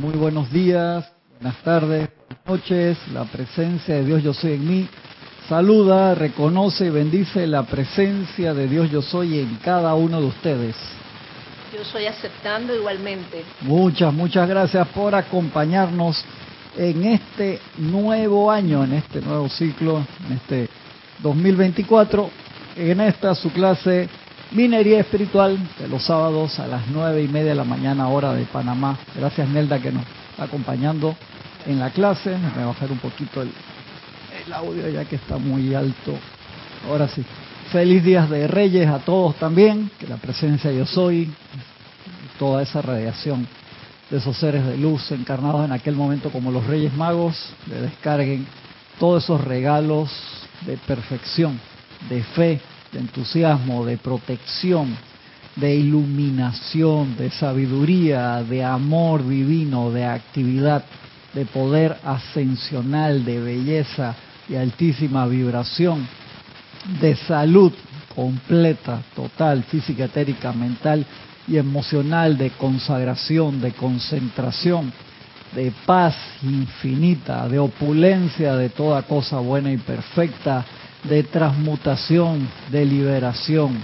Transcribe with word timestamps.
muy 0.00 0.16
buenos 0.16 0.50
días, 0.50 1.12
buenas 1.38 1.62
tardes, 1.62 2.08
buenas 2.26 2.46
noches. 2.46 2.98
La 3.12 3.24
presencia 3.24 3.96
de 3.96 4.04
Dios 4.04 4.22
Yo 4.22 4.32
Soy 4.32 4.54
en 4.54 4.66
mí 4.66 4.88
saluda, 5.46 6.14
reconoce 6.14 6.86
y 6.86 6.90
bendice 6.90 7.46
la 7.46 7.64
presencia 7.64 8.54
de 8.54 8.66
Dios 8.66 8.90
Yo 8.90 9.02
Soy 9.02 9.40
en 9.40 9.56
cada 9.56 9.92
uno 9.94 10.18
de 10.18 10.26
ustedes. 10.26 10.74
Yo 11.76 11.84
soy 11.84 12.06
aceptando 12.06 12.74
igualmente. 12.74 13.44
Muchas, 13.60 14.14
muchas 14.14 14.48
gracias 14.48 14.88
por 14.88 15.14
acompañarnos 15.14 16.24
en 16.78 17.04
este 17.04 17.60
nuevo 17.76 18.50
año, 18.50 18.82
en 18.84 18.94
este 18.94 19.20
nuevo 19.20 19.50
ciclo, 19.50 20.02
en 20.26 20.36
este 20.36 20.68
2024, 21.18 22.30
en 22.76 23.00
esta 23.02 23.34
su 23.34 23.52
clase 23.52 24.08
Minería 24.52 24.98
Espiritual 24.98 25.56
de 25.78 25.86
los 25.86 26.02
sábados 26.02 26.58
a 26.58 26.66
las 26.66 26.88
nueve 26.88 27.22
y 27.22 27.28
media 27.28 27.50
de 27.50 27.54
la 27.54 27.62
mañana 27.62 28.08
hora 28.08 28.32
de 28.32 28.44
Panamá. 28.46 28.98
Gracias 29.14 29.48
Nelda 29.48 29.78
que 29.78 29.92
nos 29.92 30.02
está 30.30 30.44
acompañando 30.44 31.14
en 31.66 31.78
la 31.78 31.90
clase. 31.90 32.30
Me 32.36 32.50
voy 32.50 32.62
a 32.64 32.66
bajar 32.66 32.90
un 32.90 32.98
poquito 32.98 33.42
el, 33.42 33.52
audio 34.52 34.88
ya 34.88 35.04
que 35.04 35.14
está 35.14 35.38
muy 35.38 35.72
alto. 35.72 36.14
Ahora 36.88 37.06
sí. 37.06 37.24
Feliz 37.70 38.02
días 38.02 38.28
de 38.28 38.48
Reyes 38.48 38.88
a 38.88 38.98
todos 38.98 39.36
también. 39.36 39.88
Que 40.00 40.08
la 40.08 40.16
presencia 40.16 40.72
yo 40.72 40.84
soy, 40.84 41.32
toda 42.36 42.62
esa 42.62 42.82
radiación 42.82 43.46
de 44.10 44.16
esos 44.16 44.36
seres 44.36 44.66
de 44.66 44.76
luz 44.76 45.12
encarnados 45.12 45.64
en 45.64 45.70
aquel 45.70 45.94
momento 45.94 46.30
como 46.30 46.50
los 46.50 46.66
Reyes 46.66 46.92
Magos, 46.94 47.52
le 47.68 47.82
descarguen 47.82 48.44
todos 48.98 49.22
esos 49.22 49.44
regalos 49.44 50.10
de 50.66 50.76
perfección, 50.76 51.60
de 52.08 52.24
fe, 52.24 52.60
de 52.92 52.98
entusiasmo, 52.98 53.84
de 53.84 53.98
protección, 53.98 54.96
de 55.56 55.74
iluminación, 55.74 57.16
de 57.16 57.30
sabiduría, 57.30 58.42
de 58.42 58.64
amor 58.64 59.26
divino, 59.26 59.90
de 59.90 60.04
actividad, 60.04 60.84
de 61.34 61.44
poder 61.46 61.96
ascensional, 62.04 63.24
de 63.24 63.40
belleza 63.40 64.14
y 64.48 64.56
altísima 64.56 65.26
vibración, 65.26 66.06
de 67.00 67.14
salud 67.16 67.72
completa, 68.14 69.02
total, 69.14 69.62
física, 69.64 70.04
etérica, 70.04 70.52
mental 70.52 71.06
y 71.46 71.56
emocional, 71.56 72.36
de 72.36 72.50
consagración, 72.50 73.60
de 73.60 73.72
concentración, 73.72 74.92
de 75.54 75.72
paz 75.84 76.16
infinita, 76.42 77.48
de 77.48 77.58
opulencia 77.58 78.56
de 78.56 78.68
toda 78.70 79.02
cosa 79.02 79.38
buena 79.38 79.72
y 79.72 79.76
perfecta, 79.76 80.64
de 81.04 81.22
transmutación, 81.22 82.48
de 82.70 82.84
liberación 82.84 83.78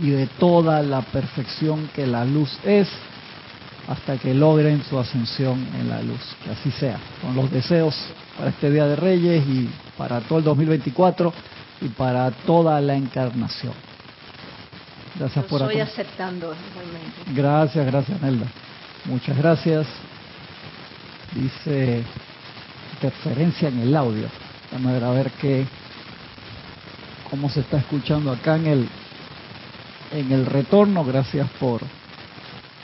y 0.00 0.10
de 0.10 0.26
toda 0.26 0.82
la 0.82 1.02
perfección 1.02 1.88
que 1.94 2.06
la 2.06 2.24
luz 2.24 2.58
es 2.64 2.88
hasta 3.88 4.16
que 4.16 4.32
logren 4.32 4.82
su 4.84 4.98
ascensión 4.98 5.66
en 5.78 5.88
la 5.88 6.02
luz. 6.02 6.20
Que 6.44 6.50
así 6.50 6.70
sea, 6.70 6.98
con 7.20 7.34
los 7.34 7.50
deseos 7.50 7.94
para 8.38 8.50
este 8.50 8.70
Día 8.70 8.86
de 8.86 8.96
Reyes 8.96 9.44
y 9.46 9.68
para 9.98 10.20
todo 10.20 10.38
el 10.38 10.44
2024 10.44 11.32
y 11.82 11.88
para 11.88 12.30
toda 12.30 12.80
la 12.80 12.94
encarnación. 12.94 13.74
Gracias 15.18 15.44
por 15.44 15.60
estoy 15.62 15.80
aceptando 15.80 16.54
realmente. 16.74 17.32
Gracias, 17.34 17.86
gracias 17.86 18.22
Nelda. 18.22 18.46
Muchas 19.04 19.36
gracias. 19.36 19.86
Dice 21.34 22.02
interferencia 22.94 23.68
en 23.68 23.80
el 23.80 23.96
audio. 23.96 24.28
Vamos 24.72 25.02
a 25.02 25.10
ver 25.10 25.30
qué 25.32 25.66
cómo 27.32 27.48
se 27.48 27.60
está 27.60 27.78
escuchando 27.78 28.30
acá 28.30 28.56
en 28.56 28.66
el 28.66 28.88
en 30.12 30.30
el 30.32 30.44
retorno. 30.44 31.02
Gracias 31.02 31.48
por 31.58 31.80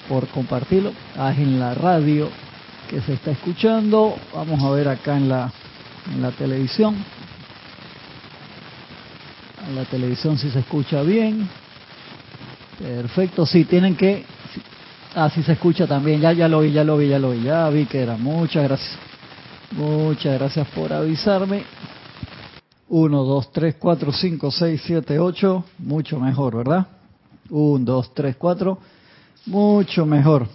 por 0.08 0.26
compartirlo. 0.28 0.94
Ah, 1.18 1.34
en 1.36 1.60
la 1.60 1.74
radio 1.74 2.30
que 2.88 3.02
se 3.02 3.12
está 3.12 3.32
escuchando. 3.32 4.16
Vamos 4.34 4.62
a 4.62 4.70
ver 4.70 4.88
acá 4.88 5.18
en 5.18 5.28
la 5.28 5.52
en 6.10 6.22
la 6.22 6.30
televisión. 6.30 6.96
En 9.68 9.76
la 9.76 9.84
televisión 9.84 10.38
si 10.38 10.48
se 10.50 10.60
escucha 10.60 11.02
bien. 11.02 11.46
Perfecto, 12.78 13.44
sí, 13.44 13.64
tienen 13.64 13.96
que... 13.96 14.24
Ah, 15.14 15.28
sí 15.34 15.42
se 15.42 15.52
escucha 15.52 15.86
también, 15.86 16.20
ya, 16.20 16.32
ya 16.32 16.48
lo 16.48 16.60
vi, 16.60 16.70
ya 16.70 16.84
lo 16.84 16.96
vi, 16.96 17.08
ya 17.08 17.18
lo 17.18 17.32
vi, 17.32 17.42
ya 17.42 17.68
vi 17.68 17.84
que 17.84 18.00
era. 18.00 18.16
Muchas 18.16 18.62
gracias. 18.64 18.96
Muchas 19.72 20.38
gracias 20.38 20.66
por 20.68 20.92
avisarme. 20.92 21.64
1, 22.88 23.24
2, 23.24 23.52
3, 23.52 23.76
4, 23.78 24.12
5, 24.12 24.50
6, 24.50 24.82
7, 24.84 25.18
8. 25.18 25.64
Mucho 25.78 26.18
mejor, 26.18 26.56
¿verdad? 26.56 26.86
1, 27.50 27.84
2, 27.84 28.14
3, 28.14 28.36
4. 28.36 28.78
Mucho 29.46 30.06
mejor. 30.06 30.46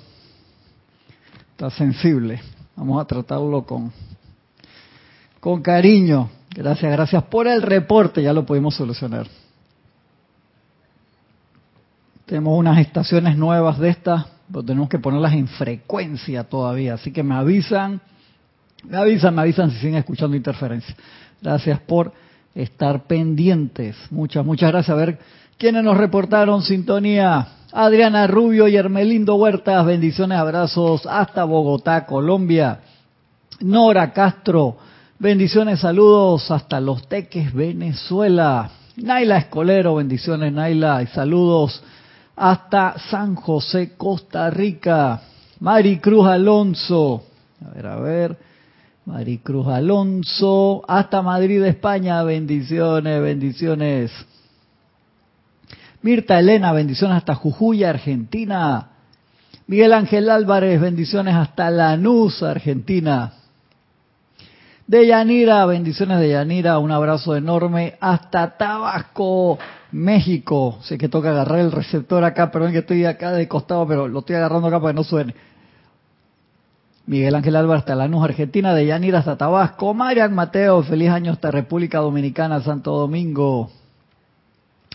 Está 1.51 1.69
sensible. 1.69 2.41
Vamos 2.75 3.01
a 3.01 3.05
tratarlo 3.05 3.63
con, 3.63 3.91
con 5.39 5.61
cariño. 5.61 6.29
Gracias, 6.55 6.91
gracias 6.91 7.23
por 7.23 7.47
el 7.47 7.61
reporte. 7.61 8.21
Ya 8.23 8.33
lo 8.33 8.45
pudimos 8.45 8.75
solucionar. 8.75 9.27
Tenemos 12.25 12.57
unas 12.57 12.79
estaciones 12.79 13.37
nuevas 13.37 13.77
de 13.77 13.89
estas, 13.89 14.25
pero 14.47 14.63
tenemos 14.63 14.89
que 14.89 14.97
ponerlas 14.97 15.33
en 15.33 15.47
frecuencia 15.47 16.43
todavía. 16.43 16.95
Así 16.95 17.11
que 17.11 17.21
me 17.21 17.35
avisan, 17.35 18.01
me 18.83 18.97
avisan, 18.97 19.35
me 19.35 19.41
avisan 19.41 19.69
si 19.71 19.77
siguen 19.77 19.95
escuchando 19.95 20.35
interferencia. 20.35 20.95
Gracias 21.43 21.79
por 21.81 22.13
estar 22.55 23.03
pendientes. 23.03 23.97
Muchas, 24.09 24.45
muchas 24.45 24.71
gracias. 24.71 24.95
A 24.95 24.97
ver, 24.97 25.19
¿quiénes 25.57 25.83
nos 25.83 25.97
reportaron 25.97 26.61
sintonía? 26.61 27.47
Adriana 27.73 28.27
Rubio 28.27 28.67
y 28.67 28.75
Hermelindo 28.77 29.35
Huertas, 29.35 29.85
bendiciones, 29.85 30.37
abrazos 30.37 31.05
hasta 31.05 31.43
Bogotá, 31.43 32.05
Colombia. 32.05 32.79
Nora 33.59 34.13
Castro, 34.13 34.77
bendiciones, 35.19 35.81
saludos 35.81 36.49
hasta 36.49 36.79
Los 36.79 37.07
Teques, 37.07 37.53
Venezuela. 37.53 38.69
Naila 38.95 39.37
Escolero, 39.37 39.95
bendiciones 39.95 40.53
Naila 40.53 41.03
y 41.03 41.07
saludos 41.07 41.83
hasta 42.35 42.95
San 43.09 43.35
José, 43.35 43.95
Costa 43.97 44.49
Rica. 44.49 45.21
Maricruz 45.59 46.27
Alonso, 46.27 47.23
a 47.65 47.73
ver, 47.73 47.87
a 47.87 47.95
ver, 47.95 48.37
Maricruz 49.05 49.67
Alonso, 49.67 50.83
hasta 50.87 51.21
Madrid, 51.21 51.61
España, 51.63 52.23
bendiciones, 52.23 53.21
bendiciones. 53.21 54.11
Mirta 56.01 56.39
Elena, 56.39 56.71
bendiciones 56.71 57.17
hasta 57.17 57.35
Jujuy, 57.35 57.83
Argentina. 57.83 58.89
Miguel 59.67 59.93
Ángel 59.93 60.29
Álvarez, 60.29 60.79
bendiciones 60.79 61.35
hasta 61.35 61.69
Lanús, 61.69 62.43
Argentina. 62.43 63.33
De 64.87 65.07
Yanira, 65.07 65.65
bendiciones 65.65 66.19
de 66.19 66.29
Yanira, 66.29 66.77
un 66.79 66.91
abrazo 66.91 67.35
enorme 67.35 67.95
hasta 67.99 68.57
Tabasco, 68.57 69.57
México. 69.91 70.79
Sé 70.81 70.97
que 70.97 71.09
toca 71.09 71.31
agarrar 71.31 71.59
el 71.59 71.71
receptor 71.71 72.23
acá, 72.23 72.51
perdón 72.51 72.71
que 72.71 72.79
estoy 72.79 73.05
acá 73.05 73.31
de 73.31 73.47
costado, 73.47 73.85
pero 73.87 74.07
lo 74.07 74.19
estoy 74.19 74.37
agarrando 74.37 74.67
acá 74.67 74.79
para 74.79 74.93
que 74.93 74.97
no 74.97 75.03
suene. 75.03 75.33
Miguel 77.05 77.35
Ángel 77.35 77.55
Álvarez 77.57 77.81
hasta 77.81 77.95
Lanús, 77.95 78.23
Argentina, 78.23 78.73
de 78.73 78.85
Yanira 78.85 79.19
hasta 79.19 79.37
Tabasco. 79.37 79.93
Marian 79.93 80.33
Mateo, 80.33 80.83
feliz 80.83 81.09
año 81.09 81.33
hasta 81.33 81.51
República 81.51 81.99
Dominicana, 81.99 82.61
Santo 82.61 82.91
Domingo. 82.95 83.69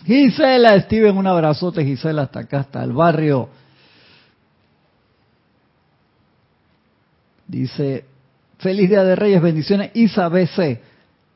Gisela, 0.05 0.79
Steven, 0.81 1.17
un 1.17 1.27
abrazote, 1.27 1.85
Gisela, 1.85 2.23
hasta 2.23 2.39
acá, 2.39 2.61
hasta 2.61 2.83
el 2.83 2.93
barrio. 2.93 3.49
Dice, 7.47 8.05
feliz 8.57 8.89
Día 8.89 9.03
de 9.03 9.15
Reyes, 9.15 9.41
bendiciones, 9.41 9.91
Isa 9.93 10.29
BC. 10.29 10.81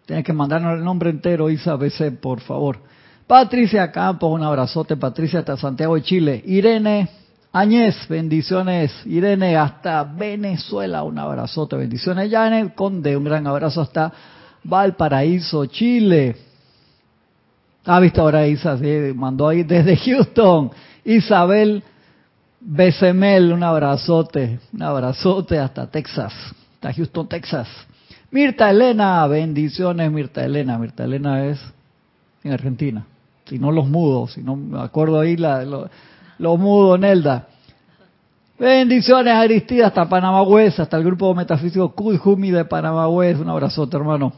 Tienes 0.05 0.25
que 0.25 0.33
mandarnos 0.33 0.77
el 0.77 0.83
nombre 0.83 1.11
entero, 1.11 1.49
Isa 1.49 1.75
BC, 1.75 2.11
por 2.19 2.39
favor. 2.41 2.79
Patricia 3.27 3.91
Campos, 3.91 4.31
un 4.31 4.43
abrazote, 4.43 4.97
Patricia 4.97 5.39
hasta 5.39 5.55
Santiago 5.55 5.95
de 5.95 6.01
Chile. 6.01 6.43
Irene 6.45 7.22
Añez, 7.55 8.07
bendiciones. 8.09 8.91
Irene 9.05 9.55
hasta 9.55 10.03
Venezuela, 10.03 11.03
un 11.03 11.19
abrazote, 11.19 11.75
bendiciones. 11.75 12.31
Janet 12.31 12.73
Conde, 12.73 13.15
un 13.15 13.23
gran 13.23 13.45
abrazo 13.45 13.81
hasta 13.81 14.11
Valparaíso, 14.63 15.67
Chile. 15.67 16.35
Ha 17.85 17.99
visto 17.99 18.21
ahora 18.21 18.47
Isa, 18.47 18.75
mandó 19.13 19.47
ahí 19.47 19.61
desde 19.61 19.95
Houston. 19.97 20.71
Isabel 21.05 21.83
Becemel, 22.59 23.53
un 23.53 23.61
abrazote, 23.61 24.59
un 24.73 24.81
abrazote 24.81 25.59
hasta 25.59 25.85
Texas, 25.85 26.33
hasta 26.73 26.91
Houston, 26.91 27.29
Texas. 27.29 27.67
Mirta 28.31 28.71
Elena, 28.71 29.27
bendiciones 29.27 30.11
Mirta 30.11 30.43
Elena. 30.43 30.79
Mirta 30.79 31.03
Elena 31.03 31.45
es 31.45 31.59
en 32.43 32.51
Argentina 32.51 33.05
si 33.45 33.59
no 33.59 33.71
los 33.71 33.87
mudos, 33.87 34.33
si 34.33 34.41
no 34.41 34.55
me 34.55 34.79
acuerdo 34.79 35.19
ahí 35.19 35.35
la, 35.35 35.63
lo, 35.63 35.89
los 36.43 36.59
mudos, 36.59 36.99
Nelda. 36.99 37.47
Bendiciones 38.59 39.33
Aristida 39.33 39.87
hasta 39.87 40.07
Panamá 40.07 40.43
hasta 40.77 40.97
el 40.97 41.03
grupo 41.03 41.33
metafísico 41.33 41.93
Kujumi 41.93 42.51
de 42.51 42.65
Panamá 42.65 43.07
un 43.07 43.49
abrazote 43.49 43.95
hermano. 43.95 44.33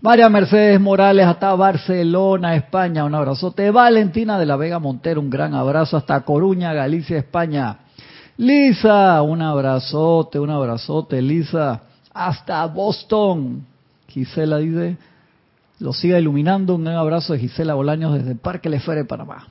María 0.00 0.28
Mercedes 0.28 0.80
Morales 0.80 1.26
hasta 1.26 1.52
Barcelona, 1.54 2.54
España, 2.54 3.04
un 3.04 3.14
abrazote. 3.14 3.70
Valentina 3.72 4.38
de 4.38 4.46
la 4.46 4.56
Vega 4.56 4.78
Montero, 4.78 5.20
un 5.20 5.28
gran 5.28 5.54
abrazo 5.54 5.96
hasta 5.96 6.20
Coruña, 6.20 6.72
Galicia, 6.72 7.18
España. 7.18 7.78
Lisa, 8.36 9.20
un 9.22 9.42
abrazote, 9.42 10.38
un 10.38 10.50
abrazote, 10.50 11.20
Lisa. 11.20 11.82
Hasta 12.14 12.64
Boston. 12.66 13.66
Gisela 14.06 14.58
dice, 14.58 14.96
lo 15.80 15.92
siga 15.92 16.20
iluminando. 16.20 16.76
Un 16.76 16.84
gran 16.84 16.96
abrazo 16.96 17.32
de 17.32 17.40
Gisela 17.40 17.74
Bolaños 17.74 18.14
desde 18.14 18.36
Parque 18.36 18.68
Lefere, 18.68 19.04
Panamá. 19.04 19.48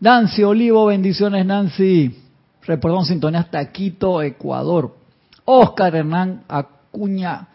Nancy 0.00 0.44
Olivo, 0.44 0.86
bendiciones 0.86 1.44
Nancy. 1.44 2.16
Reportón 2.62 3.04
sintonía 3.04 3.40
hasta 3.40 3.72
Quito, 3.72 4.22
Ecuador. 4.22 4.94
Oscar 5.44 5.96
Hernán 5.96 6.44
Acuña 6.46 7.48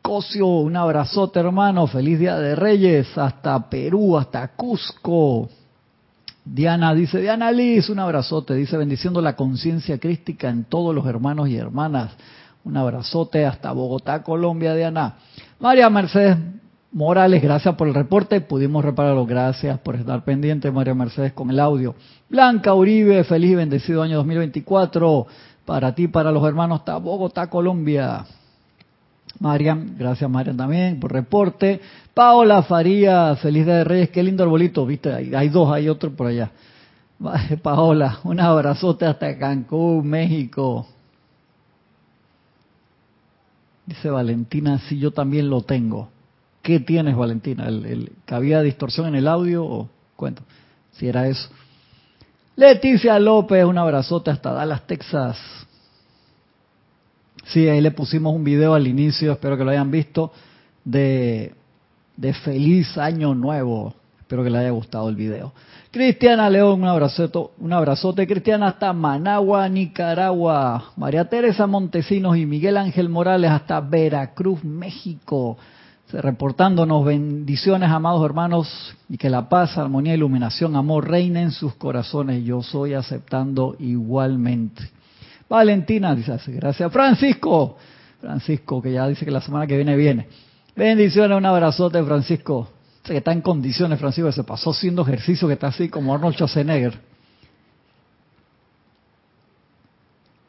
Cosio, 0.00 0.46
un 0.46 0.74
abrazote 0.74 1.40
hermano. 1.40 1.86
Feliz 1.86 2.18
Día 2.18 2.38
de 2.38 2.54
Reyes. 2.56 3.18
Hasta 3.18 3.68
Perú, 3.68 4.16
hasta 4.16 4.48
Cusco. 4.48 5.50
Diana 6.44 6.94
dice, 6.94 7.20
Diana 7.20 7.52
Liz, 7.52 7.90
un 7.90 7.98
abrazote. 7.98 8.54
Dice, 8.54 8.78
bendiciendo 8.78 9.20
la 9.20 9.36
conciencia 9.36 9.98
crística 9.98 10.48
en 10.48 10.64
todos 10.64 10.94
los 10.94 11.06
hermanos 11.06 11.50
y 11.50 11.56
hermanas. 11.56 12.12
Un 12.64 12.76
abrazote 12.76 13.44
hasta 13.44 13.70
Bogotá, 13.72 14.22
Colombia, 14.22 14.74
Diana. 14.74 15.16
María 15.60 15.90
Mercedes 15.90 16.38
Morales, 16.92 17.42
gracias 17.42 17.74
por 17.76 17.88
el 17.88 17.94
reporte. 17.94 18.42
Pudimos 18.42 18.84
repararlo. 18.84 19.24
Gracias 19.24 19.78
por 19.78 19.96
estar 19.96 20.24
pendiente, 20.24 20.70
María 20.70 20.94
Mercedes, 20.94 21.32
con 21.32 21.48
el 21.48 21.58
audio. 21.58 21.94
Blanca 22.28 22.74
Uribe, 22.74 23.24
feliz 23.24 23.52
y 23.52 23.54
bendecido 23.54 24.02
año 24.02 24.16
2024. 24.18 25.26
Para 25.64 25.94
ti, 25.94 26.08
para 26.08 26.30
los 26.30 26.46
hermanos, 26.46 26.80
hasta 26.80 26.98
Bogotá, 26.98 27.48
Colombia. 27.48 28.26
Mariam, 29.40 29.96
gracias 29.98 30.28
Mariam 30.28 30.56
también 30.56 31.00
por 31.00 31.12
reporte. 31.12 31.80
Paola 32.12 32.62
Faría, 32.62 33.34
feliz 33.36 33.64
día 33.64 33.76
de 33.76 33.84
Reyes, 33.84 34.10
qué 34.10 34.22
lindo 34.22 34.44
arbolito, 34.44 34.84
viste, 34.84 35.12
hay, 35.12 35.48
dos, 35.48 35.72
hay 35.72 35.88
otro 35.88 36.12
por 36.12 36.26
allá. 36.26 36.50
Paola, 37.62 38.18
un 38.24 38.38
abrazote 38.38 39.06
hasta 39.06 39.38
Cancún, 39.38 40.06
México. 40.06 40.86
Dice 43.86 44.10
Valentina, 44.10 44.78
sí, 44.88 44.98
yo 44.98 45.10
también 45.10 45.48
lo 45.48 45.62
tengo. 45.62 46.08
¿Qué 46.62 46.78
tienes, 46.78 47.16
Valentina? 47.16 47.66
¿El, 47.66 48.12
que 48.24 48.34
había 48.34 48.62
distorsión 48.62 49.08
en 49.08 49.16
el 49.16 49.26
audio 49.26 49.64
o 49.64 49.88
cuento? 50.16 50.42
Si 50.92 51.08
era 51.08 51.26
eso. 51.26 51.48
Leticia 52.54 53.18
López, 53.18 53.64
un 53.64 53.78
abrazote 53.78 54.30
hasta 54.30 54.52
Dallas, 54.52 54.86
Texas. 54.86 55.36
Sí, 57.46 57.68
ahí 57.68 57.80
le 57.80 57.90
pusimos 57.90 58.34
un 58.34 58.44
video 58.44 58.74
al 58.74 58.86
inicio, 58.86 59.32
espero 59.32 59.58
que 59.58 59.64
lo 59.64 59.70
hayan 59.70 59.90
visto, 59.90 60.32
de, 60.84 61.52
de 62.16 62.32
feliz 62.34 62.96
año 62.96 63.34
nuevo. 63.34 63.94
Espero 64.20 64.44
que 64.44 64.50
le 64.50 64.58
haya 64.58 64.70
gustado 64.70 65.08
el 65.08 65.16
video. 65.16 65.52
Cristiana 65.90 66.48
León, 66.48 66.82
un 66.82 66.88
abrazote, 66.88 67.38
un 67.58 67.72
abrazote. 67.72 68.26
Cristiana 68.26 68.68
hasta 68.68 68.92
Managua, 68.92 69.68
Nicaragua. 69.68 70.92
María 70.96 71.28
Teresa 71.28 71.66
Montesinos 71.66 72.36
y 72.36 72.46
Miguel 72.46 72.78
Ángel 72.78 73.08
Morales 73.08 73.50
hasta 73.50 73.80
Veracruz, 73.80 74.64
México. 74.64 75.58
Reportándonos 76.12 77.06
bendiciones, 77.06 77.88
amados 77.88 78.22
hermanos, 78.24 78.94
y 79.08 79.16
que 79.16 79.30
la 79.30 79.48
paz, 79.48 79.78
armonía, 79.78 80.12
iluminación, 80.12 80.76
amor 80.76 81.08
reine 81.08 81.40
en 81.40 81.50
sus 81.50 81.74
corazones. 81.76 82.44
Yo 82.44 82.62
soy 82.62 82.92
aceptando 82.92 83.76
igualmente. 83.78 84.90
Valentina 85.48 86.14
dice 86.14 86.36
gracias. 86.48 86.92
Francisco, 86.92 87.78
Francisco, 88.20 88.82
que 88.82 88.92
ya 88.92 89.08
dice 89.08 89.24
que 89.24 89.30
la 89.30 89.40
semana 89.40 89.66
que 89.66 89.74
viene 89.76 89.96
viene. 89.96 90.28
Bendiciones, 90.76 91.36
un 91.36 91.46
abrazote, 91.46 92.02
Francisco. 92.02 92.68
que 93.02 93.16
está 93.16 93.32
en 93.32 93.40
condiciones, 93.40 93.98
Francisco, 93.98 94.28
que 94.28 94.34
se 94.34 94.44
pasó 94.44 94.70
haciendo 94.70 95.02
ejercicio, 95.02 95.48
que 95.48 95.54
está 95.54 95.68
así 95.68 95.88
como 95.88 96.14
Arnold 96.14 96.34
Schwarzenegger. 96.34 96.98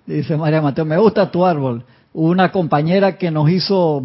Dice 0.06 0.36
María 0.36 0.62
Mateo, 0.62 0.84
me 0.84 0.98
gusta 0.98 1.32
tu 1.32 1.46
árbol. 1.46 1.86
Una 2.14 2.52
compañera 2.52 3.18
que 3.18 3.32
nos 3.32 3.50
hizo 3.50 4.02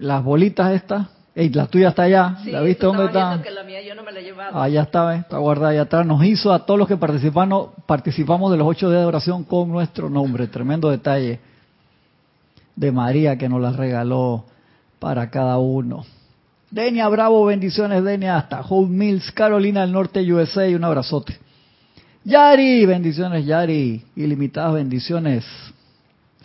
las 0.00 0.24
bolitas 0.24 0.72
estas 0.72 1.08
la 1.52 1.66
tuya 1.66 1.90
está 1.90 2.02
allá. 2.02 2.36
¿La 2.46 2.62
viste 2.62 2.84
dónde 2.84 3.06
está? 3.06 3.40
Que 3.42 3.50
la 3.50 3.62
mía 3.62 3.80
yo 3.80 3.94
no 3.94 4.02
me 4.02 4.10
la 4.10 4.18
Allá 4.60 4.82
está, 4.82 5.14
está 5.14 5.38
guardada 5.38 5.70
allá 5.70 5.82
atrás. 5.82 6.04
Nos 6.04 6.24
hizo 6.24 6.52
a 6.52 6.66
todos 6.66 6.78
los 6.78 6.88
que 6.88 6.96
participamos, 6.96 7.70
participamos 7.86 8.50
de 8.50 8.56
los 8.56 8.66
ocho 8.66 8.90
días 8.90 9.02
de 9.02 9.06
oración 9.06 9.44
con 9.44 9.68
nuestro 9.68 10.10
nombre. 10.10 10.48
Tremendo 10.48 10.90
detalle 10.90 11.38
de 12.74 12.92
María 12.92 13.38
que 13.38 13.48
nos 13.48 13.60
las 13.60 13.76
regaló 13.76 14.46
para 14.98 15.30
cada 15.30 15.58
uno. 15.58 16.04
Denia 16.70 17.08
Bravo, 17.08 17.44
bendiciones 17.44 18.02
Denia, 18.02 18.36
hasta 18.36 18.60
Home 18.60 18.88
Mills, 18.88 19.30
Carolina 19.32 19.82
del 19.82 19.92
Norte, 19.92 20.20
USA, 20.32 20.66
un 20.74 20.84
abrazote. 20.84 21.38
Yari, 22.24 22.84
bendiciones 22.84 23.46
Yari, 23.46 24.04
ilimitadas 24.16 24.74
bendiciones. 24.74 25.44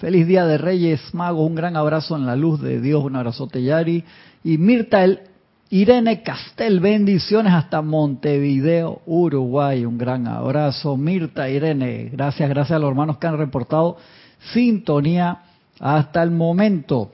Feliz 0.03 0.27
Día 0.27 0.45
de 0.45 0.57
Reyes 0.57 0.99
Magos, 1.13 1.47
un 1.47 1.55
gran 1.55 1.77
abrazo 1.77 2.17
en 2.17 2.25
la 2.25 2.35
luz 2.35 2.59
de 2.59 2.81
Dios, 2.81 3.05
un 3.05 3.15
abrazote 3.15 3.63
Yari. 3.63 4.03
Y 4.43 4.57
Mirta 4.57 5.01
el, 5.05 5.21
Irene 5.69 6.23
Castel, 6.23 6.81
bendiciones 6.81 7.53
hasta 7.53 7.81
Montevideo, 7.81 8.99
Uruguay. 9.05 9.85
Un 9.85 9.97
gran 9.97 10.27
abrazo. 10.27 10.97
Mirta 10.97 11.49
Irene, 11.49 12.09
gracias, 12.11 12.49
gracias 12.49 12.75
a 12.75 12.79
los 12.79 12.89
hermanos 12.89 13.17
que 13.17 13.27
han 13.27 13.37
reportado 13.37 13.95
sintonía 14.51 15.43
hasta 15.79 16.21
el 16.21 16.31
momento. 16.31 17.09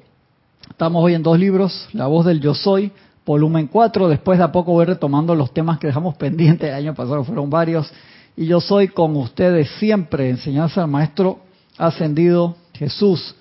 Estamos 0.68 1.04
hoy 1.04 1.14
en 1.14 1.22
dos 1.22 1.38
libros, 1.38 1.90
La 1.94 2.08
voz 2.08 2.26
del 2.26 2.40
yo 2.40 2.56
soy, 2.56 2.92
volumen 3.24 3.68
4. 3.68 4.10
Después 4.10 4.40
de 4.40 4.46
a 4.46 4.52
poco 4.52 4.72
voy 4.72 4.86
retomando 4.86 5.36
los 5.36 5.54
temas 5.54 5.78
que 5.78 5.86
dejamos 5.86 6.18
pendientes 6.18 6.68
el 6.68 6.74
año 6.74 6.96
pasado, 6.96 7.24
fueron 7.24 7.52
varios. 7.52 7.94
Y 8.36 8.48
yo 8.48 8.60
soy 8.60 8.88
con 8.88 9.16
ustedes 9.16 9.70
siempre, 9.78 10.32
enseñanza 10.32 10.82
al 10.82 10.88
maestro 10.88 11.42
ascendido 11.78 12.56
Jesús. 12.80 13.36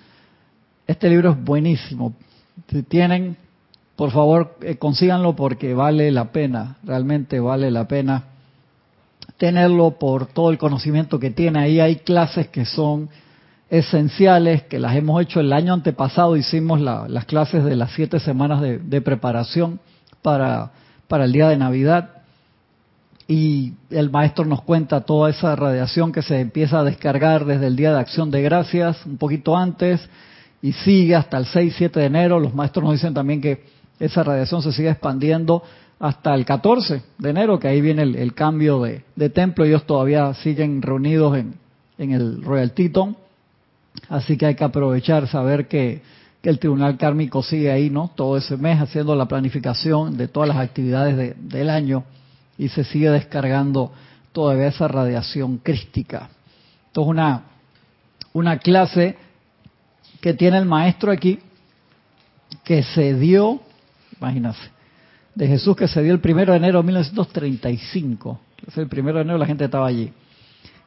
Este 0.86 1.08
libro 1.08 1.30
es 1.30 1.44
buenísimo. 1.44 2.12
Si 2.68 2.82
tienen 2.82 3.36
por 3.94 4.10
favor 4.12 4.56
eh, 4.60 4.76
consíganlo 4.76 5.34
porque 5.34 5.74
vale 5.74 6.10
la 6.12 6.30
pena, 6.30 6.76
realmente 6.84 7.40
vale 7.40 7.70
la 7.70 7.88
pena 7.88 8.24
tenerlo 9.38 9.92
por 9.98 10.26
todo 10.26 10.50
el 10.50 10.58
conocimiento 10.58 11.18
que 11.18 11.30
tiene. 11.30 11.60
Ahí 11.60 11.80
hay 11.80 11.96
clases 11.96 12.48
que 12.48 12.64
son 12.64 13.08
esenciales, 13.70 14.62
que 14.64 14.78
las 14.78 14.96
hemos 14.96 15.20
hecho 15.22 15.40
el 15.40 15.52
año 15.52 15.74
antepasado, 15.74 16.36
hicimos 16.36 16.80
las 16.80 17.24
clases 17.24 17.64
de 17.64 17.74
las 17.74 17.92
siete 17.92 18.20
semanas 18.20 18.60
de, 18.60 18.78
de 18.78 19.00
preparación 19.00 19.80
para, 20.22 20.70
para 21.08 21.24
el 21.24 21.32
día 21.32 21.48
de 21.48 21.56
Navidad 21.56 22.17
y 23.30 23.74
el 23.90 24.10
maestro 24.10 24.46
nos 24.46 24.62
cuenta 24.62 25.02
toda 25.02 25.28
esa 25.28 25.54
radiación 25.54 26.12
que 26.12 26.22
se 26.22 26.40
empieza 26.40 26.80
a 26.80 26.84
descargar 26.84 27.44
desde 27.44 27.66
el 27.66 27.76
día 27.76 27.92
de 27.92 28.00
acción 28.00 28.30
de 28.30 28.40
gracias, 28.40 29.04
un 29.04 29.18
poquito 29.18 29.54
antes, 29.54 30.00
y 30.62 30.72
sigue 30.72 31.14
hasta 31.14 31.36
el 31.36 31.44
6-7 31.44 31.92
de 31.92 32.06
enero. 32.06 32.40
Los 32.40 32.54
maestros 32.54 32.84
nos 32.84 32.94
dicen 32.94 33.12
también 33.12 33.42
que 33.42 33.64
esa 34.00 34.22
radiación 34.22 34.62
se 34.62 34.72
sigue 34.72 34.88
expandiendo 34.88 35.62
hasta 36.00 36.34
el 36.34 36.46
14 36.46 37.02
de 37.18 37.30
enero, 37.30 37.58
que 37.58 37.68
ahí 37.68 37.82
viene 37.82 38.02
el, 38.02 38.32
cambio 38.32 38.80
de, 38.80 39.28
templo. 39.28 39.66
Ellos 39.66 39.84
todavía 39.84 40.32
siguen 40.32 40.80
reunidos 40.80 41.36
en, 41.36 42.12
el 42.12 42.42
Royal 42.42 42.72
Teton. 42.72 43.14
Así 44.08 44.38
que 44.38 44.46
hay 44.46 44.54
que 44.54 44.64
aprovechar, 44.64 45.28
saber 45.28 45.68
que, 45.68 46.00
el 46.40 46.58
Tribunal 46.58 46.96
Kármico 46.96 47.42
sigue 47.42 47.70
ahí, 47.70 47.90
¿no? 47.90 48.10
Todo 48.14 48.38
ese 48.38 48.56
mes 48.56 48.80
haciendo 48.80 49.14
la 49.14 49.26
planificación 49.26 50.16
de 50.16 50.28
todas 50.28 50.48
las 50.48 50.56
actividades 50.56 51.36
del 51.36 51.68
año 51.68 52.04
y 52.58 52.68
se 52.68 52.84
sigue 52.84 53.10
descargando 53.10 53.92
todavía 54.32 54.66
esa 54.66 54.88
radiación 54.88 55.58
crística. 55.58 56.28
Esto 56.88 57.02
es 57.02 57.06
una, 57.06 57.44
una 58.32 58.58
clase 58.58 59.16
que 60.20 60.34
tiene 60.34 60.58
el 60.58 60.66
maestro 60.66 61.12
aquí, 61.12 61.38
que 62.64 62.82
se 62.82 63.14
dio 63.14 63.60
imagínate, 64.20 64.58
de 65.34 65.46
Jesús 65.46 65.76
que 65.76 65.88
se 65.88 66.02
dio 66.02 66.12
el 66.12 66.20
primero 66.20 66.52
de 66.52 66.58
enero 66.58 66.80
de 66.80 66.86
1935. 66.86 68.40
Es 68.66 68.76
el 68.76 68.88
primero 68.88 69.18
de 69.18 69.22
enero 69.22 69.38
la 69.38 69.46
gente 69.46 69.64
estaba 69.64 69.86
allí. 69.86 70.12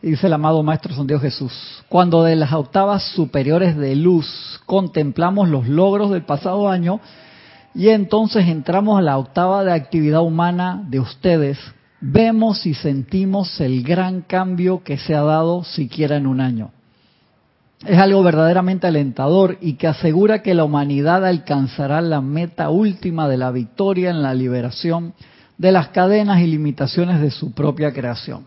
Y 0.02 0.12
dice 0.12 0.28
el 0.28 0.34
amado 0.34 0.64
Maestro 0.64 0.94
San 0.96 1.08
Dios 1.08 1.22
Jesús, 1.22 1.84
cuando 1.88 2.24
de 2.24 2.36
las 2.36 2.52
octavas 2.52 3.04
superiores 3.16 3.78
de 3.78 3.96
luz 3.96 4.60
contemplamos 4.66 5.48
los 5.48 5.68
logros 5.68 6.12
del 6.12 6.24
pasado 6.24 6.70
año 6.70 7.00
y 7.74 7.90
entonces 7.90 8.48
entramos 8.48 9.00
a 9.00 9.02
la 9.02 9.18
octava 9.18 9.64
de 9.64 9.74
actividad 9.74 10.22
humana 10.22 10.84
de 10.88 11.00
ustedes, 11.00 11.58
vemos 12.00 12.66
y 12.66 12.74
sentimos 12.74 13.60
el 13.62 13.84
gran 13.84 14.22
cambio 14.22 14.84
que 14.84 14.98
se 14.98 15.16
ha 15.16 15.22
dado 15.22 15.64
siquiera 15.64 16.18
en 16.18 16.28
un 16.28 16.42
año 16.42 16.72
es 17.86 17.98
algo 17.98 18.22
verdaderamente 18.22 18.88
alentador 18.88 19.58
y 19.60 19.74
que 19.74 19.88
asegura 19.88 20.44
que 20.44 20.54
la 20.54 20.64
humanidad 20.64 21.26
alcanzará 21.26 22.02
la 22.02 22.22
meta 22.22 22.70
última 22.70 23.28
de 23.28 23.38
la 23.38 23.52
victoria 23.52 24.12
en 24.12 24.22
la 24.22 24.34
liberación 24.34 25.14
de 25.58 25.72
las 25.72 25.90
cadenas 25.90 26.42
y 26.42 26.48
limitaciones 26.48 27.22
de 27.22 27.32
su 27.32 27.54
propia 27.54 27.92
creación. 27.92 28.46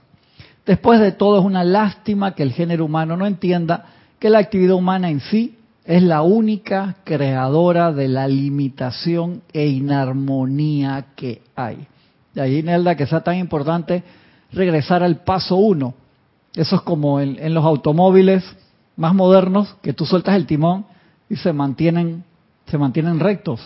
Después 0.67 1.01
de 1.01 1.13
todo, 1.13 1.41
es 1.41 1.45
una 1.45 1.65
lástima 1.65 2.35
que 2.35 2.43
el 2.43 2.53
género 2.53 2.85
humano 2.85 3.17
no 3.17 3.27
entienda 3.27 3.87
que 4.19 4.31
la 4.31 4.39
actividad 4.39 4.77
humana 4.77 5.11
en 5.11 5.21
sí 5.21 5.59
es 5.85 6.03
la 6.03 6.23
única 6.23 6.97
creadora 7.05 7.93
de 7.93 8.09
la 8.09 8.27
limitación 8.27 9.43
e 9.53 9.67
inarmonía 9.67 11.07
que 11.15 11.43
hay. 11.55 11.87
De 12.33 12.41
ahí, 12.41 12.63
Nelda, 12.63 12.97
que 12.97 13.07
sea 13.07 13.21
tan 13.21 13.37
importante 13.37 14.03
regresar 14.53 15.03
al 15.03 15.19
paso 15.25 15.57
uno, 15.57 15.95
Eso 16.55 16.77
es 16.77 16.83
como 16.83 17.21
en, 17.21 17.53
los 17.53 17.65
automóviles 17.65 18.45
más 18.97 19.13
modernos, 19.13 19.77
que 19.83 19.93
tú 19.93 20.07
sueltas 20.07 20.37
el 20.37 20.47
timón 20.47 20.87
y 21.29 21.37
se 21.37 21.53
mantienen, 21.53 22.25
se 22.67 22.79
mantienen 22.79 23.19
rectos. 23.19 23.61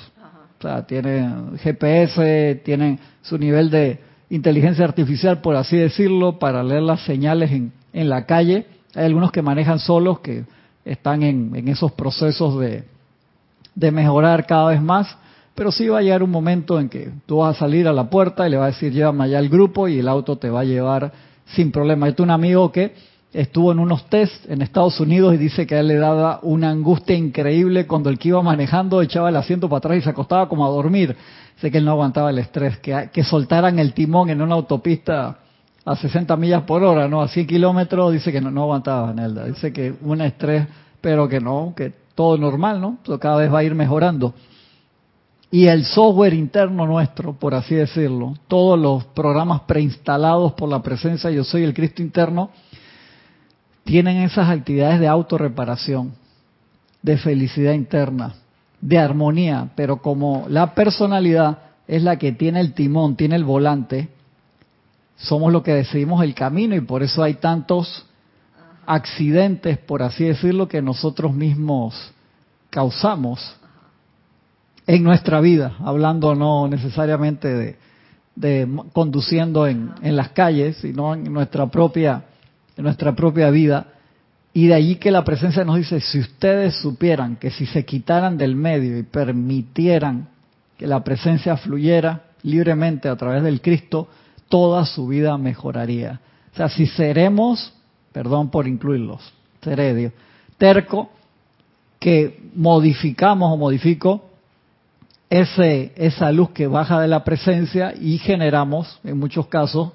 O 0.58 0.62
sea, 0.62 0.86
tienen 0.86 1.56
GPS, 1.58 2.62
tienen 2.64 2.98
su 3.22 3.38
nivel 3.38 3.70
de 3.70 4.00
inteligencia 4.30 4.84
artificial, 4.84 5.40
por 5.40 5.54
así 5.54 5.76
decirlo, 5.76 6.38
para 6.38 6.64
leer 6.64 6.82
las 6.82 7.02
señales 7.02 7.52
en, 7.52 7.72
en 7.92 8.08
la 8.08 8.26
calle. 8.26 8.66
Hay 8.94 9.04
algunos 9.04 9.30
que 9.30 9.42
manejan 9.42 9.78
solos, 9.78 10.20
que 10.20 10.44
están 10.90 11.22
en, 11.22 11.54
en 11.54 11.68
esos 11.68 11.92
procesos 11.92 12.58
de, 12.58 12.84
de 13.74 13.90
mejorar 13.92 14.46
cada 14.46 14.70
vez 14.70 14.82
más, 14.82 15.16
pero 15.54 15.70
sí 15.70 15.88
va 15.88 15.98
a 15.98 16.02
llegar 16.02 16.22
un 16.22 16.30
momento 16.30 16.80
en 16.80 16.88
que 16.88 17.10
tú 17.26 17.38
vas 17.38 17.56
a 17.56 17.60
salir 17.60 17.86
a 17.88 17.92
la 17.92 18.10
puerta 18.10 18.46
y 18.46 18.50
le 18.50 18.56
vas 18.56 18.64
a 18.64 18.74
decir 18.74 18.92
llévame 18.92 19.24
allá 19.24 19.38
al 19.38 19.48
grupo 19.48 19.88
y 19.88 19.98
el 19.98 20.08
auto 20.08 20.36
te 20.36 20.50
va 20.50 20.60
a 20.60 20.64
llevar 20.64 21.12
sin 21.46 21.70
problema. 21.70 22.08
Yo 22.08 22.24
un 22.24 22.30
amigo 22.30 22.70
que 22.72 22.94
estuvo 23.32 23.72
en 23.72 23.78
unos 23.78 24.06
test 24.06 24.50
en 24.50 24.62
Estados 24.62 24.98
Unidos 25.00 25.34
y 25.34 25.36
dice 25.36 25.66
que 25.66 25.74
a 25.74 25.80
él 25.80 25.88
le 25.88 25.96
daba 25.96 26.40
una 26.42 26.70
angustia 26.70 27.16
increíble 27.16 27.86
cuando 27.86 28.10
el 28.10 28.18
que 28.18 28.28
iba 28.28 28.42
manejando 28.42 29.02
echaba 29.02 29.28
el 29.28 29.36
asiento 29.36 29.68
para 29.68 29.78
atrás 29.78 29.98
y 29.98 30.02
se 30.02 30.10
acostaba 30.10 30.48
como 30.48 30.66
a 30.66 30.70
dormir. 30.70 31.16
Sé 31.60 31.70
que 31.70 31.78
él 31.78 31.84
no 31.84 31.92
aguantaba 31.92 32.30
el 32.30 32.38
estrés, 32.38 32.78
que, 32.78 33.10
que 33.12 33.24
soltaran 33.24 33.78
el 33.78 33.92
timón 33.92 34.30
en 34.30 34.40
una 34.40 34.54
autopista 34.54 35.38
a 35.88 35.96
60 35.96 36.36
millas 36.36 36.64
por 36.64 36.82
hora, 36.82 37.08
¿no? 37.08 37.22
A 37.22 37.28
100 37.28 37.46
kilómetros, 37.46 38.12
dice 38.12 38.30
que 38.30 38.42
no, 38.42 38.62
aguantaba, 38.62 39.14
Nelda. 39.14 39.46
Dice 39.46 39.72
que 39.72 39.94
un 40.02 40.20
estrés, 40.20 40.66
pero 41.00 41.26
que 41.28 41.40
no, 41.40 41.72
que 41.74 41.94
todo 42.14 42.36
normal, 42.36 42.78
¿no? 42.78 42.98
Todo 43.02 43.18
cada 43.18 43.38
vez 43.38 43.52
va 43.52 43.60
a 43.60 43.64
ir 43.64 43.74
mejorando. 43.74 44.34
Y 45.50 45.66
el 45.66 45.86
software 45.86 46.34
interno 46.34 46.86
nuestro, 46.86 47.32
por 47.32 47.54
así 47.54 47.74
decirlo, 47.74 48.34
todos 48.48 48.78
los 48.78 49.04
programas 49.04 49.62
preinstalados 49.62 50.52
por 50.52 50.68
la 50.68 50.82
presencia 50.82 51.30
Yo 51.30 51.42
Soy 51.42 51.62
el 51.62 51.72
Cristo 51.72 52.02
interno, 52.02 52.50
tienen 53.84 54.18
esas 54.18 54.50
actividades 54.50 55.00
de 55.00 55.08
autorreparación, 55.08 56.12
de 57.00 57.16
felicidad 57.16 57.72
interna, 57.72 58.34
de 58.82 58.98
armonía, 58.98 59.70
pero 59.74 60.02
como 60.02 60.44
la 60.50 60.74
personalidad 60.74 61.60
es 61.86 62.02
la 62.02 62.18
que 62.18 62.32
tiene 62.32 62.60
el 62.60 62.74
timón, 62.74 63.16
tiene 63.16 63.36
el 63.36 63.44
volante, 63.44 64.10
somos 65.18 65.52
los 65.52 65.62
que 65.62 65.74
decidimos 65.74 66.22
el 66.22 66.34
camino 66.34 66.74
y 66.74 66.80
por 66.80 67.02
eso 67.02 67.22
hay 67.22 67.34
tantos 67.34 68.06
accidentes, 68.86 69.78
por 69.78 70.02
así 70.02 70.24
decirlo, 70.24 70.68
que 70.68 70.80
nosotros 70.80 71.34
mismos 71.34 72.12
causamos 72.70 73.56
en 74.86 75.02
nuestra 75.02 75.40
vida, 75.40 75.74
hablando 75.80 76.34
no 76.34 76.66
necesariamente 76.68 77.76
de, 78.34 78.82
conduciendo 78.92 79.66
en, 79.66 79.92
las 80.02 80.30
calles, 80.30 80.78
sino 80.78 81.12
en 81.12 81.24
nuestra 81.32 81.66
propia, 81.66 82.24
en 82.76 82.84
nuestra 82.84 83.14
propia 83.14 83.50
vida. 83.50 83.88
Y 84.54 84.68
de 84.68 84.74
allí 84.74 84.96
que 84.96 85.10
la 85.10 85.24
presencia 85.24 85.64
nos 85.64 85.76
dice, 85.76 86.00
si 86.00 86.20
ustedes 86.20 86.76
supieran 86.76 87.36
que 87.36 87.50
si 87.50 87.66
se 87.66 87.84
quitaran 87.84 88.38
del 88.38 88.56
medio 88.56 88.98
y 88.98 89.02
permitieran 89.02 90.28
que 90.78 90.86
la 90.86 91.04
presencia 91.04 91.56
fluyera 91.56 92.22
libremente 92.42 93.08
a 93.08 93.16
través 93.16 93.42
del 93.42 93.60
Cristo, 93.60 94.08
toda 94.48 94.84
su 94.84 95.06
vida 95.06 95.36
mejoraría. 95.38 96.20
O 96.52 96.56
sea, 96.56 96.68
si 96.68 96.86
seremos, 96.86 97.72
perdón 98.12 98.50
por 98.50 98.66
incluirlos, 98.66 99.32
seré 99.62 100.12
terco, 100.56 101.10
que 101.98 102.40
modificamos 102.54 103.52
o 103.52 103.56
modifico 103.56 104.24
ese, 105.30 105.92
esa 105.96 106.32
luz 106.32 106.50
que 106.50 106.66
baja 106.66 107.00
de 107.00 107.08
la 107.08 107.24
presencia 107.24 107.94
y 108.00 108.18
generamos, 108.18 108.98
en 109.04 109.18
muchos 109.18 109.46
casos, 109.46 109.92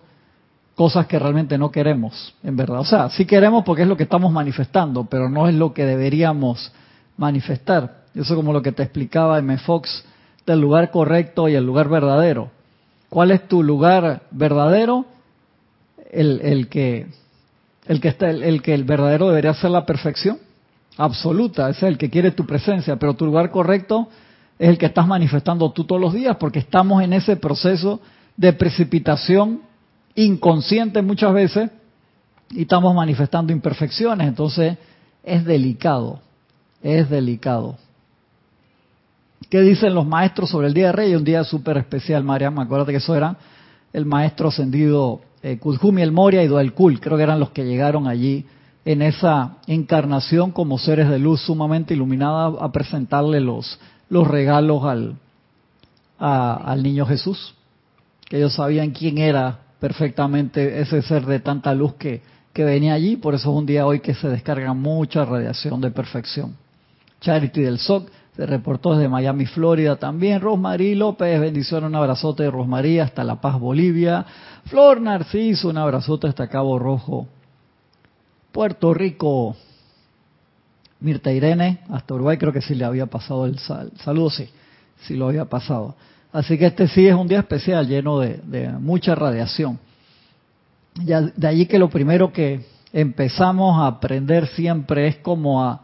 cosas 0.76 1.08
que 1.08 1.20
realmente 1.20 1.58
no 1.58 1.72
queremos, 1.72 2.36
en 2.44 2.56
verdad. 2.56 2.80
O 2.80 2.86
sea, 2.86 3.10
sí 3.10 3.26
queremos 3.26 3.64
porque 3.64 3.84
es 3.84 3.88
lo 3.88 3.98
que 3.98 4.04
estamos 4.04 4.32
manifestando, 4.32 5.06
pero 5.06 5.30
no 5.30 5.48
es 5.48 5.56
lo 5.56 5.74
que 5.74 5.86
deberíamos 5.86 6.72
manifestar. 7.18 8.04
Eso 8.16 8.36
como 8.36 8.54
lo 8.54 8.62
que 8.62 8.72
te 8.72 8.84
explicaba 8.84 9.40
M. 9.40 9.58
Fox 9.60 10.04
del 10.46 10.60
lugar 10.60 10.92
correcto 10.92 11.48
y 11.48 11.56
el 11.56 11.66
lugar 11.66 11.90
verdadero. 11.90 12.52
¿Cuál 13.14 13.30
es 13.30 13.48
tu 13.48 13.62
lugar 13.62 14.24
verdadero? 14.32 15.06
El, 16.12 16.42
el 16.42 16.68
que 16.68 17.06
el 17.86 18.02
que 18.02 18.08
está 18.08 18.32
el, 18.32 18.42
el 18.42 18.64
que 18.64 18.74
el 18.74 18.86
verdadero 18.86 19.28
debería 19.28 19.54
ser 19.54 19.70
la 19.70 19.86
perfección 19.86 20.40
absoluta, 20.98 21.70
es 21.70 21.84
el 21.84 22.00
que 22.00 22.10
quiere 22.10 22.32
tu 22.32 22.48
presencia, 22.48 22.96
pero 22.96 23.14
tu 23.14 23.28
lugar 23.28 23.52
correcto 23.52 24.08
es 24.58 24.68
el 24.68 24.80
que 24.80 24.88
estás 24.88 25.06
manifestando 25.06 25.72
tú 25.72 25.84
todos 25.84 26.02
los 26.02 26.12
días, 26.12 26.38
porque 26.38 26.58
estamos 26.58 27.04
en 27.04 27.14
ese 27.14 27.36
proceso 27.36 28.02
de 28.36 28.52
precipitación 28.52 29.62
inconsciente 30.16 31.04
muchas 31.04 31.36
veces 31.36 31.70
y 32.50 32.64
estamos 32.64 32.96
manifestando 32.96 33.54
imperfecciones, 33.54 34.28
entonces 34.28 34.76
es 35.24 35.46
delicado, 35.46 36.20
es 36.82 37.08
delicado. 37.12 37.78
¿Qué 39.54 39.62
dicen 39.62 39.94
los 39.94 40.08
maestros 40.08 40.50
sobre 40.50 40.66
el 40.66 40.74
Día 40.74 40.88
de 40.88 40.94
Reyes? 40.94 41.16
Un 41.16 41.26
día 41.26 41.44
súper 41.44 41.78
especial, 41.78 42.24
Mariam, 42.24 42.58
acuérdate 42.58 42.92
que 42.92 42.98
eso 42.98 43.16
era 43.16 43.38
el 43.94 44.04
maestro 44.04 44.48
ascendido 44.48 45.22
eh, 45.44 45.60
el 46.00 46.12
Moria 46.12 46.42
y 46.42 46.48
Dual 46.48 46.74
creo 46.74 47.18
que 47.18 47.22
eran 47.22 47.40
los 47.40 47.52
que 47.52 47.64
llegaron 47.64 48.08
allí 48.08 48.48
en 48.84 49.04
esa 49.04 49.58
encarnación 49.68 50.50
como 50.50 50.80
seres 50.80 51.08
de 51.08 51.20
luz 51.20 51.42
sumamente 51.42 51.94
iluminada 51.94 52.48
a 52.60 52.72
presentarle 52.72 53.42
los 53.42 53.80
los 54.10 54.28
regalos 54.28 54.86
al, 54.86 55.18
al 56.18 56.82
niño 56.82 57.06
Jesús, 57.06 57.54
que 58.28 58.38
ellos 58.38 58.56
sabían 58.56 58.90
quién 58.90 59.20
era 59.20 59.60
perfectamente 59.80 60.82
ese 60.82 61.04
ser 61.04 61.28
de 61.28 61.40
tanta 61.40 61.76
luz 61.76 61.94
que, 61.94 62.24
que 62.54 62.64
venía 62.64 62.96
allí, 62.96 63.18
por 63.18 63.36
eso 63.36 63.52
es 63.52 63.56
un 63.56 63.68
día 63.68 63.86
hoy 63.86 64.00
que 64.00 64.16
se 64.16 64.30
descarga 64.30 64.74
mucha 64.74 65.24
radiación 65.24 65.80
de 65.80 65.92
perfección. 65.92 66.56
Charity 67.22 67.62
del 67.62 67.78
SOC 67.78 68.10
se 68.36 68.46
reportó 68.48 68.96
desde 68.96 69.10
Miami, 69.10 69.46
Florida 69.46 69.96
también. 69.98 70.42
Rosmarí 70.42 70.96
López, 70.96 71.40
bendición, 71.40 71.84
un 71.84 71.96
abrazote 71.96 72.44
de 72.44 72.52
Rosmarí 72.52 73.00
hasta 73.00 73.24
La 73.24 73.40
Paz, 73.40 73.60
Bolivia. 73.60 74.26
Flor 74.66 75.02
Narciso, 75.02 75.70
un 75.70 75.78
abrazote 75.78 76.28
hasta 76.28 76.48
Cabo 76.48 76.80
Rojo, 76.80 77.28
Puerto 78.52 78.94
Rico. 78.94 79.56
Mirta 81.00 81.34
Irene, 81.34 81.80
hasta 81.90 82.14
Uruguay 82.14 82.38
creo 82.38 82.54
que 82.54 82.62
sí 82.62 82.76
le 82.76 82.86
había 82.86 83.08
pasado 83.08 83.46
el 83.46 83.60
saludo, 83.60 84.30
sí, 84.30 84.50
sí 85.02 85.16
lo 85.16 85.28
había 85.28 85.44
pasado. 85.46 85.96
Así 86.32 86.58
que 86.58 86.68
este 86.68 86.88
sí 86.88 87.06
es 87.06 87.14
un 87.14 87.28
día 87.28 87.40
especial, 87.40 87.86
lleno 87.88 88.20
de, 88.20 88.70
mucha 88.80 89.14
radiación. 89.14 89.78
Ya, 90.96 91.20
de 91.22 91.48
allí 91.48 91.66
que 91.66 91.78
lo 91.78 91.90
primero 91.90 92.32
que 92.32 92.66
empezamos 92.94 93.78
a 93.80 93.88
aprender 93.88 94.48
siempre 94.48 95.08
es 95.08 95.18
como 95.18 95.62
a, 95.62 95.82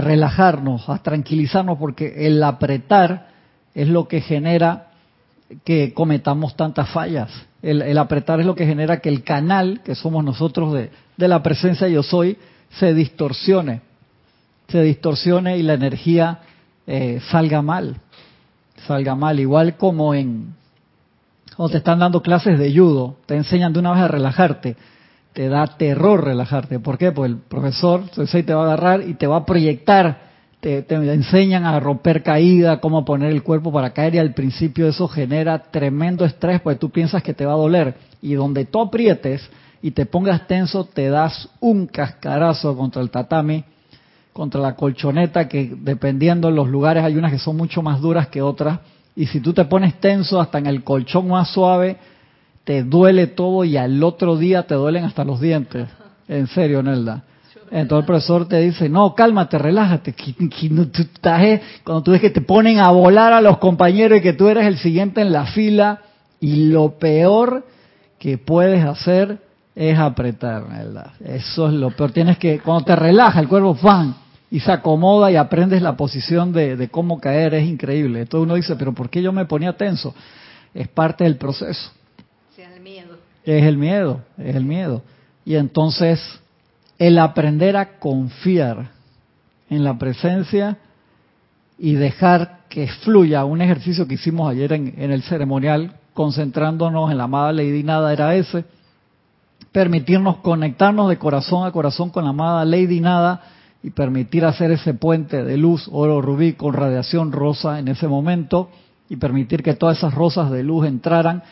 relajarnos, 0.00 0.88
a 0.88 0.98
tranquilizarnos, 0.98 1.78
porque 1.78 2.26
el 2.26 2.42
apretar 2.42 3.28
es 3.74 3.88
lo 3.88 4.08
que 4.08 4.20
genera 4.20 4.88
que 5.64 5.92
cometamos 5.92 6.56
tantas 6.56 6.88
fallas. 6.90 7.30
El, 7.60 7.82
el, 7.82 7.98
apretar 7.98 8.40
es 8.40 8.46
lo 8.46 8.54
que 8.54 8.66
genera 8.66 9.00
que 9.00 9.08
el 9.08 9.22
canal, 9.22 9.82
que 9.84 9.94
somos 9.94 10.24
nosotros 10.24 10.72
de, 10.72 10.90
de 11.16 11.28
la 11.28 11.42
presencia 11.42 11.88
yo 11.88 12.02
soy, 12.02 12.38
se 12.70 12.94
distorsione 12.94 13.82
se 14.72 14.82
distorsione 14.82 15.58
y 15.58 15.62
la 15.62 15.74
energía 15.74 16.38
eh, 16.86 17.20
salga 17.30 17.60
mal, 17.60 17.96
salga 18.86 19.14
mal, 19.14 19.38
igual 19.38 19.76
como 19.76 20.14
en 20.14 20.54
cuando 21.54 21.72
te 21.72 21.78
están 21.78 21.98
dando 21.98 22.22
clases 22.22 22.58
de 22.58 22.74
judo, 22.74 23.16
te 23.26 23.36
enseñan 23.36 23.74
de 23.74 23.80
una 23.80 23.92
vez 23.92 24.00
a 24.00 24.08
relajarte, 24.08 24.76
te 25.32 25.48
da 25.48 25.66
terror 25.66 26.24
relajarte, 26.24 26.78
¿por 26.78 26.98
qué? 26.98 27.12
Pues 27.12 27.30
el 27.30 27.38
profesor 27.38 28.04
te 28.10 28.54
va 28.54 28.62
a 28.62 28.64
agarrar 28.66 29.08
y 29.08 29.14
te 29.14 29.26
va 29.26 29.38
a 29.38 29.46
proyectar, 29.46 30.30
te, 30.60 30.82
te 30.82 30.94
enseñan 30.94 31.64
a 31.64 31.80
romper 31.80 32.22
caída, 32.22 32.80
cómo 32.80 33.04
poner 33.04 33.32
el 33.32 33.42
cuerpo 33.42 33.72
para 33.72 33.92
caer 33.92 34.14
y 34.14 34.18
al 34.18 34.34
principio 34.34 34.88
eso 34.88 35.08
genera 35.08 35.58
tremendo 35.70 36.24
estrés, 36.24 36.60
pues 36.60 36.78
tú 36.78 36.90
piensas 36.90 37.22
que 37.22 37.34
te 37.34 37.46
va 37.46 37.52
a 37.52 37.56
doler. 37.56 37.94
Y 38.20 38.34
donde 38.34 38.66
tú 38.66 38.80
aprietes 38.80 39.48
y 39.80 39.90
te 39.90 40.06
pongas 40.06 40.46
tenso, 40.46 40.84
te 40.84 41.08
das 41.08 41.48
un 41.60 41.86
cascarazo 41.86 42.76
contra 42.76 43.02
el 43.02 43.10
tatami 43.10 43.64
contra 44.32 44.60
la 44.60 44.74
colchoneta, 44.74 45.48
que 45.48 45.74
dependiendo 45.76 46.48
de 46.48 46.54
los 46.54 46.68
lugares 46.68 47.04
hay 47.04 47.16
unas 47.16 47.32
que 47.32 47.38
son 47.38 47.56
mucho 47.56 47.82
más 47.82 48.00
duras 48.00 48.28
que 48.28 48.42
otras, 48.42 48.80
y 49.14 49.26
si 49.26 49.40
tú 49.40 49.52
te 49.52 49.64
pones 49.66 50.00
tenso 50.00 50.40
hasta 50.40 50.58
en 50.58 50.66
el 50.66 50.82
colchón 50.84 51.28
más 51.28 51.50
suave, 51.50 51.98
te 52.64 52.82
duele 52.82 53.26
todo 53.26 53.64
y 53.64 53.76
al 53.76 54.02
otro 54.02 54.36
día 54.36 54.64
te 54.64 54.74
duelen 54.74 55.04
hasta 55.04 55.24
los 55.24 55.40
dientes. 55.40 55.88
En 56.28 56.46
serio, 56.46 56.82
Nelda. 56.82 57.24
Entonces 57.70 58.02
el 58.02 58.06
profesor 58.06 58.48
te 58.48 58.60
dice, 58.60 58.88
no, 58.88 59.14
cálmate, 59.14 59.58
relájate. 59.58 60.14
Cuando 61.84 62.02
tú 62.02 62.10
ves 62.10 62.20
que 62.20 62.30
te 62.30 62.42
ponen 62.42 62.80
a 62.80 62.90
volar 62.90 63.32
a 63.32 63.40
los 63.40 63.58
compañeros 63.58 64.18
y 64.18 64.22
que 64.22 64.34
tú 64.34 64.48
eres 64.48 64.66
el 64.66 64.78
siguiente 64.78 65.22
en 65.22 65.32
la 65.32 65.46
fila, 65.46 66.00
y 66.38 66.70
lo 66.70 66.98
peor 66.98 67.64
que 68.18 68.36
puedes 68.36 68.84
hacer 68.84 69.38
es 69.74 69.98
apretar, 69.98 70.68
Nelda. 70.68 71.14
Eso 71.24 71.68
es 71.68 71.72
lo 71.72 71.90
peor. 71.90 72.12
Tienes 72.12 72.36
que, 72.36 72.58
cuando 72.60 72.84
te 72.84 72.96
relaja 72.96 73.40
el 73.40 73.48
cuerpo, 73.48 73.74
¡fan! 73.74 74.16
y 74.52 74.60
se 74.60 74.70
acomoda 74.70 75.32
y 75.32 75.36
aprendes 75.36 75.80
la 75.80 75.96
posición 75.96 76.52
de, 76.52 76.88
cómo 76.90 77.18
caer, 77.18 77.54
es 77.54 77.66
increíble. 77.66 78.20
Entonces 78.20 78.44
uno 78.44 78.54
dice, 78.54 78.76
pero 78.76 78.92
¿por 78.92 79.08
qué 79.08 79.22
yo 79.22 79.32
me 79.32 79.46
ponía 79.46 79.74
tenso? 79.78 80.14
Es 80.74 80.88
parte 80.88 81.24
del 81.24 81.36
proceso. 81.36 81.90
Es 83.44 83.64
el 83.64 83.76
miedo. 83.76 84.20
Es 84.38 84.56
el 84.56 84.64
miedo. 84.64 85.02
Y 85.44 85.56
entonces 85.56 86.20
el 86.98 87.18
aprender 87.18 87.76
a 87.76 87.98
confiar 87.98 88.90
en 89.68 89.84
la 89.84 89.98
presencia 89.98 90.78
y 91.78 91.94
dejar 91.94 92.60
que 92.68 92.86
fluya. 92.86 93.44
Un 93.44 93.60
ejercicio 93.60 94.06
que 94.06 94.14
hicimos 94.14 94.50
ayer 94.50 94.72
en, 94.72 94.94
en 94.96 95.10
el 95.10 95.22
ceremonial, 95.22 95.94
concentrándonos 96.14 97.10
en 97.10 97.18
la 97.18 97.24
amada 97.24 97.52
Lady 97.52 97.82
Nada, 97.82 98.12
era 98.12 98.34
ese. 98.34 98.64
Permitirnos 99.72 100.36
conectarnos 100.38 101.08
de 101.08 101.18
corazón 101.18 101.66
a 101.66 101.72
corazón 101.72 102.10
con 102.10 102.24
la 102.24 102.30
amada 102.30 102.64
Lady 102.64 103.00
Nada 103.00 103.42
y 103.82 103.90
permitir 103.90 104.44
hacer 104.44 104.70
ese 104.70 104.94
puente 104.94 105.42
de 105.42 105.56
luz 105.56 105.88
oro 105.90 106.22
rubí 106.22 106.52
con 106.52 106.74
radiación 106.74 107.32
rosa 107.32 107.78
en 107.78 107.88
ese 107.88 108.06
momento 108.06 108.70
y 109.08 109.16
permitir 109.16 109.62
que 109.62 109.74
todas 109.74 109.98
esas 109.98 110.14
rosas 110.14 110.50
de 110.50 110.62
luz 110.62 110.86
entraran 110.86 111.42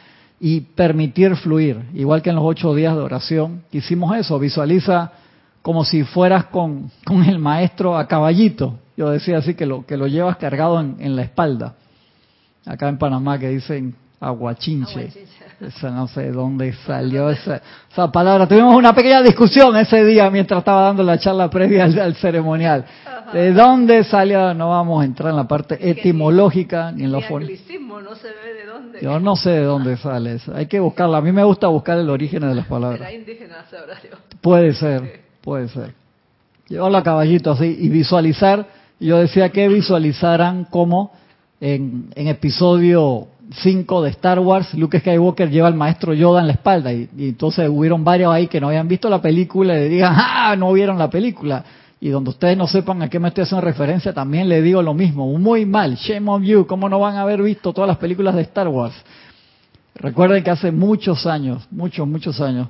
y 0.40 0.62
permitir 0.62 1.36
fluir, 1.36 1.78
igual 1.92 2.22
que 2.22 2.30
en 2.30 2.36
los 2.36 2.44
ocho 2.46 2.74
días 2.74 2.96
de 2.96 3.02
oración. 3.02 3.62
Hicimos 3.70 4.16
eso, 4.16 4.38
visualiza 4.38 5.12
como 5.60 5.84
si 5.84 6.02
fueras 6.02 6.46
con, 6.46 6.90
con 7.04 7.22
el 7.24 7.38
maestro 7.38 7.96
a 7.98 8.08
caballito. 8.08 8.78
Yo 8.96 9.10
decía 9.10 9.38
así 9.38 9.54
que 9.54 9.66
lo, 9.66 9.84
que 9.84 9.98
lo 9.98 10.06
llevas 10.06 10.38
cargado 10.38 10.80
en, 10.80 10.96
en 10.98 11.14
la 11.14 11.22
espalda. 11.22 11.74
Acá 12.64 12.88
en 12.88 12.96
Panamá 12.96 13.38
que 13.38 13.48
dicen 13.50 13.94
aguachinche. 14.18 15.10
Esa 15.60 15.90
no 15.90 16.08
sé 16.08 16.22
de 16.22 16.32
dónde 16.32 16.72
salió 16.86 17.28
esa, 17.28 17.60
esa 17.90 18.10
palabra. 18.10 18.48
Tuvimos 18.48 18.74
una 18.74 18.94
pequeña 18.94 19.20
discusión 19.20 19.76
ese 19.76 20.02
día 20.04 20.30
mientras 20.30 20.60
estaba 20.60 20.84
dando 20.84 21.02
la 21.02 21.18
charla 21.18 21.50
previa 21.50 21.84
al, 21.84 22.14
ceremonial. 22.14 22.86
¿De 23.34 23.52
dónde 23.52 24.02
salió? 24.04 24.54
No 24.54 24.70
vamos 24.70 25.02
a 25.02 25.04
entrar 25.04 25.30
en 25.30 25.36
la 25.36 25.46
parte 25.46 25.76
etimológica 25.90 26.90
ni 26.92 27.04
en 27.04 27.12
lo 27.12 27.20
fonético. 27.20 28.00
no 28.00 28.14
se 28.14 28.28
ve 28.28 28.54
de 28.54 28.66
dónde. 28.66 29.00
Yo 29.02 29.20
no 29.20 29.36
sé 29.36 29.50
de 29.50 29.64
dónde 29.64 29.98
sale 29.98 30.36
eso. 30.36 30.54
Hay 30.54 30.64
que 30.64 30.80
buscarla. 30.80 31.18
A 31.18 31.20
mí 31.20 31.30
me 31.30 31.44
gusta 31.44 31.66
buscar 31.66 31.98
el 31.98 32.08
origen 32.08 32.40
de 32.40 32.54
las 32.54 32.66
palabras. 32.66 33.12
indígena, 33.12 33.66
Puede 34.40 34.72
ser, 34.72 35.20
puede 35.42 35.68
ser. 35.68 35.92
Llevarlo 36.68 36.96
a 36.96 37.02
caballito 37.02 37.50
así 37.50 37.76
y 37.78 37.90
visualizar. 37.90 38.66
Yo 38.98 39.18
decía 39.18 39.50
que 39.50 39.68
visualizaran 39.68 40.64
como 40.64 41.12
en, 41.60 42.08
en 42.14 42.28
episodio 42.28 43.28
5 43.52 44.02
de 44.02 44.10
Star 44.10 44.38
Wars, 44.38 44.74
Luke 44.74 45.00
Skywalker 45.00 45.50
lleva 45.50 45.68
al 45.68 45.74
maestro 45.74 46.14
Yoda 46.14 46.40
en 46.40 46.46
la 46.46 46.52
espalda 46.52 46.92
y, 46.92 47.08
entonces 47.18 47.68
hubieron 47.68 48.04
varios 48.04 48.32
ahí 48.32 48.46
que 48.46 48.60
no 48.60 48.68
habían 48.68 48.86
visto 48.86 49.08
la 49.08 49.20
película 49.20 49.74
y 49.74 49.78
le 49.78 49.88
digan, 49.88 50.14
ah, 50.16 50.54
no 50.56 50.72
vieron 50.72 50.98
la 50.98 51.10
película. 51.10 51.64
Y 52.00 52.08
donde 52.08 52.30
ustedes 52.30 52.56
no 52.56 52.66
sepan 52.66 53.02
a 53.02 53.10
qué 53.10 53.18
me 53.18 53.28
estoy 53.28 53.42
haciendo 53.42 53.66
referencia, 53.66 54.14
también 54.14 54.48
le 54.48 54.62
digo 54.62 54.82
lo 54.82 54.94
mismo, 54.94 55.26
muy 55.38 55.66
mal, 55.66 55.96
shame 55.96 56.30
on 56.30 56.42
you, 56.44 56.66
¿cómo 56.66 56.88
no 56.88 56.98
van 56.98 57.16
a 57.16 57.22
haber 57.22 57.42
visto 57.42 57.72
todas 57.72 57.88
las 57.88 57.98
películas 57.98 58.34
de 58.34 58.42
Star 58.42 58.68
Wars? 58.68 58.94
Recuerden 59.96 60.42
que 60.42 60.50
hace 60.50 60.72
muchos 60.72 61.26
años, 61.26 61.66
muchos, 61.70 62.08
muchos 62.08 62.40
años, 62.40 62.68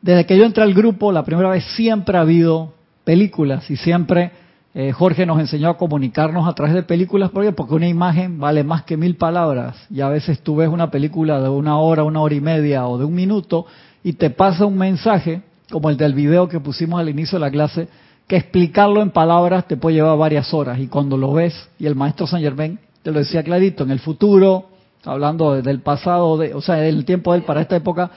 desde 0.00 0.24
que 0.24 0.38
yo 0.38 0.44
entré 0.44 0.62
al 0.62 0.72
grupo, 0.72 1.12
la 1.12 1.24
primera 1.24 1.50
vez 1.50 1.64
siempre 1.76 2.16
ha 2.16 2.22
habido 2.22 2.72
películas 3.04 3.70
y 3.70 3.76
siempre 3.76 4.30
eh, 4.72 4.92
Jorge 4.92 5.26
nos 5.26 5.40
enseñó 5.40 5.68
a 5.68 5.76
comunicarnos 5.76 6.48
a 6.48 6.54
través 6.54 6.74
de 6.74 6.84
películas, 6.84 7.30
¿por 7.30 7.52
porque 7.54 7.74
una 7.74 7.88
imagen 7.88 8.38
vale 8.38 8.62
más 8.62 8.84
que 8.84 8.96
mil 8.96 9.16
palabras. 9.16 9.76
Y 9.90 10.00
a 10.00 10.08
veces 10.08 10.40
tú 10.40 10.56
ves 10.56 10.68
una 10.68 10.90
película 10.90 11.40
de 11.40 11.48
una 11.48 11.78
hora, 11.78 12.04
una 12.04 12.20
hora 12.20 12.34
y 12.34 12.40
media 12.40 12.86
o 12.86 12.96
de 12.96 13.04
un 13.04 13.14
minuto 13.14 13.66
y 14.04 14.12
te 14.12 14.30
pasa 14.30 14.66
un 14.66 14.78
mensaje, 14.78 15.42
como 15.70 15.90
el 15.90 15.96
del 15.96 16.14
video 16.14 16.48
que 16.48 16.60
pusimos 16.60 17.00
al 17.00 17.08
inicio 17.08 17.38
de 17.38 17.44
la 17.44 17.50
clase, 17.50 17.88
que 18.28 18.36
explicarlo 18.36 19.02
en 19.02 19.10
palabras 19.10 19.66
te 19.66 19.76
puede 19.76 19.96
llevar 19.96 20.16
varias 20.16 20.54
horas. 20.54 20.78
Y 20.78 20.86
cuando 20.86 21.16
lo 21.16 21.32
ves, 21.32 21.68
y 21.78 21.86
el 21.86 21.96
maestro 21.96 22.28
Saint 22.28 22.44
Germain 22.44 22.78
te 23.02 23.10
lo 23.10 23.18
decía 23.18 23.42
clarito, 23.42 23.82
en 23.82 23.90
el 23.90 23.98
futuro, 23.98 24.66
hablando 25.04 25.60
del 25.60 25.80
pasado, 25.80 26.38
de, 26.38 26.54
o 26.54 26.60
sea, 26.60 26.76
del 26.76 27.04
tiempo 27.04 27.32
de 27.32 27.38
él 27.38 27.44
para 27.44 27.62
esta 27.62 27.76
época, 27.76 28.10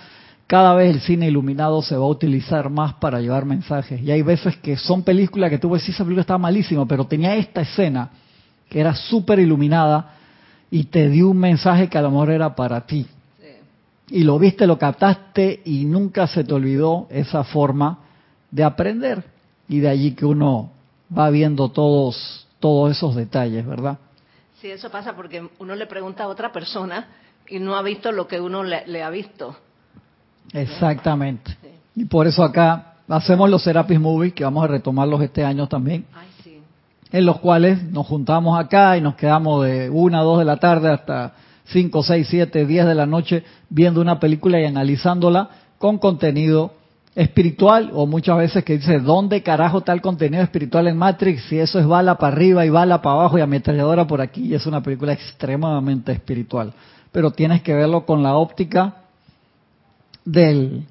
cada 0.48 0.76
vez 0.76 0.94
el 0.94 1.02
cine 1.02 1.28
iluminado 1.28 1.82
se 1.82 1.96
va 1.96 2.04
a 2.04 2.10
utilizar 2.10 2.70
más 2.70 2.96
para 2.96 3.20
llevar 3.20 3.46
mensajes. 3.46 4.02
Y 4.02 4.12
hay 4.12 4.22
veces 4.22 4.58
que 4.58 4.78
son 4.78 5.04
películas 5.04 5.50
que 5.50 5.58
tú 5.58 5.70
ves, 5.70 5.84
sí, 5.84 5.92
esa 5.92 6.04
película 6.04 6.22
estaba 6.22 6.38
malísima, 6.38 6.86
pero 6.86 7.06
tenía 7.06 7.36
esta 7.36 7.62
escena 7.62 8.10
que 8.70 8.80
era 8.80 8.96
súper 8.96 9.40
iluminada 9.40 10.16
y 10.70 10.86
te 10.86 11.10
dio 11.10 11.30
un 11.30 11.38
mensaje 11.38 11.88
que 11.88 11.98
a 11.98 12.02
lo 12.02 12.12
mejor 12.12 12.32
era 12.32 12.56
para 12.56 12.86
ti. 12.86 13.06
Y 14.10 14.24
lo 14.24 14.38
viste, 14.38 14.68
lo 14.68 14.78
captaste 14.78 15.62
y 15.66 15.86
nunca 15.86 16.28
se 16.28 16.44
te 16.44 16.54
olvidó 16.54 17.08
esa 17.10 17.44
forma 17.44 18.00
de 18.52 18.64
aprender. 18.64 19.24
Y 19.68 19.80
de 19.80 19.90
allí 19.90 20.14
que 20.14 20.26
uno 20.26 20.72
va 21.16 21.30
viendo 21.30 21.70
todos, 21.70 22.48
todos 22.60 22.92
esos 22.92 23.16
detalles, 23.16 23.66
¿verdad? 23.66 23.98
Sí, 24.60 24.70
eso 24.70 24.90
pasa 24.92 25.16
porque 25.16 25.48
uno 25.60 25.76
le 25.76 25.88
pregunta 25.88 26.26
a 26.26 26.28
otra 26.28 26.52
persona 26.52 27.08
y 27.48 27.60
no 27.60 27.76
ha 27.76 27.82
visto 27.82 28.12
lo 28.12 28.28
que 28.28 28.40
uno 28.40 28.64
le 28.64 29.04
ha 29.04 29.10
visto. 29.10 29.56
Exactamente. 30.52 31.56
Y 31.96 32.06
por 32.06 32.28
eso 32.28 32.44
acá 32.44 32.94
hacemos 33.08 33.50
los 33.50 33.64
Serapis 33.64 34.00
Movies, 34.00 34.34
que 34.34 34.44
vamos 34.44 34.64
a 34.64 34.68
retomarlos 34.68 35.22
este 35.22 35.44
año 35.44 35.68
también, 35.68 36.06
en 37.12 37.26
los 37.26 37.40
cuales 37.40 37.84
nos 37.92 38.08
juntamos 38.08 38.60
acá 38.60 38.98
y 38.98 39.02
nos 39.02 39.16
quedamos 39.16 39.66
de 39.66 39.90
una 39.90 40.20
a 40.20 40.24
dos 40.24 40.40
de 40.40 40.46
la 40.46 40.58
tarde 40.58 40.92
hasta 40.92 41.34
cinco, 41.66 42.04
seis, 42.04 42.28
siete, 42.30 42.66
diez 42.66 42.86
de 42.86 42.96
la 42.96 43.06
noche 43.06 43.44
viendo 43.70 44.02
una 44.02 44.20
película 44.20 44.60
y 44.60 44.66
analizándola 44.66 45.50
con 45.78 46.00
contenido 46.00 46.74
espiritual 47.16 47.92
o 47.94 48.08
muchas 48.08 48.38
veces 48.38 48.64
que 48.64 48.78
dice, 48.78 49.00
¿dónde 49.00 49.44
carajo 49.44 49.80
está 49.80 49.94
el 49.94 50.02
contenido 50.02 50.42
espiritual 50.42 50.88
en 50.88 50.98
Matrix? 50.98 51.44
Si 51.44 51.60
eso 51.60 51.80
es 51.80 51.86
bala 51.86 52.18
para 52.18 52.34
arriba 52.34 52.66
y 52.66 52.70
bala 52.70 53.02
para 53.02 53.16
abajo 53.16 53.38
y 53.38 53.42
ametralladora 53.42 54.08
por 54.08 54.22
aquí, 54.22 54.48
y 54.48 54.56
es 54.56 54.66
una 54.66 54.82
película 54.82 55.14
extremadamente 55.14 56.12
espiritual. 56.12 56.74
Pero 57.12 57.32
tienes 57.32 57.62
que 57.62 57.74
verlo 57.76 58.06
con 58.06 58.24
la 58.24 58.34
óptica 58.36 59.03
del, 60.26 60.86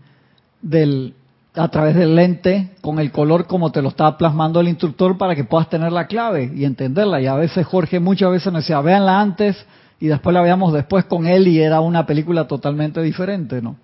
del, 0.61 1.15
a 1.55 1.69
través 1.69 1.95
del 1.95 2.15
lente 2.15 2.71
con 2.81 2.99
el 2.99 3.13
color 3.13 3.47
como 3.47 3.71
te 3.73 3.83
lo 3.83 3.91
estaba 3.91 4.17
plasmando 4.17 4.61
el 4.61 4.69
instructor 4.69 5.19
para 5.19 5.35
que 5.35 5.45
puedas 5.45 5.69
tener 5.69 5.93
la 5.93 6.07
clave 6.07 6.51
y 6.55 6.65
entenderla. 6.65 7.21
Y 7.21 7.27
a 7.27 7.35
veces 7.35 7.67
Jorge 7.67 8.01
muchas 8.01 8.31
veces 8.31 8.53
nos 8.53 8.63
decía, 8.63 8.81
véanla 8.81 9.21
antes 9.21 9.65
y 10.01 10.07
después 10.07 10.35
la 10.35 10.43
veamos 10.43 10.73
después 10.73 11.05
con 11.05 11.27
él 11.27 11.47
y 11.49 11.61
era 11.61 11.81
una 11.81 12.07
película 12.07 12.47
totalmente 12.47 13.03
diferente, 13.03 13.63
¿no? 13.63 13.77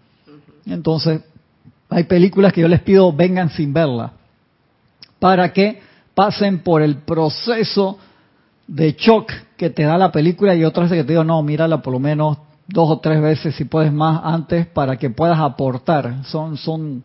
Entonces, 0.67 1.23
hay 1.89 2.05
películas 2.05 2.53
que 2.53 2.61
yo 2.61 2.69
les 2.69 2.83
pido 2.83 3.13
vengan 3.13 3.51
sin 3.51 3.73
verla 3.73 4.13
para 5.19 5.53
que 5.53 5.81
pasen 6.15 6.61
por 6.61 6.83
el 6.83 6.99
proceso 6.99 7.99
de 8.67 8.93
shock 8.93 9.33
que 9.57 9.71
te 9.71 9.85
da 9.85 9.97
la 9.97 10.13
película 10.13 10.55
y 10.55 10.65
otras 10.65 10.91
que 10.91 11.05
te 11.05 11.13
digo, 11.13 11.25
no, 11.25 11.43
mírala 11.43 11.81
por 11.81 11.93
lo 11.93 11.99
menos 11.99 12.39
dos 12.69 12.91
o 12.91 12.99
tres 12.99 13.21
veces, 13.21 13.55
si 13.57 13.65
puedes 13.65 13.93
más, 13.93 14.21
antes 14.23 14.67
para 14.67 14.97
que 14.97 15.11
puedas 15.11 15.41
aportar. 15.41 16.25
Son, 16.25 16.57
son 16.57 17.03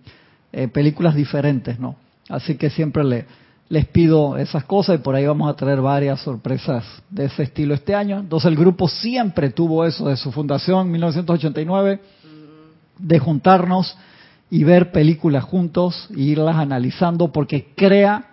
eh, 0.52 0.67
películas 0.67 1.15
diferentes, 1.15 1.80
¿no? 1.80 1.95
Así 2.30 2.56
que 2.56 2.69
siempre 2.69 3.04
le, 3.04 3.26
les 3.69 3.86
pido 3.88 4.38
esas 4.38 4.65
cosas 4.65 4.99
y 4.99 5.02
por 5.02 5.15
ahí 5.15 5.26
vamos 5.26 5.49
a 5.49 5.56
traer 5.56 5.82
varias 5.82 6.21
sorpresas 6.21 6.86
de 7.10 7.26
ese 7.26 7.43
estilo 7.43 7.73
este 7.73 7.95
año. 7.95 8.19
Entonces 8.19 8.49
el 8.49 8.58
grupo 8.58 8.88
siempre 8.88 9.49
tuvo 9.49 9.86
eso 9.86 10.10
de 10.10 10.17
su 10.17 10.32
fundación 10.32 10.88
en 10.88 10.91
1989, 10.91 11.99
de 12.99 13.19
juntarnos 13.19 13.97
y 14.52 14.63
ver 14.63 14.91
películas 14.91 15.43
juntos 15.43 16.08
e 16.15 16.21
irlas 16.21 16.58
analizando 16.58 17.32
porque 17.32 17.69
crea 17.76 18.26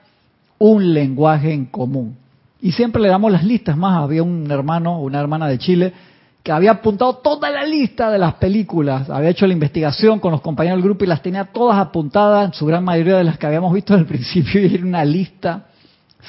un 0.58 0.92
lenguaje 0.92 1.54
en 1.54 1.66
común. 1.66 2.16
Y 2.60 2.72
siempre 2.72 3.00
le 3.00 3.08
damos 3.08 3.32
las 3.32 3.44
listas 3.44 3.76
más. 3.76 4.02
Había 4.02 4.22
un 4.22 4.50
hermano, 4.50 5.00
una 5.00 5.18
hermana 5.18 5.48
de 5.48 5.58
Chile, 5.58 5.94
que 6.42 6.52
había 6.52 6.72
apuntado 6.72 7.16
toda 7.16 7.50
la 7.50 7.64
lista 7.64 8.10
de 8.10 8.18
las 8.18 8.34
películas, 8.34 9.10
había 9.10 9.30
hecho 9.30 9.46
la 9.46 9.52
investigación 9.52 10.20
con 10.20 10.32
los 10.32 10.40
compañeros 10.40 10.78
del 10.78 10.84
grupo 10.84 11.04
y 11.04 11.08
las 11.08 11.22
tenía 11.22 11.44
todas 11.44 11.78
apuntadas, 11.78 12.56
su 12.56 12.64
gran 12.64 12.82
mayoría 12.82 13.16
de 13.18 13.24
las 13.24 13.38
que 13.38 13.46
habíamos 13.46 13.72
visto 13.74 13.94
en 13.94 14.00
el 14.00 14.06
principio, 14.06 14.60
y 14.60 14.74
era 14.74 14.84
una 14.84 15.04
lista 15.04 15.66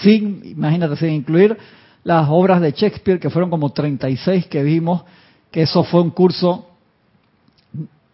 sin, 0.02 0.42
imagínate, 0.44 0.96
sin 0.98 1.12
incluir 1.12 1.58
las 2.04 2.28
obras 2.30 2.62
de 2.62 2.72
Shakespeare, 2.72 3.20
que 3.20 3.30
fueron 3.30 3.50
como 3.50 3.70
36 3.70 4.48
que 4.48 4.64
vimos, 4.64 5.04
que 5.50 5.64
eso 5.64 5.84
fue 5.84 6.02
un 6.02 6.12
curso 6.12 6.68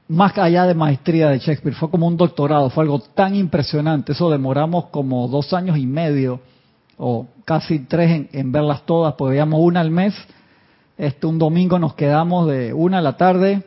más 0.10 0.38
allá 0.38 0.66
de 0.66 0.74
maestría 0.74 1.30
de 1.30 1.40
Shakespeare, 1.40 1.76
fue 1.76 1.90
como 1.90 2.08
un 2.08 2.16
doctorado, 2.16 2.70
fue 2.70 2.84
algo 2.84 3.00
tan 3.00 3.36
impresionante, 3.36 4.14
eso 4.14 4.30
demoramos 4.30 4.86
como 4.86 5.28
dos 5.28 5.54
años 5.54 5.78
y 5.78 5.86
medio, 5.86 6.40
o 6.98 7.28
casi 7.44 7.80
tres 7.80 8.12
en, 8.12 8.30
en 8.32 8.52
verlas 8.52 8.86
todas, 8.86 9.16
porque 9.16 9.32
veíamos 9.32 9.60
una 9.62 9.82
al 9.82 9.92
mes, 9.92 10.14
este, 10.98 11.28
un 11.28 11.38
domingo 11.38 11.78
nos 11.80 11.94
quedamos 11.94 12.48
de 12.48 12.74
una 12.74 13.00
a 13.00 13.02
la 13.02 13.18
tarde, 13.18 13.64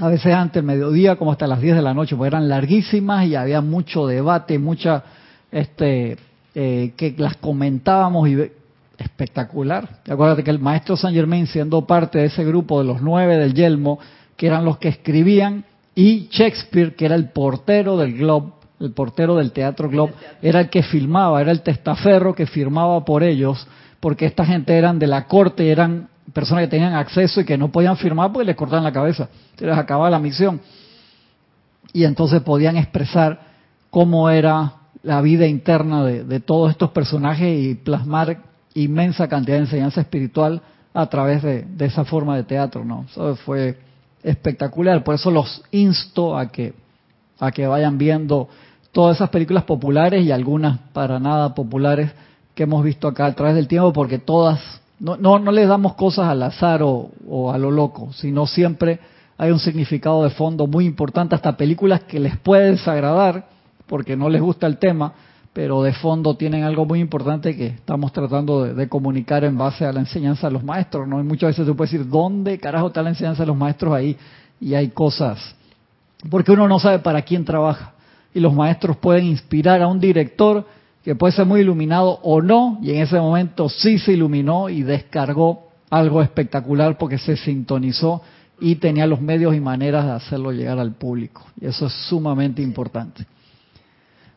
a 0.00 0.08
veces 0.08 0.34
antes 0.34 0.54
del 0.54 0.64
mediodía, 0.64 1.16
como 1.16 1.32
hasta 1.32 1.46
las 1.46 1.60
10 1.60 1.76
de 1.76 1.82
la 1.82 1.94
noche, 1.94 2.16
porque 2.16 2.28
eran 2.28 2.48
larguísimas 2.48 3.26
y 3.26 3.34
había 3.34 3.60
mucho 3.60 4.06
debate, 4.06 4.58
mucha, 4.58 5.04
este, 5.50 6.18
eh, 6.54 6.92
que 6.96 7.14
las 7.16 7.36
comentábamos 7.36 8.28
y 8.28 8.50
espectacular. 8.98 10.00
Acuérdate 10.08 10.42
que 10.42 10.50
el 10.50 10.58
maestro 10.58 10.96
Saint 10.96 11.16
Germain, 11.16 11.46
siendo 11.46 11.86
parte 11.86 12.18
de 12.18 12.26
ese 12.26 12.44
grupo 12.44 12.80
de 12.80 12.86
los 12.86 13.00
nueve 13.00 13.36
del 13.36 13.54
Yelmo, 13.54 13.98
que 14.36 14.48
eran 14.48 14.64
los 14.64 14.78
que 14.78 14.88
escribían, 14.88 15.64
y 15.94 16.28
Shakespeare, 16.30 16.94
que 16.94 17.06
era 17.06 17.14
el 17.14 17.30
portero 17.30 17.96
del 17.96 18.18
Globe, 18.18 18.52
el 18.80 18.92
portero 18.92 19.36
del 19.36 19.52
Teatro 19.52 19.88
Globe, 19.88 20.12
era 20.42 20.60
el 20.60 20.68
que 20.68 20.82
filmaba, 20.82 21.40
era 21.40 21.52
el 21.52 21.62
testaferro 21.62 22.34
que 22.34 22.46
firmaba 22.46 23.02
por 23.04 23.22
ellos, 23.22 23.66
porque 24.00 24.26
esta 24.26 24.44
gente 24.44 24.76
eran 24.76 24.98
de 24.98 25.06
la 25.06 25.26
corte, 25.26 25.70
eran 25.70 26.08
personas 26.36 26.64
que 26.64 26.68
tenían 26.68 26.92
acceso 26.92 27.40
y 27.40 27.46
que 27.46 27.56
no 27.56 27.72
podían 27.72 27.96
firmar 27.96 28.30
porque 28.30 28.44
les 28.44 28.56
cortaban 28.56 28.84
la 28.84 28.92
cabeza, 28.92 29.30
se 29.56 29.64
les 29.64 29.74
acababa 29.74 30.10
la 30.10 30.18
misión. 30.18 30.60
Y 31.94 32.04
entonces 32.04 32.42
podían 32.42 32.76
expresar 32.76 33.40
cómo 33.88 34.28
era 34.28 34.74
la 35.02 35.22
vida 35.22 35.46
interna 35.46 36.04
de, 36.04 36.40
todos 36.40 36.72
estos 36.72 36.90
personajes 36.90 37.58
y 37.58 37.74
plasmar 37.76 38.42
inmensa 38.74 39.28
cantidad 39.28 39.56
de 39.56 39.62
enseñanza 39.62 40.02
espiritual 40.02 40.60
a 40.92 41.06
través 41.06 41.42
de, 41.42 41.64
esa 41.78 42.04
forma 42.04 42.36
de 42.36 42.44
teatro, 42.44 42.84
¿no? 42.84 43.06
Eso 43.10 43.34
fue 43.36 43.78
espectacular, 44.22 45.02
por 45.04 45.14
eso 45.14 45.30
los 45.30 45.62
insto 45.70 46.36
a 46.36 46.50
que 46.50 46.74
a 47.38 47.50
que 47.50 47.66
vayan 47.66 47.96
viendo 47.96 48.48
todas 48.92 49.16
esas 49.16 49.30
películas 49.30 49.64
populares 49.64 50.22
y 50.22 50.32
algunas 50.32 50.80
para 50.92 51.18
nada 51.18 51.54
populares 51.54 52.10
que 52.54 52.64
hemos 52.64 52.84
visto 52.84 53.08
acá 53.08 53.24
a 53.24 53.34
través 53.34 53.54
del 53.54 53.68
tiempo, 53.68 53.92
porque 53.92 54.18
todas, 54.18 54.60
no, 54.98 55.16
no, 55.16 55.38
no 55.38 55.52
les 55.52 55.68
damos 55.68 55.94
cosas 55.94 56.28
al 56.28 56.42
azar 56.42 56.82
o, 56.82 57.10
o 57.28 57.52
a 57.52 57.58
lo 57.58 57.70
loco, 57.70 58.12
sino 58.12 58.46
siempre 58.46 58.98
hay 59.38 59.50
un 59.50 59.58
significado 59.58 60.24
de 60.24 60.30
fondo 60.30 60.66
muy 60.66 60.86
importante, 60.86 61.34
hasta 61.34 61.56
películas 61.56 62.02
que 62.04 62.18
les 62.18 62.36
puede 62.38 62.72
desagradar 62.72 63.46
porque 63.86 64.16
no 64.16 64.28
les 64.28 64.40
gusta 64.40 64.66
el 64.66 64.78
tema, 64.78 65.12
pero 65.52 65.82
de 65.82 65.92
fondo 65.92 66.36
tienen 66.36 66.64
algo 66.64 66.84
muy 66.84 67.00
importante 67.00 67.56
que 67.56 67.66
estamos 67.66 68.12
tratando 68.12 68.64
de, 68.64 68.88
comunicar 68.88 69.44
en 69.44 69.56
base 69.56 69.86
a 69.86 69.92
la 69.92 70.00
enseñanza 70.00 70.48
de 70.48 70.52
los 70.52 70.64
maestros, 70.64 71.08
¿no? 71.08 71.20
Y 71.20 71.24
muchas 71.24 71.50
veces 71.50 71.66
tú 71.66 71.76
puedes 71.76 71.92
decir, 71.92 72.08
¿dónde 72.08 72.58
carajo 72.58 72.88
está 72.88 73.02
la 73.02 73.10
enseñanza 73.10 73.42
de 73.42 73.46
los 73.46 73.56
maestros 73.56 73.94
ahí? 73.94 74.16
Y 74.60 74.74
hay 74.74 74.88
cosas, 74.88 75.54
porque 76.30 76.52
uno 76.52 76.68
no 76.68 76.78
sabe 76.78 76.98
para 76.98 77.22
quién 77.22 77.44
trabaja. 77.44 77.92
Y 78.34 78.40
los 78.40 78.52
maestros 78.52 78.98
pueden 78.98 79.24
inspirar 79.24 79.80
a 79.80 79.86
un 79.86 79.98
director 79.98 80.66
que 81.06 81.14
puede 81.14 81.34
ser 81.34 81.46
muy 81.46 81.60
iluminado 81.60 82.18
o 82.24 82.42
no, 82.42 82.80
y 82.82 82.90
en 82.90 82.96
ese 82.96 83.20
momento 83.20 83.68
sí 83.68 83.96
se 83.96 84.14
iluminó 84.14 84.68
y 84.68 84.82
descargó 84.82 85.68
algo 85.88 86.20
espectacular 86.20 86.98
porque 86.98 87.16
se 87.16 87.36
sintonizó 87.36 88.22
y 88.58 88.74
tenía 88.74 89.06
los 89.06 89.20
medios 89.20 89.54
y 89.54 89.60
maneras 89.60 90.04
de 90.04 90.10
hacerlo 90.10 90.50
llegar 90.50 90.80
al 90.80 90.96
público. 90.96 91.46
Y 91.60 91.66
eso 91.66 91.86
es 91.86 91.92
sumamente 92.08 92.60
importante. 92.60 93.24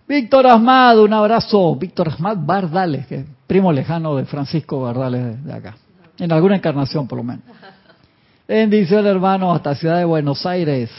Víctor 0.08 0.46
Asmad, 0.46 1.00
un 1.00 1.12
abrazo. 1.12 1.76
Víctor 1.76 2.10
Asmad 2.10 2.38
Bardales, 2.38 3.08
que 3.08 3.16
es 3.16 3.26
primo 3.48 3.72
lejano 3.74 4.16
de 4.16 4.26
Francisco 4.26 4.80
Bardales 4.80 5.44
de 5.44 5.52
acá. 5.52 5.76
En 6.20 6.32
alguna 6.32 6.58
encarnación, 6.58 7.08
por 7.08 7.18
lo 7.18 7.24
menos. 7.24 7.46
Bendición, 8.48 9.08
hermano, 9.08 9.52
hasta 9.52 9.74
Ciudad 9.74 9.98
de 9.98 10.06
Buenos 10.06 10.46
Aires. 10.46 10.92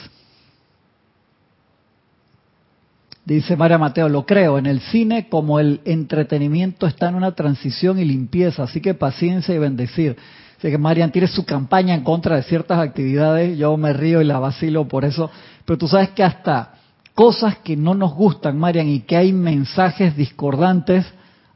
Dice 3.30 3.56
María 3.56 3.78
Mateo, 3.78 4.08
lo 4.08 4.26
creo, 4.26 4.58
en 4.58 4.66
el 4.66 4.80
cine 4.80 5.28
como 5.28 5.60
el 5.60 5.82
entretenimiento 5.84 6.88
está 6.88 7.10
en 7.10 7.14
una 7.14 7.30
transición 7.30 8.00
y 8.00 8.04
limpieza, 8.04 8.64
así 8.64 8.80
que 8.80 8.92
paciencia 8.94 9.54
y 9.54 9.58
bendecir. 9.58 10.16
Así 10.58 10.68
que 10.68 10.78
Marian 10.78 11.12
tiene 11.12 11.28
su 11.28 11.46
campaña 11.46 11.94
en 11.94 12.02
contra 12.02 12.34
de 12.34 12.42
ciertas 12.42 12.80
actividades, 12.80 13.56
yo 13.56 13.76
me 13.76 13.92
río 13.92 14.20
y 14.20 14.24
la 14.24 14.40
vacilo 14.40 14.88
por 14.88 15.04
eso, 15.04 15.30
pero 15.64 15.78
tú 15.78 15.86
sabes 15.86 16.08
que 16.08 16.24
hasta 16.24 16.74
cosas 17.14 17.58
que 17.58 17.76
no 17.76 17.94
nos 17.94 18.14
gustan, 18.14 18.58
Marian, 18.58 18.88
y 18.88 19.02
que 19.02 19.16
hay 19.16 19.32
mensajes 19.32 20.16
discordantes, 20.16 21.06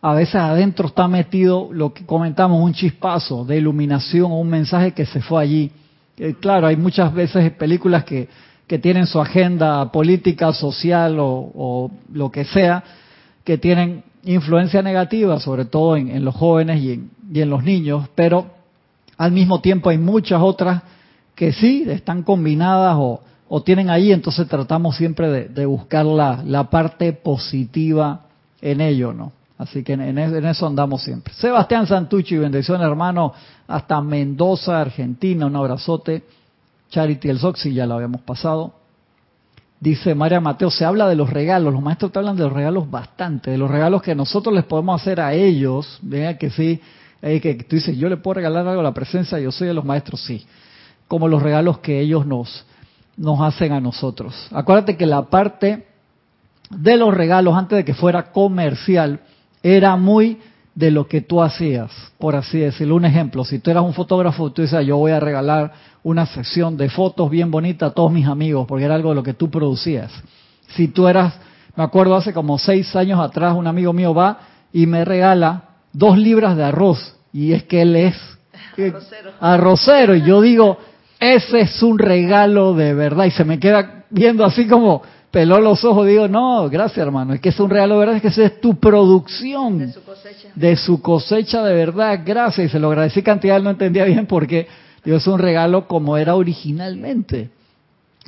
a 0.01 0.15
veces 0.15 0.37
adentro 0.37 0.87
está 0.87 1.09
metido 1.09 1.71
lo 1.73 1.93
que 1.93 2.07
comentamos, 2.07 2.63
un 2.63 2.73
chispazo 2.73 3.45
de 3.45 3.57
iluminación 3.57 4.31
o 4.31 4.39
un 4.39 4.49
mensaje 4.49 4.93
que 4.93 5.07
se 5.07 5.21
fue 5.21 5.43
allí. 5.43 5.73
claro, 6.39 6.69
hay 6.69 6.77
muchas 6.77 7.13
veces 7.13 7.51
películas 7.55 8.05
que 8.05 8.29
que 8.67 8.79
tienen 8.79 9.07
su 9.07 9.21
agenda 9.21 9.91
política, 9.93 10.53
social 10.53 11.17
o, 11.19 11.91
lo 12.13 12.31
que 12.31 12.45
sea, 12.45 12.83
que 13.45 13.59
tienen 13.59 14.05
influencia 14.25 14.83
negativa, 14.83 15.39
sobre 15.39 15.67
todo 15.67 15.97
en, 15.97 16.25
los 16.25 16.35
jóvenes 16.35 16.83
y 16.83 17.41
en, 17.41 17.51
los 17.51 17.63
niños, 17.63 18.09
pero 18.15 18.47
al 19.19 19.33
mismo 19.33 19.61
tiempo 19.61 19.91
hay 19.91 19.99
muchas 19.99 20.41
otras 20.41 20.83
que 21.35 21.53
sí 21.53 21.85
están 21.89 22.23
combinadas 22.23 22.97
o, 22.99 23.21
tienen 23.65 23.89
ahí, 23.89 24.11
entonces 24.11 24.49
tratamos 24.49 24.97
siempre 24.97 25.49
de, 25.49 25.67
buscar 25.67 26.05
la, 26.05 26.71
parte 26.71 27.13
positiva 27.13 28.23
en 28.61 28.81
ello, 28.81 29.13
¿no? 29.13 29.33
Así 29.59 29.85
que 29.85 29.93
en, 29.93 30.19
en, 30.19 30.45
eso 30.47 30.67
andamos 30.67 31.03
siempre. 31.03 31.33
Sebastián 31.35 31.87
Santucci, 31.87 32.37
bendición 32.37 32.83
hermano, 32.83 33.33
hasta 33.69 34.01
Mendoza, 34.01 34.81
Argentina, 34.81 35.47
un 35.47 35.55
abrazote. 35.55 36.25
Charity 36.95 37.29
el 37.29 37.41
Soxy, 37.41 37.75
ya 37.75 37.87
lo 37.87 37.95
habíamos 37.95 38.21
pasado. 38.21 38.73
Dice 39.81 40.15
María 40.15 40.41
Mateo, 40.41 40.71
se 40.71 40.85
habla 40.85 41.09
de 41.09 41.17
los 41.17 41.29
regalos, 41.29 41.73
los 41.73 41.83
maestros 41.83 42.13
te 42.13 42.21
hablan 42.21 42.37
de 42.37 42.45
los 42.45 42.53
regalos 42.53 42.89
bastante, 42.89 43.51
de 43.51 43.59
los 43.59 43.69
regalos 43.69 44.01
que 44.01 44.15
nosotros 44.15 44.55
les 44.55 44.65
podemos 44.65 45.01
hacer 45.01 45.21
a 45.21 45.35
ellos, 45.35 45.99
vea 46.03 46.39
que 46.39 46.51
sí, 46.51 46.81
que 47.21 47.67
tú 47.69 47.75
dices, 47.75 47.99
yo 47.99 48.09
le 48.09 48.17
puedo 48.17 48.35
regalar 48.35 48.67
algo 48.69 48.81
a 48.81 48.85
la 48.85 48.95
presencia, 48.95 49.41
yo 49.41 49.51
soy 49.51 49.67
de 49.67 49.75
los 49.75 49.85
maestros, 49.85 50.23
sí, 50.23 50.47
como 51.09 51.27
los 51.27 51.43
regalos 51.43 51.79
que 51.79 52.01
ellos 52.01 52.25
nos, 52.25 52.65
nos 53.17 53.41
hacen 53.41 53.73
a 53.73 53.81
nosotros. 53.81 54.49
Acuérdate 54.53 54.97
que 54.97 55.05
la 55.05 55.23
parte 55.23 55.89
de 56.71 56.97
los 56.97 57.13
regalos, 57.13 57.57
antes 57.57 57.77
de 57.77 57.85
que 57.85 57.95
fuera 57.95 58.31
comercial, 58.31 59.19
era 59.65 59.97
muy 59.97 60.39
de 60.75 60.91
lo 60.91 61.07
que 61.07 61.21
tú 61.21 61.43
hacías, 61.43 61.91
por 62.19 62.35
así 62.35 62.59
decirlo. 62.59 62.97
Un 62.97 63.05
ejemplo, 63.05 63.45
si 63.45 63.59
tú 63.61 63.71
eras 63.71 63.85
un 63.85 63.95
fotógrafo, 63.95 64.51
tú 64.51 64.63
dices, 64.63 64.85
yo 64.87 64.97
voy 64.97 65.13
a 65.13 65.21
regalar 65.21 65.73
una 66.03 66.27
sesión 66.27 66.77
de 66.77 66.91
fotos 66.91 67.31
bien 67.31 67.51
bonita 67.51 67.87
a 67.87 67.91
todos 67.91 68.11
mis 68.11 68.27
amigos, 68.27 68.67
porque 68.67 68.85
era 68.85 68.95
algo 68.95 69.11
de 69.11 69.15
lo 69.15 69.23
que 69.23 69.35
tú 69.35 69.51
producías. 69.51 70.11
Si 70.69 70.89
tú 70.89 71.07
eras, 71.07 71.35
me 71.77 71.85
acuerdo 71.85 72.17
hace 72.17 72.33
como 72.33 72.59
seis 72.59 72.95
años 72.97 73.21
atrás, 73.21 73.55
un 73.55 73.67
amigo 73.67 73.93
mío 73.93 74.13
va 74.13 74.41
y 74.73 74.87
me 74.87 75.05
regala 75.05 75.65
dos 75.93 76.19
libras 76.19 76.57
de 76.57 76.65
arroz, 76.65 77.17
y 77.33 77.53
es 77.53 77.63
que 77.65 77.83
él 77.83 77.95
es 77.95 78.17
arrocero. 78.77 79.31
arrocero, 79.41 80.17
y 80.17 80.23
yo 80.23 80.41
digo, 80.41 80.79
ese 81.21 81.61
es 81.61 81.83
un 81.83 81.99
regalo 81.99 82.75
de 82.75 82.95
verdad, 82.95 83.27
y 83.27 83.31
se 83.31 83.45
me 83.45 83.61
queda 83.61 84.05
viendo 84.11 84.45
así 84.45 84.67
como, 84.67 85.03
peló 85.35 85.61
los 85.61 85.85
ojos, 85.85 86.07
digo, 86.07 86.29
no, 86.29 86.71
gracias 86.71 86.99
hermano, 86.99 87.35
es 87.35 87.41
que 87.41 87.49
es 87.49 87.59
un 87.59 87.69
regalo 87.69 87.95
de 87.95 87.99
verdad, 87.99 88.17
es 88.17 88.23
que 88.23 88.29
esa 88.29 88.45
es 88.45 88.61
tu 88.61 88.77
producción. 88.79 89.81
De 89.81 89.93
su 89.93 90.05
cosecha. 90.05 90.49
De 90.55 90.77
su 90.77 91.03
cosecha 91.03 91.63
de 91.65 91.75
verdad, 91.75 92.21
gracias. 92.25 92.69
Y 92.69 92.71
se 92.71 92.79
lo 92.79 92.87
agradecí 92.87 93.21
cantidad, 93.21 93.61
no 93.61 93.71
entendía 93.71 94.05
bien 94.05 94.27
por 94.27 94.47
qué. 94.47 94.69
Digo, 95.05 95.17
es 95.17 95.27
un 95.27 95.41
regalo 95.41 95.89
como 95.89 96.17
era 96.17 96.37
originalmente. 96.37 97.51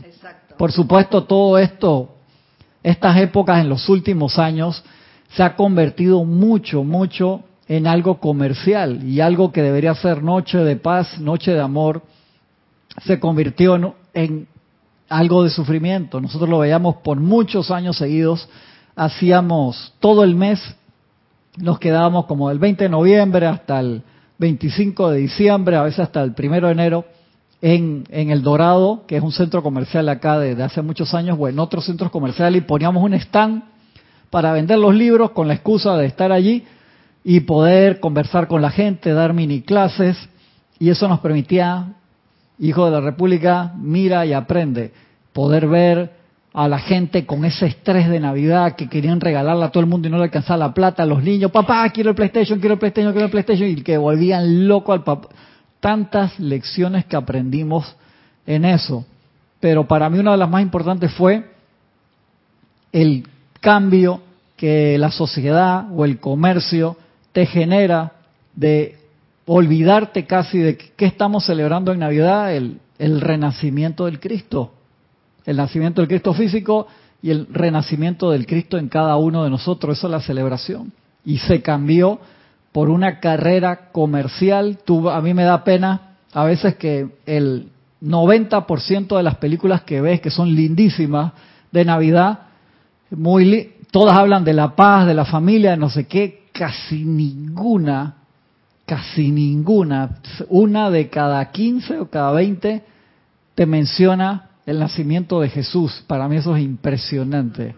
Exacto. 0.04 0.56
Por 0.58 0.72
supuesto, 0.72 1.22
todo 1.22 1.58
esto, 1.58 2.10
estas 2.82 3.16
épocas 3.18 3.60
en 3.60 3.68
los 3.68 3.88
últimos 3.88 4.36
años, 4.40 4.82
se 5.30 5.44
ha 5.44 5.54
convertido 5.54 6.24
mucho, 6.24 6.82
mucho 6.82 7.44
en 7.68 7.86
algo 7.86 8.18
comercial 8.18 9.04
y 9.04 9.20
algo 9.20 9.52
que 9.52 9.62
debería 9.62 9.94
ser 9.94 10.24
noche 10.24 10.58
de 10.58 10.74
paz, 10.74 11.20
noche 11.20 11.52
de 11.52 11.60
amor, 11.60 12.02
se 13.04 13.20
convirtió 13.20 13.94
en 14.12 14.48
algo 15.08 15.44
de 15.44 15.50
sufrimiento. 15.50 16.20
Nosotros 16.20 16.48
lo 16.48 16.58
veíamos 16.58 16.96
por 16.96 17.20
muchos 17.20 17.70
años 17.70 17.96
seguidos, 17.96 18.48
hacíamos 18.94 19.94
todo 20.00 20.24
el 20.24 20.34
mes, 20.34 20.60
nos 21.56 21.78
quedábamos 21.78 22.26
como 22.26 22.48
del 22.48 22.58
20 22.58 22.84
de 22.84 22.90
noviembre 22.90 23.46
hasta 23.46 23.80
el 23.80 24.02
25 24.38 25.10
de 25.10 25.18
diciembre, 25.18 25.76
a 25.76 25.82
veces 25.82 26.00
hasta 26.00 26.22
el 26.22 26.34
1 26.38 26.66
de 26.66 26.72
enero, 26.72 27.04
en, 27.62 28.04
en 28.10 28.30
El 28.30 28.42
Dorado, 28.42 29.04
que 29.06 29.16
es 29.16 29.22
un 29.22 29.32
centro 29.32 29.62
comercial 29.62 30.08
acá 30.08 30.38
de, 30.38 30.62
hace 30.62 30.82
muchos 30.82 31.14
años, 31.14 31.36
o 31.40 31.48
en 31.48 31.58
otros 31.58 31.86
centros 31.86 32.10
comerciales, 32.10 32.62
y 32.62 32.66
poníamos 32.66 33.02
un 33.02 33.14
stand 33.14 33.62
para 34.30 34.52
vender 34.52 34.78
los 34.78 34.94
libros 34.94 35.30
con 35.30 35.48
la 35.48 35.54
excusa 35.54 35.96
de 35.96 36.06
estar 36.06 36.32
allí 36.32 36.64
y 37.24 37.40
poder 37.40 38.00
conversar 38.00 38.46
con 38.46 38.60
la 38.60 38.70
gente, 38.70 39.12
dar 39.12 39.32
mini 39.32 39.62
clases, 39.62 40.16
y 40.78 40.90
eso 40.90 41.08
nos 41.08 41.20
permitía 41.20 41.94
hijo 42.58 42.86
de 42.86 42.90
la 42.90 43.00
República, 43.00 43.72
mira 43.76 44.24
y 44.26 44.32
aprende. 44.32 44.92
Poder 45.32 45.66
ver 45.68 46.10
a 46.52 46.68
la 46.68 46.78
gente 46.78 47.26
con 47.26 47.44
ese 47.44 47.66
estrés 47.66 48.08
de 48.08 48.18
Navidad 48.18 48.76
que 48.76 48.88
querían 48.88 49.20
regalarla 49.20 49.66
a 49.66 49.70
todo 49.70 49.82
el 49.82 49.90
mundo 49.90 50.08
y 50.08 50.10
no 50.10 50.16
le 50.16 50.24
alcanzaba 50.24 50.56
la 50.56 50.72
plata, 50.72 51.02
a 51.02 51.06
los 51.06 51.22
niños, 51.22 51.50
papá, 51.50 51.86
quiero 51.90 52.10
el 52.10 52.16
PlayStation, 52.16 52.58
quiero 52.58 52.74
el 52.74 52.78
PlayStation, 52.78 53.12
quiero 53.12 53.26
el 53.26 53.30
PlayStation, 53.30 53.68
y 53.68 53.82
que 53.82 53.98
volvían 53.98 54.66
loco 54.66 54.94
al 54.94 55.04
papá. 55.04 55.28
Tantas 55.80 56.40
lecciones 56.40 57.04
que 57.04 57.16
aprendimos 57.16 57.94
en 58.46 58.64
eso. 58.64 59.04
Pero 59.60 59.86
para 59.86 60.08
mí 60.08 60.18
una 60.18 60.32
de 60.32 60.38
las 60.38 60.48
más 60.48 60.62
importantes 60.62 61.12
fue 61.12 61.44
el 62.90 63.28
cambio 63.60 64.22
que 64.56 64.96
la 64.96 65.10
sociedad 65.10 65.86
o 65.94 66.06
el 66.06 66.18
comercio 66.18 66.96
te 67.32 67.44
genera 67.44 68.12
de 68.54 68.96
olvidarte 69.46 70.26
casi 70.26 70.58
de 70.58 70.76
qué 70.76 71.06
estamos 71.06 71.46
celebrando 71.46 71.92
en 71.92 72.00
Navidad, 72.00 72.54
el, 72.54 72.80
renacimiento 72.98 74.06
del 74.06 74.20
Cristo, 74.20 74.72
el 75.44 75.56
nacimiento 75.56 76.00
del 76.00 76.08
Cristo 76.08 76.34
físico 76.34 76.86
y 77.22 77.30
el 77.30 77.46
renacimiento 77.50 78.30
del 78.30 78.46
Cristo 78.46 78.78
en 78.78 78.88
cada 78.88 79.16
uno 79.16 79.44
de 79.44 79.50
nosotros, 79.50 79.98
eso 79.98 80.08
es 80.08 80.10
la 80.10 80.20
celebración. 80.20 80.92
Y 81.24 81.38
se 81.38 81.62
cambió 81.62 82.20
por 82.72 82.88
una 82.88 83.20
carrera 83.20 83.90
comercial. 83.92 84.78
a 85.10 85.20
mí 85.20 85.34
me 85.34 85.44
da 85.44 85.64
pena 85.64 86.16
a 86.32 86.44
veces 86.44 86.76
que 86.76 87.08
el 87.26 87.68
90% 88.02 89.16
de 89.16 89.22
las 89.22 89.36
películas 89.36 89.82
que 89.82 90.00
ves, 90.00 90.20
que 90.20 90.30
son 90.30 90.54
lindísimas, 90.54 91.32
de 91.72 91.84
Navidad, 91.84 92.40
muy 93.10 93.74
todas 93.90 94.16
hablan 94.16 94.44
de 94.44 94.52
la 94.52 94.74
paz, 94.74 95.06
de 95.06 95.14
la 95.14 95.24
familia, 95.24 95.72
de 95.72 95.76
no 95.76 95.90
sé 95.90 96.06
qué, 96.06 96.46
casi 96.52 97.04
ninguna 97.04 98.25
casi 98.86 99.32
ninguna, 99.32 100.18
una 100.48 100.90
de 100.90 101.10
cada 101.10 101.50
15 101.50 101.98
o 101.98 102.08
cada 102.08 102.30
20 102.30 102.82
te 103.54 103.66
menciona 103.66 104.50
el 104.64 104.78
nacimiento 104.78 105.40
de 105.40 105.48
Jesús. 105.48 106.04
Para 106.06 106.28
mí 106.28 106.36
eso 106.36 106.56
es 106.56 106.62
impresionante. 106.62 107.74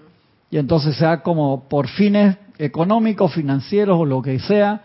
y 0.51 0.59
entonces 0.59 0.97
sea 0.97 1.23
como 1.23 1.69
por 1.69 1.89
fines 1.89 2.37
económicos, 2.59 3.33
financieros 3.35 3.99
o 3.99 4.05
lo 4.05 4.23
que 4.23 4.39
sea, 4.39 4.83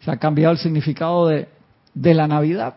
se 0.00 0.10
ha 0.10 0.16
cambiado 0.18 0.52
el 0.52 0.58
significado 0.58 1.28
de, 1.28 1.48
de 1.94 2.14
la 2.14 2.26
Navidad. 2.26 2.76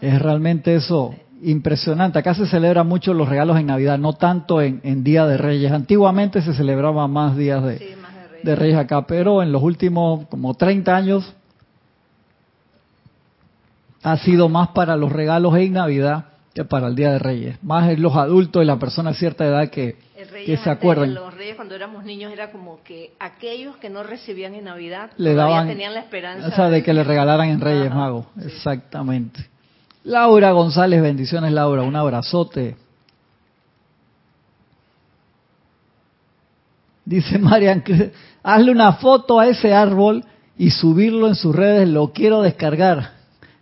Es 0.00 0.20
realmente 0.20 0.74
eso 0.74 1.14
impresionante. 1.42 2.18
Acá 2.18 2.34
se 2.34 2.46
celebran 2.46 2.86
mucho 2.86 3.12
los 3.14 3.28
regalos 3.28 3.58
en 3.58 3.66
Navidad, 3.66 3.98
no 3.98 4.12
tanto 4.14 4.62
en, 4.62 4.80
en 4.84 5.04
Día 5.04 5.26
de 5.26 5.36
Reyes. 5.36 5.72
Antiguamente 5.72 6.40
se 6.42 6.54
celebraba 6.54 7.06
más 7.08 7.36
días 7.36 7.64
de, 7.64 7.78
Sí, 7.78 7.84
de 8.42 8.56
reyes. 8.56 8.76
acá, 8.76 9.06
pero 9.06 9.42
en 9.42 9.52
los 9.52 9.62
últimos 9.62 10.26
como 10.28 10.54
30 10.54 10.96
años 10.96 11.34
ha 14.02 14.16
sido 14.18 14.48
más 14.48 14.68
para 14.68 14.96
los 14.96 15.12
regalos 15.12 15.56
en 15.56 15.72
Navidad 15.72 16.26
que 16.54 16.64
para 16.64 16.88
el 16.88 16.94
Día 16.94 17.12
de 17.12 17.18
Reyes. 17.18 17.62
Más 17.62 17.88
en 17.88 18.02
los 18.02 18.16
adultos 18.16 18.62
y 18.62 18.66
la 18.66 18.78
persona 18.78 19.10
de 19.10 19.16
cierta 19.16 19.46
edad 19.46 19.68
que, 19.68 19.96
se 20.44 20.70
acuerdan. 20.70 21.14
Los 21.14 21.34
reyes 21.34 21.56
cuando 21.56 21.74
éramos 21.74 22.04
niños 22.04 22.32
era 22.32 22.50
como 22.50 22.82
que 22.82 23.12
aquellos 23.20 23.76
que 23.76 23.90
no 23.90 24.02
recibían 24.02 24.54
en 24.54 24.64
Navidad 24.64 25.10
Le 25.16 25.34
daban, 25.34 25.68
tenían 25.68 25.94
la 25.94 26.00
esperanza 26.00 26.48
o 26.48 26.50
sea, 26.50 26.68
de 26.68 26.82
que 26.82 26.92
le 26.92 27.04
regalaran 27.04 27.48
en 27.48 27.60
Reyes 27.60 27.94
Magos. 27.94 28.26
sí. 28.38 28.46
Exactamente. 28.46 29.46
Laura 30.04 30.52
González, 30.52 31.02
bendiciones 31.02 31.52
Laura, 31.52 31.82
un 31.82 31.94
abrazote. 31.94 32.76
Dice 37.08 37.38
Marian, 37.38 37.82
hazle 38.42 38.70
una 38.70 38.92
foto 38.92 39.40
a 39.40 39.46
ese 39.48 39.72
árbol 39.72 40.22
y 40.58 40.70
subirlo 40.70 41.26
en 41.28 41.34
sus 41.36 41.56
redes, 41.56 41.88
lo 41.88 42.12
quiero 42.12 42.42
descargar. 42.42 43.12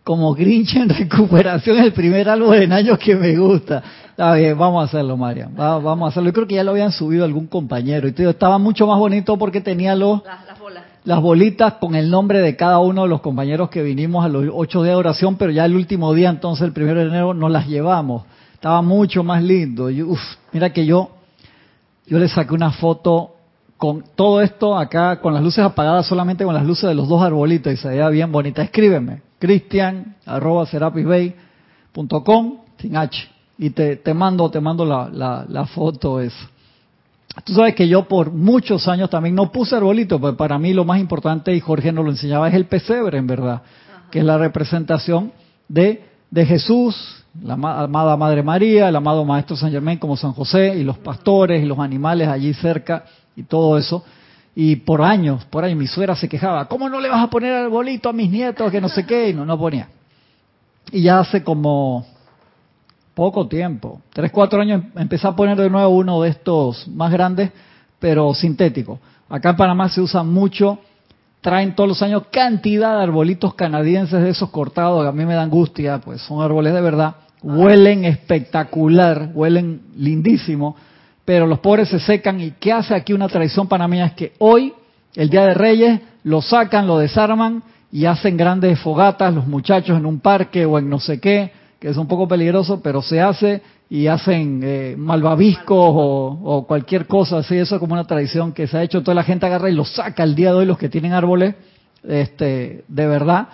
Como 0.03 0.35
Grinch 0.35 0.75
en 0.75 0.89
recuperación, 1.03 1.79
el 1.79 1.93
primer 1.93 2.29
árbol 2.29 2.57
en 2.57 2.73
años 2.73 2.99
que 2.99 3.15
me 3.15 3.37
gusta. 3.37 3.83
Está 4.11 4.35
bien, 4.35 4.59
vamos 4.59 4.83
a 4.83 4.85
hacerlo, 4.87 5.17
Marian. 5.17 5.55
Va- 5.59 5.79
vamos 5.79 6.07
a 6.07 6.09
hacerlo. 6.11 6.31
Yo 6.31 6.33
creo 6.35 6.47
que 6.49 6.55
ya 6.57 6.65
lo 6.65 6.73
habían 6.73 6.91
subido 6.91 7.25
algún 7.25 7.47
compañero. 7.47 8.09
Y 8.09 8.13
te 8.13 8.23
digo, 8.23 8.31
estaba 8.31 8.59
mucho 8.59 8.87
más 8.87 8.99
bonito 8.99 9.37
porque 9.37 9.61
tenía 9.61 9.95
los, 9.95 10.25
las, 10.25 10.45
las 10.47 10.59
bolas. 10.59 10.83
las 11.05 11.21
bolitas 11.21 11.75
con 11.75 11.95
el 11.95 12.11
nombre 12.11 12.41
de 12.41 12.57
cada 12.57 12.81
uno 12.81 13.03
de 13.03 13.09
los 13.09 13.21
compañeros 13.21 13.69
que 13.71 13.83
vinimos 13.83 14.25
a 14.25 14.29
los 14.29 14.45
ocho 14.53 14.83
días 14.83 14.95
de 14.95 14.99
oración, 14.99 15.37
pero 15.37 15.53
ya 15.53 15.65
el 15.67 15.77
último 15.77 16.13
día, 16.15 16.31
entonces 16.31 16.65
el 16.67 16.73
primero 16.73 16.99
de 17.01 17.07
enero, 17.07 17.33
nos 17.35 17.51
las 17.51 17.69
llevamos. 17.69 18.25
Estaba 18.55 18.83
mucho 18.83 19.23
más 19.23 19.41
lindo. 19.43 19.89
Y, 19.91 20.03
uf, 20.03 20.21
mira 20.53 20.73
que 20.73 20.85
yo, 20.85 21.11
yo 22.09 22.19
le 22.19 22.29
saqué 22.29 22.55
una 22.55 22.71
foto 22.73 23.33
con 23.79 24.05
todo 24.15 24.41
esto 24.41 24.77
acá, 24.77 25.21
con 25.21 25.35
las 25.35 25.43
luces 25.43 25.65
apagadas, 25.65 26.07
solamente 26.07 26.45
con 26.45 26.55
las 26.55 26.65
luces 26.65 26.89
de 26.89 26.95
los 26.95 27.09
dos 27.09 27.23
arbolitos, 27.23 27.73
y 27.73 27.77
se 27.77 27.89
veía 27.89 28.09
bien 28.09 28.33
bonita. 28.33 28.63
Escríbeme, 28.63 29.21
cristian, 29.39 30.17
arroba 30.25 30.65
serapisbay.com, 30.67 32.59
sin 32.79 32.97
H, 32.97 33.29
y 33.59 33.71
te, 33.71 33.97
te 33.97 34.15
mando, 34.15 34.51
te 34.51 34.61
mando 34.61 34.85
la, 34.85 35.09
la, 35.13 35.45
la 35.49 35.67
foto 35.67 36.21
esa. 36.21 36.51
Tú 37.45 37.53
sabes 37.53 37.75
que 37.75 37.87
yo 37.87 38.09
por 38.09 38.33
muchos 38.33 38.89
años 38.89 39.11
también 39.11 39.35
no 39.35 39.53
puse 39.53 39.77
arbolito, 39.77 40.19
pues 40.19 40.35
para 40.37 40.59
mí 40.59 40.73
lo 40.73 40.85
más 40.87 40.99
importante, 40.99 41.55
y 41.55 41.61
Jorge 41.61 41.93
nos 41.93 42.05
lo 42.05 42.11
enseñaba, 42.11 42.49
es 42.49 42.55
el 42.55 42.65
pesebre, 42.67 43.19
en 43.19 43.27
verdad, 43.27 43.61
que 44.11 44.21
es 44.21 44.25
la 44.25 44.39
representación 44.39 45.33
de, 45.69 46.03
de 46.31 46.47
Jesús, 46.47 47.25
la 47.43 47.55
ama- 47.55 47.83
amada 47.83 48.17
Madre 48.17 48.43
María, 48.43 48.89
el 48.89 48.97
amado 48.97 49.23
Maestro 49.27 49.55
San 49.55 49.71
Germán 49.71 49.99
como 49.99 50.17
San 50.17 50.33
José, 50.33 50.79
y 50.79 50.83
los 50.83 50.97
pastores 50.97 51.63
y 51.63 51.67
los 51.67 51.79
animales 51.79 52.27
allí 52.29 52.55
cerca, 52.55 53.05
y 53.37 53.43
todo 53.45 53.79
eso. 53.79 54.05
Y 54.55 54.77
por 54.77 55.03
años, 55.03 55.45
por 55.45 55.65
años, 55.65 55.79
mi 55.79 55.87
suegra 55.87 56.17
se 56.17 56.29
quejaba, 56.29 56.67
¿cómo 56.67 56.89
no 56.89 56.99
le 56.99 57.11
vas 57.11 57.23
a 57.23 57.31
poner 57.31 57.53
arbolito 57.53 58.09
a 58.09 58.13
mis 58.13 58.31
nietos, 58.31 58.73
que 58.73 58.81
no 58.81 58.89
sé 58.89 59.05
qué? 59.05 59.29
Y 59.29 59.35
no, 59.35 59.45
no 59.45 59.59
ponía. 59.59 59.89
Y 60.91 61.03
ya 61.03 61.21
hace 61.21 61.45
como 61.45 62.07
poco 63.15 63.47
tiempo, 63.49 64.01
tres, 64.13 64.31
cuatro 64.31 64.61
años, 64.61 64.83
empecé 64.95 65.27
a 65.27 65.37
poner 65.37 65.57
de 65.57 65.71
nuevo 65.71 65.89
uno 65.89 66.23
de 66.23 66.31
estos 66.31 66.89
más 66.89 67.13
grandes, 67.13 67.51
pero 67.99 68.33
sintético. 68.35 68.99
Acá 69.29 69.51
en 69.51 69.57
Panamá 69.57 69.89
se 69.89 70.01
usa 70.01 70.23
mucho, 70.23 70.79
traen 71.41 71.75
todos 71.75 71.89
los 71.89 72.03
años 72.03 72.25
cantidad 72.31 72.97
de 72.97 73.03
arbolitos 73.05 73.55
canadienses 73.55 74.23
de 74.23 74.31
esos 74.31 74.51
cortados, 74.51 75.03
que 75.03 75.09
a 75.09 75.13
mí 75.13 75.25
me 75.25 75.35
da 75.35 75.43
angustia, 75.43 75.99
pues 75.99 76.23
son 76.23 76.43
árboles 76.43 76.75
de 76.75 76.81
verdad, 76.81 77.17
huelen 77.43 78.05
espectacular, 78.05 79.31
huelen 79.35 79.83
lindísimo, 79.97 80.77
pero 81.27 81.47
los 81.47 81.59
pobres 81.59 81.91
se 81.91 81.99
secan. 81.99 82.41
Y 82.41 82.53
¿qué 82.53 82.73
hace 82.73 82.95
aquí 82.95 83.13
una 83.13 83.29
tradición 83.29 83.67
panameña? 83.67 84.07
Es 84.07 84.13
que 84.15 84.33
hoy, 84.39 84.73
el 85.15 85.29
Día 85.29 85.45
de 85.45 85.53
Reyes, 85.53 86.01
lo 86.25 86.41
sacan, 86.41 86.87
lo 86.87 86.97
desarman 86.97 87.63
y 87.93 88.07
hacen 88.07 88.39
grandes 88.39 88.81
fogatas 88.81 89.35
los 89.35 89.47
muchachos 89.47 89.99
en 89.99 90.07
un 90.07 90.21
parque 90.21 90.65
o 90.65 90.79
en 90.79 90.89
no 90.89 90.99
sé 90.99 91.21
qué, 91.21 91.53
que 91.79 91.89
es 91.89 91.97
un 91.97 92.07
poco 92.07 92.27
peligroso, 92.27 92.81
pero 92.83 93.03
se 93.03 93.21
hace 93.21 93.61
y 93.89 94.07
hacen 94.07 94.61
eh, 94.65 94.95
malvaviscos 94.97 95.77
o, 95.79 96.41
o 96.43 96.67
cualquier 96.67 97.07
cosa 97.07 97.39
así, 97.39 97.57
eso 97.57 97.77
es 97.77 97.81
como 97.81 97.93
una 97.93 98.05
tradición 98.05 98.53
que 98.53 98.67
se 98.67 98.79
ha 98.79 98.83
hecho, 98.83 99.03
toda 99.03 99.15
la 99.15 99.23
gente 99.23 99.47
agarra 99.47 99.71
y 99.71 99.75
lo 99.75 99.85
saca 99.85 100.25
el 100.25 100.35
día 100.35 100.51
de 100.51 100.57
hoy 100.57 100.67
los 100.67 100.79
que 100.79 100.89
tienen 100.89 101.13
árboles, 101.13 101.55
este, 102.03 102.85
de 102.89 103.07
verdad, 103.07 103.49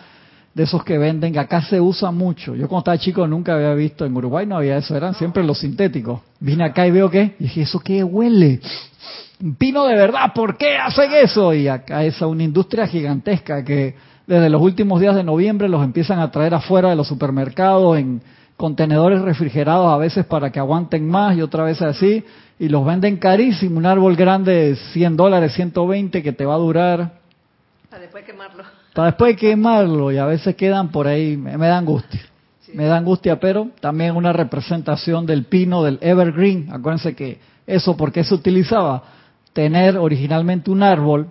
de 0.55 0.65
esos 0.65 0.85
que 0.85 0.99
venden, 0.99 1.38
acá 1.38 1.62
se 1.62 1.81
usa 1.81 2.11
mucho. 2.11 2.55
Yo 2.55 2.69
cuando 2.69 2.81
estaba 2.81 2.99
chico 2.99 3.27
nunca 3.27 3.55
había 3.55 3.75
visto, 3.75 4.05
en 4.05 4.17
Uruguay 4.17 4.47
no 4.47 4.57
había 4.57 4.77
eso, 4.77 4.97
eran 4.97 5.15
siempre 5.15 5.43
los 5.43 5.59
sintéticos. 5.59 6.21
Vine 6.41 6.65
acá 6.65 6.87
y 6.87 6.91
veo 6.91 7.11
que, 7.11 7.35
y 7.38 7.45
dije, 7.45 7.62
¿eso 7.62 7.81
qué 7.81 8.05
huele? 8.05 8.61
Pino 9.59 9.87
de 9.87 9.97
verdad, 9.97 10.33
¿por 10.35 10.57
qué 10.57 10.77
hacen 10.77 11.11
eso? 11.12 11.55
Y 11.55 11.69
acá 11.69 12.05
es 12.05 12.21
una 12.21 12.43
industria 12.43 12.87
gigantesca 12.87 13.65
que 13.65 13.97
desde 14.27 14.51
los 14.51 14.62
últimos 14.62 15.01
días 15.01 15.17
de 15.17 15.25
noviembre 15.25 15.69
los 15.69 15.83
empiezan 15.83 16.21
a 16.21 16.31
traer 16.31 16.55
afuera 16.55 16.91
de 16.91 16.97
los 16.97 17.09
supermercados 17.09 17.99
en 17.99 18.23
contenedores 18.57 19.21
refrigerados 19.23 19.93
a 19.93 19.97
veces 19.97 20.25
para 20.27 20.53
que 20.53 20.61
aguanten 20.61 21.09
más 21.09 21.37
y 21.37 21.43
otra 21.43 21.65
vez 21.65 21.83
así, 21.83 22.23
y 22.59 22.69
los 22.69 22.85
venden 22.85 23.17
carísimo, 23.17 23.79
un 23.79 23.87
árbol 23.87 24.15
grande 24.15 24.53
de 24.53 24.77
100 24.77 25.17
dólares, 25.17 25.55
120 25.55 26.23
que 26.23 26.33
te 26.33 26.45
va 26.45 26.55
a 26.55 26.59
durar 26.59 27.23
después 27.99 28.25
quemarlo. 28.25 28.65
Para 28.94 29.07
después 29.09 29.37
quemarlo 29.37 30.12
y 30.12 30.18
a 30.18 30.26
veces 30.26 30.55
quedan 30.57 30.88
por 30.90 31.07
ahí, 31.07 31.37
me, 31.37 31.57
me 31.57 31.66
da 31.66 31.78
angustia. 31.78 32.20
Me 32.74 32.85
da 32.85 32.96
angustia, 32.96 33.38
pero 33.38 33.68
también 33.81 34.16
una 34.16 34.33
representación 34.33 35.26
del 35.26 35.44
pino, 35.44 35.83
del 35.83 35.98
evergreen. 36.00 36.68
Acuérdense 36.72 37.14
que 37.14 37.38
eso, 37.66 37.96
¿por 37.96 38.12
qué 38.12 38.24
se 38.24 38.35
utilizaba? 38.35 39.02
Tener 39.52 39.98
originalmente 39.98 40.70
un 40.70 40.83
árbol 40.83 41.28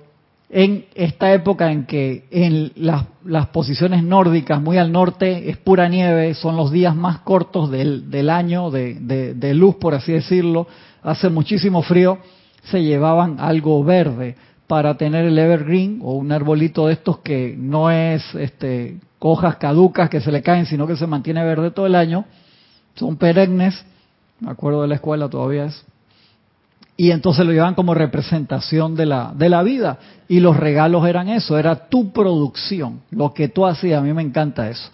en 0.52 0.86
esta 0.94 1.34
época 1.34 1.72
en 1.72 1.86
que 1.86 2.26
en 2.30 2.72
las, 2.76 3.06
las 3.26 3.48
posiciones 3.48 4.04
nórdicas, 4.04 4.62
muy 4.62 4.78
al 4.78 4.92
norte, 4.92 5.50
es 5.50 5.58
pura 5.58 5.88
nieve, 5.88 6.34
son 6.36 6.58
los 6.58 6.72
días 6.72 6.96
más 6.96 7.20
cortos 7.20 7.72
del, 7.72 8.12
del 8.12 8.30
año, 8.30 8.70
de, 8.70 8.96
de- 9.00 9.34
de 9.34 9.54
luz, 9.56 9.76
por 9.78 9.96
así 9.96 10.12
decirlo, 10.12 10.68
hace 11.02 11.30
muchísimo 11.30 11.82
frío, 11.82 12.20
se 12.64 12.84
llevaban 12.84 13.38
algo 13.40 13.84
verde 13.84 14.36
para 14.72 14.96
tener 14.96 15.26
el 15.26 15.38
evergreen 15.38 16.00
o 16.02 16.14
un 16.14 16.32
arbolito 16.32 16.88
de 16.88 16.94
estos 16.94 17.18
que 17.18 17.58
no 17.58 17.92
es 17.92 18.24
este, 18.36 19.02
hojas 19.20 19.58
caducas 19.58 20.10
que 20.10 20.22
se 20.22 20.32
le 20.32 20.42
caen, 20.42 20.66
sino 20.66 20.88
que 20.88 20.96
se 20.96 21.06
mantiene 21.08 21.44
verde 21.44 21.72
todo 21.72 21.88
el 21.88 21.94
año, 21.94 22.24
son 22.96 23.18
perennes, 23.18 23.84
me 24.40 24.50
acuerdo 24.50 24.84
de 24.84 24.88
la 24.88 24.96
escuela 24.96 25.28
todavía 25.28 25.66
es, 25.66 25.84
y 26.96 27.12
entonces 27.12 27.46
lo 27.46 27.52
llevaban 27.52 27.76
como 27.76 27.94
representación 27.94 28.96
de 28.96 29.08
la, 29.08 29.34
de 29.36 29.50
la 29.50 29.62
vida. 29.62 30.00
Y 30.30 30.40
los 30.40 30.56
regalos 30.56 31.06
eran 31.06 31.28
eso, 31.28 31.58
era 31.58 31.90
tu 31.90 32.14
producción, 32.14 33.02
lo 33.10 33.34
que 33.34 33.50
tú 33.50 33.66
hacías. 33.66 34.00
A 34.00 34.04
mí 34.04 34.14
me 34.14 34.22
encanta 34.22 34.70
eso. 34.70 34.90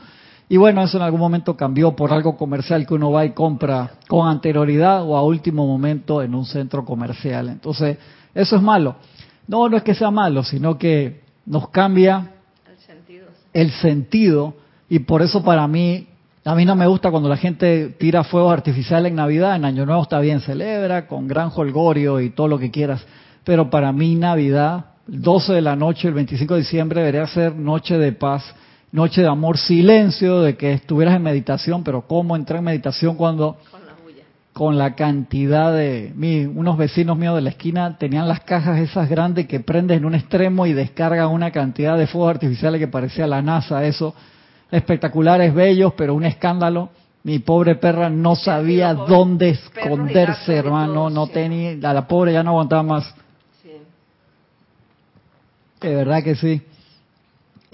Y 0.50 0.58
bueno, 0.58 0.82
eso 0.82 0.98
en 0.98 1.04
algún 1.04 1.20
momento 1.20 1.56
cambió 1.56 1.96
por 1.96 2.12
algo 2.12 2.36
comercial 2.36 2.88
que 2.88 2.96
uno 2.96 3.12
va 3.12 3.26
y 3.26 3.32
compra 3.32 3.92
con 4.08 4.28
anterioridad 4.28 5.04
o 5.04 5.16
a 5.16 5.22
último 5.22 5.68
momento 5.68 6.24
en 6.24 6.34
un 6.34 6.46
centro 6.46 6.84
comercial. 6.84 7.50
Entonces, 7.50 8.00
eso 8.34 8.56
es 8.56 8.62
malo. 8.64 8.96
No, 9.48 9.70
no 9.70 9.78
es 9.78 9.84
que 9.84 9.96
sea 9.96 10.12
malo, 10.12 10.44
sino 10.44 10.78
que 10.78 11.22
nos 11.46 11.70
cambia 11.70 12.32
El 12.68 12.78
sentido. 12.78 13.28
el 13.54 13.72
sentido 13.72 14.54
y 14.90 15.00
por 15.00 15.22
eso 15.22 15.44
para 15.44 15.68
mí 15.68 16.08
a 16.48 16.56
mí 16.56 16.64
no 16.64 16.78
me 16.78 16.88
gusta 16.88 17.12
cuando 17.12 17.28
la 17.28 17.36
gente 17.36 17.90
tira 18.00 18.24
fuegos 18.24 18.54
artificiales 18.54 19.10
en 19.10 19.18
Navidad, 19.18 19.58
en 19.58 19.66
Año 19.66 19.86
Nuevo 19.86 20.04
está 20.04 20.20
bien, 20.22 20.40
celebra 20.40 21.06
con 21.06 21.28
gran 21.28 21.52
holgorio 21.54 22.22
y 22.22 22.30
todo 22.30 22.48
lo 22.48 22.58
que 22.58 22.72
quieras, 22.72 23.06
pero 23.44 23.70
para 23.70 23.92
mí 23.92 24.16
Navidad, 24.16 24.86
el 25.12 25.22
12 25.22 25.54
de 25.54 25.62
la 25.62 25.76
noche, 25.76 26.08
el 26.08 26.14
25 26.14 26.54
de 26.54 26.60
diciembre 26.62 27.02
debería 27.02 27.28
ser 27.28 27.54
noche 27.54 27.98
de 27.98 28.14
paz, 28.14 28.46
noche 28.94 29.22
de 29.22 29.28
amor, 29.28 29.58
silencio, 29.58 30.40
de 30.40 30.56
que 30.56 30.72
estuvieras 30.72 31.18
en 31.18 31.24
meditación, 31.24 31.84
pero 31.84 32.08
¿cómo 32.08 32.34
entrar 32.34 32.60
en 32.60 32.66
meditación 32.66 33.16
cuando 33.18 33.58
Con 34.58 34.80
la 34.80 34.96
cantidad 34.96 35.72
de 35.72 36.12
mi, 36.16 36.48
unos 36.48 36.80
vecinos 36.80 37.16
míos 37.16 37.36
de 37.36 37.42
la 37.42 37.52
esquina 37.52 37.96
tenían 38.00 38.28
las 38.28 38.40
cajas 38.40 38.80
esas 38.80 39.08
grandes 39.08 39.46
que 39.46 39.60
prendes 39.60 40.00
en 40.00 40.06
un 40.06 40.16
extremo 40.16 40.66
y 40.66 40.74
descargan 40.74 41.28
una 41.28 41.52
cantidad 41.52 41.96
de 41.96 42.08
fuegos 42.08 42.32
artificiales 42.32 42.80
que 42.80 42.88
parecía 42.88 43.28
la 43.28 43.44
NASA, 43.44 43.86
eso 43.86 44.16
espectaculares, 44.72 45.54
bellos, 45.54 45.94
pero 45.96 46.16
un 46.16 46.26
escándalo. 46.26 46.90
Mi 47.22 47.38
pobre 47.38 47.76
perra 47.76 48.10
no 48.10 48.36
sabía 48.36 48.96
dónde 48.96 49.50
esconderse, 49.50 50.56
hermano, 50.56 51.12
no 51.12 51.28
tenía, 51.28 51.78
a 51.88 51.94
la 51.94 52.08
pobre 52.08 52.34
ya 52.34 52.42
no 52.42 52.50
aguantaba 52.50 52.82
más. 52.82 53.14
Sí. 53.62 53.74
De 55.82 55.96
verdad 55.96 56.24
que 56.24 56.34
sí. 56.34 56.64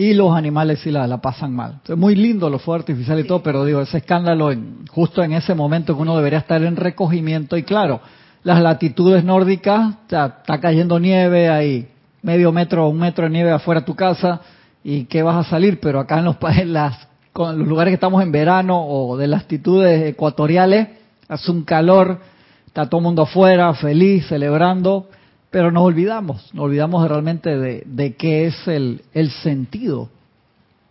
Y 0.04 0.14
los 0.14 0.36
animales 0.36 0.80
sí 0.80 0.92
la, 0.92 1.08
la 1.08 1.20
pasan 1.20 1.56
mal. 1.56 1.80
Es 1.88 1.96
muy 1.96 2.14
lindo 2.14 2.50
los 2.50 2.62
fuegos 2.62 2.82
artificiales 2.82 3.24
y 3.24 3.28
todo, 3.30 3.42
pero 3.42 3.64
digo, 3.64 3.80
ese 3.80 4.00
escándalo 4.00 4.52
en, 4.52 4.86
justo 4.88 5.24
en 5.24 5.32
ese 5.32 5.56
momento 5.56 5.96
que 5.96 6.02
uno 6.02 6.18
debería 6.18 6.40
estar 6.40 6.62
en 6.62 6.76
recogimiento. 6.76 7.56
Y 7.56 7.64
claro, 7.64 8.02
las 8.44 8.62
latitudes 8.62 9.24
nórdicas, 9.24 9.92
está, 10.02 10.40
está 10.42 10.60
cayendo 10.60 11.00
nieve, 11.00 11.48
hay 11.48 11.88
medio 12.22 12.52
metro 12.52 12.86
o 12.86 12.90
un 12.90 13.00
metro 13.00 13.24
de 13.24 13.30
nieve 13.30 13.52
afuera 13.52 13.80
de 13.80 13.86
tu 13.86 13.96
casa 13.96 14.42
y 14.84 15.06
que 15.06 15.24
vas 15.24 15.48
a 15.48 15.50
salir, 15.50 15.80
pero 15.80 16.02
acá 16.02 16.20
en 16.20 16.26
los, 16.26 16.36
en 16.58 16.74
las, 16.74 17.08
con 17.32 17.58
los 17.58 17.66
lugares 17.66 17.92
que 17.92 17.96
estamos 17.96 18.22
en 18.22 18.34
verano 18.34 18.86
o 18.86 19.16
de 19.16 19.28
latitudes 19.28 20.06
ecuatoriales, 20.06 20.90
hace 21.30 21.50
un 21.50 21.64
calor, 21.64 22.20
está 22.68 22.90
todo 22.90 23.00
el 23.00 23.06
mundo 23.06 23.22
afuera, 23.22 23.74
feliz, 23.74 24.28
celebrando, 24.28 25.08
pero 25.54 25.70
nos 25.70 25.84
olvidamos, 25.84 26.50
nos 26.56 26.66
olvidamos 26.66 27.08
realmente 27.08 27.56
de, 27.56 28.16
qué 28.16 28.48
es 28.48 28.68
el, 28.68 29.04
sentido 29.44 30.10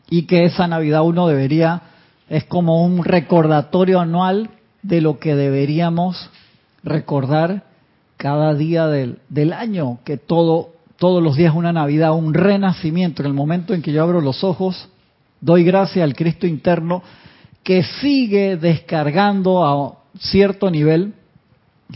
y 0.09 0.23
que 0.27 0.45
esa 0.45 0.69
Navidad 0.69 1.03
uno 1.03 1.27
debería, 1.27 1.83
es 2.29 2.45
como 2.45 2.85
un 2.85 3.03
recordatorio 3.03 3.99
anual 3.99 4.51
de 4.83 5.01
lo 5.01 5.19
que 5.19 5.35
deberíamos 5.35 6.31
recordar 6.85 7.65
cada 8.17 8.55
día 8.55 8.87
del, 8.87 9.19
del 9.29 9.53
año, 9.53 9.99
que 10.05 10.17
todo, 10.17 10.69
todos 10.97 11.21
los 11.21 11.35
días 11.35 11.57
una 11.57 11.73
Navidad, 11.73 12.13
un 12.13 12.33
renacimiento. 12.33 13.23
En 13.23 13.27
el 13.27 13.35
momento 13.35 13.75
en 13.75 13.83
que 13.83 13.91
yo 13.91 14.01
abro 14.01 14.21
los 14.21 14.45
ojos, 14.45 14.89
doy 15.41 15.65
gracias 15.65 16.05
al 16.05 16.15
Cristo 16.15 16.47
interno 16.47 17.03
que 17.65 17.83
sigue 17.83 18.57
descargando 18.57 19.65
a 19.65 19.99
cierto 20.21 20.71
nivel 20.71 21.15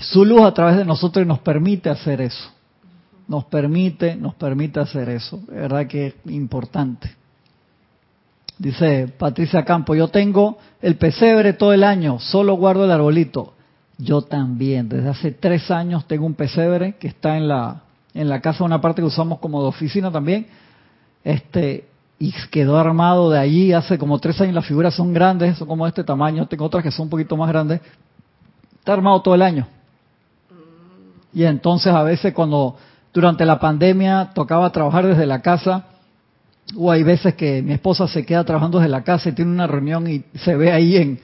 su 0.01 0.25
luz 0.25 0.41
a 0.41 0.53
través 0.53 0.77
de 0.77 0.85
nosotros 0.85 1.25
y 1.25 1.29
nos 1.29 1.39
permite 1.39 1.91
hacer 1.91 2.21
eso. 2.21 2.56
Nos 3.29 3.45
permite, 3.45 4.17
nos 4.17 4.35
permite 4.35 4.81
hacer 4.81 5.09
eso. 5.09 5.41
De 5.49 5.57
verdad 5.57 5.87
que 5.87 6.07
es 6.09 6.15
importante. 6.27 7.11
Dice 8.59 9.09
Patricia 9.19 9.65
Campo, 9.65 9.95
yo 9.95 10.09
tengo 10.09 10.59
el 10.81 10.97
pesebre 10.97 11.53
todo 11.53 11.73
el 11.73 11.85
año, 11.85 12.19
solo 12.19 12.55
guardo 12.55 12.85
el 12.85 12.91
arbolito. 12.91 13.53
Yo 13.99 14.23
también, 14.23 14.89
desde 14.89 15.09
hace 15.09 15.31
tres 15.33 15.71
años 15.71 16.07
tengo 16.07 16.27
un 16.27 16.35
pesebre 16.35 16.97
que 16.97 17.09
está 17.09 17.37
en 17.37 17.49
la, 17.49 17.83
en 18.15 18.29
la 18.29 18.41
casa, 18.41 18.65
una 18.65 18.81
parte 18.81 19.03
que 19.03 19.07
usamos 19.07 19.39
como 19.41 19.61
de 19.63 19.69
oficina 19.69 20.11
también. 20.11 20.47
Este, 21.25 21.87
y 22.19 22.33
quedó 22.51 22.79
armado 22.79 23.31
de 23.31 23.39
allí 23.39 23.73
hace 23.73 23.99
como 23.99 24.19
tres 24.19 24.41
años. 24.41 24.55
Las 24.55 24.67
figuras 24.67 24.95
son 24.95 25.13
grandes, 25.13 25.59
son 25.59 25.69
como 25.69 25.85
de 25.85 25.91
este 25.91 26.05
tamaño. 26.05 26.47
Tengo 26.47 26.65
otras 26.65 26.83
que 26.83 26.91
son 26.91 27.05
un 27.05 27.11
poquito 27.11 27.37
más 27.37 27.49
grandes. 27.49 27.81
Está 28.79 28.95
armado 28.95 29.21
todo 29.21 29.35
el 29.35 29.43
año. 29.43 29.67
Y 31.35 31.45
entonces 31.45 31.93
a 31.93 32.03
veces 32.03 32.33
cuando 32.33 32.77
durante 33.17 33.47
la 33.47 33.59
pandemia 33.59 34.31
tocaba 34.35 34.71
trabajar 34.71 35.07
desde 35.07 35.25
la 35.25 35.41
casa, 35.41 35.85
o 36.77 36.93
hay 36.93 37.03
veces 37.03 37.35
que 37.35 37.63
mi 37.63 37.73
esposa 37.73 38.07
se 38.07 38.27
queda 38.27 38.45
trabajando 38.45 38.79
desde 38.79 38.91
la 38.91 39.03
casa 39.03 39.31
y 39.31 39.33
tiene 39.33 39.53
una 39.53 39.67
reunión 39.67 40.07
y 40.07 40.23
se 40.35 40.55
ve 40.55 40.71
ahí 40.71 40.97
en, 40.97 41.19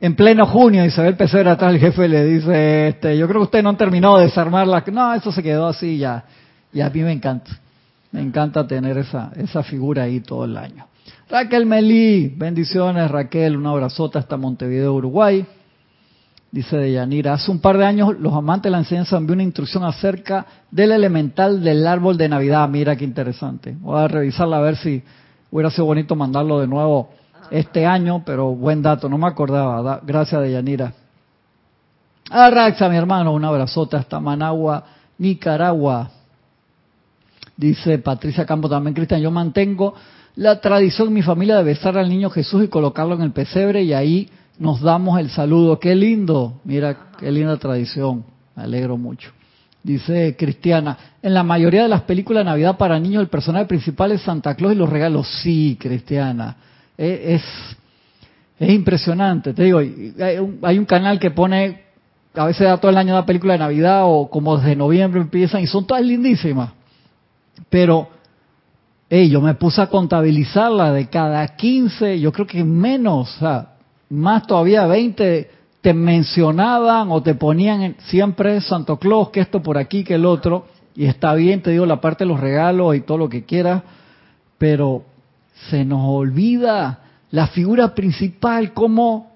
en 0.00 0.16
pleno 0.16 0.44
junio 0.46 0.84
y 0.84 0.90
se 0.90 1.02
ve 1.02 1.08
el 1.08 1.16
pesebre 1.16 1.50
atrás, 1.50 1.72
el 1.72 1.78
jefe 1.78 2.08
le 2.08 2.24
dice, 2.24 2.88
este, 2.88 3.16
yo 3.16 3.28
creo 3.28 3.42
que 3.42 3.44
usted 3.44 3.62
no 3.62 3.68
han 3.68 3.76
terminado 3.76 4.18
de 4.18 4.24
desarmarla. 4.24 4.82
No, 4.92 5.14
eso 5.14 5.30
se 5.30 5.40
quedó 5.40 5.68
así 5.68 5.98
ya. 5.98 6.24
Y 6.72 6.80
a 6.80 6.90
mí 6.90 7.00
me 7.02 7.12
encanta. 7.12 7.52
Me 8.10 8.22
encanta 8.22 8.66
tener 8.66 8.98
esa, 8.98 9.30
esa 9.36 9.62
figura 9.62 10.02
ahí 10.02 10.18
todo 10.18 10.46
el 10.46 10.56
año. 10.56 10.86
Raquel 11.30 11.64
Melí, 11.64 12.34
bendiciones 12.36 13.08
Raquel, 13.08 13.56
un 13.56 13.66
abrazote 13.66 14.18
hasta 14.18 14.36
Montevideo, 14.36 14.94
Uruguay. 14.94 15.46
Dice 16.56 16.78
Deyanira, 16.78 17.34
hace 17.34 17.50
un 17.50 17.58
par 17.58 17.76
de 17.76 17.84
años 17.84 18.18
los 18.18 18.32
amantes 18.32 18.62
de 18.62 18.70
la 18.70 18.78
enseñanza 18.78 19.18
envió 19.18 19.34
una 19.34 19.42
instrucción 19.42 19.84
acerca 19.84 20.46
del 20.70 20.92
elemental 20.92 21.62
del 21.62 21.86
árbol 21.86 22.16
de 22.16 22.30
Navidad. 22.30 22.66
Mira 22.66 22.96
qué 22.96 23.04
interesante. 23.04 23.76
Voy 23.78 24.00
a 24.00 24.08
revisarla 24.08 24.56
a 24.56 24.60
ver 24.60 24.76
si 24.78 25.02
hubiera 25.50 25.68
sido 25.68 25.84
bonito 25.84 26.16
mandarlo 26.16 26.58
de 26.58 26.66
nuevo 26.66 27.10
este 27.50 27.84
año, 27.84 28.22
pero 28.24 28.54
buen 28.54 28.80
dato, 28.80 29.06
no 29.06 29.18
me 29.18 29.26
acordaba. 29.26 30.00
Gracias 30.02 30.40
Deyanira. 30.40 30.94
Arraxa, 32.30 32.88
mi 32.88 32.96
hermano, 32.96 33.34
un 33.34 33.44
abrazote 33.44 33.98
hasta 33.98 34.18
Managua, 34.18 34.82
Nicaragua. 35.18 36.08
Dice 37.54 37.98
Patricia 37.98 38.46
Campo 38.46 38.66
también, 38.66 38.94
Cristian, 38.94 39.20
yo 39.20 39.30
mantengo 39.30 39.92
la 40.36 40.58
tradición 40.62 41.08
en 41.08 41.14
mi 41.14 41.22
familia 41.22 41.58
de 41.58 41.64
besar 41.64 41.98
al 41.98 42.08
niño 42.08 42.30
Jesús 42.30 42.64
y 42.64 42.68
colocarlo 42.68 43.14
en 43.14 43.20
el 43.20 43.32
pesebre 43.32 43.82
y 43.82 43.92
ahí 43.92 44.30
nos 44.58 44.80
damos 44.80 45.18
el 45.20 45.30
saludo. 45.30 45.78
Qué 45.78 45.94
lindo, 45.94 46.60
mira, 46.64 47.10
qué 47.18 47.30
linda 47.30 47.56
tradición, 47.56 48.24
me 48.54 48.62
alegro 48.62 48.96
mucho. 48.96 49.30
Dice 49.82 50.34
Cristiana, 50.36 50.98
en 51.22 51.32
la 51.32 51.44
mayoría 51.44 51.82
de 51.82 51.88
las 51.88 52.02
películas 52.02 52.40
de 52.40 52.50
Navidad 52.50 52.76
para 52.76 52.98
niños 52.98 53.22
el 53.22 53.28
personaje 53.28 53.66
principal 53.66 54.10
es 54.12 54.22
Santa 54.22 54.54
Claus 54.56 54.74
y 54.74 54.76
los 54.76 54.90
regalos. 54.90 55.28
Sí, 55.42 55.76
Cristiana, 55.80 56.56
es, 56.96 57.44
es 58.58 58.70
impresionante. 58.70 59.54
Te 59.54 59.62
digo, 59.62 59.78
hay 59.78 60.78
un, 60.78 60.86
canal 60.86 61.20
que 61.20 61.30
pone, 61.30 61.82
a 62.34 62.46
veces 62.46 62.66
da 62.66 62.78
todo 62.78 62.90
el 62.90 62.96
año 62.96 63.14
la 63.14 63.26
película 63.26 63.52
de 63.52 63.60
Navidad 63.60 64.02
o 64.06 64.28
como 64.28 64.56
desde 64.56 64.74
noviembre 64.74 65.20
empiezan 65.20 65.62
y 65.62 65.68
son 65.68 65.86
todas 65.86 66.02
lindísimas. 66.02 66.70
Pero, 67.70 68.08
hey, 69.08 69.30
yo 69.30 69.40
me 69.40 69.54
puse 69.54 69.80
a 69.82 69.86
contabilizarla 69.86 70.92
de 70.92 71.08
cada 71.08 71.46
15, 71.46 72.18
yo 72.18 72.32
creo 72.32 72.46
que 72.48 72.64
menos, 72.64 73.36
o 73.36 73.38
sea, 73.38 73.75
más 74.10 74.46
todavía 74.46 74.86
20 74.86 75.50
te 75.80 75.94
mencionaban 75.94 77.10
o 77.10 77.22
te 77.22 77.34
ponían 77.34 77.96
siempre 77.98 78.60
Santo 78.60 78.98
Claus, 78.98 79.30
que 79.30 79.40
esto 79.40 79.62
por 79.62 79.78
aquí, 79.78 80.04
que 80.04 80.14
el 80.14 80.26
otro, 80.26 80.66
y 80.94 81.06
está 81.06 81.34
bien, 81.34 81.62
te 81.62 81.70
digo 81.70 81.86
la 81.86 82.00
parte 82.00 82.24
de 82.24 82.28
los 82.28 82.40
regalos 82.40 82.96
y 82.96 83.02
todo 83.02 83.18
lo 83.18 83.28
que 83.28 83.44
quieras, 83.44 83.82
pero 84.58 85.02
se 85.70 85.84
nos 85.84 86.00
olvida 86.04 87.00
la 87.30 87.48
figura 87.48 87.94
principal, 87.94 88.72
cómo, 88.72 89.32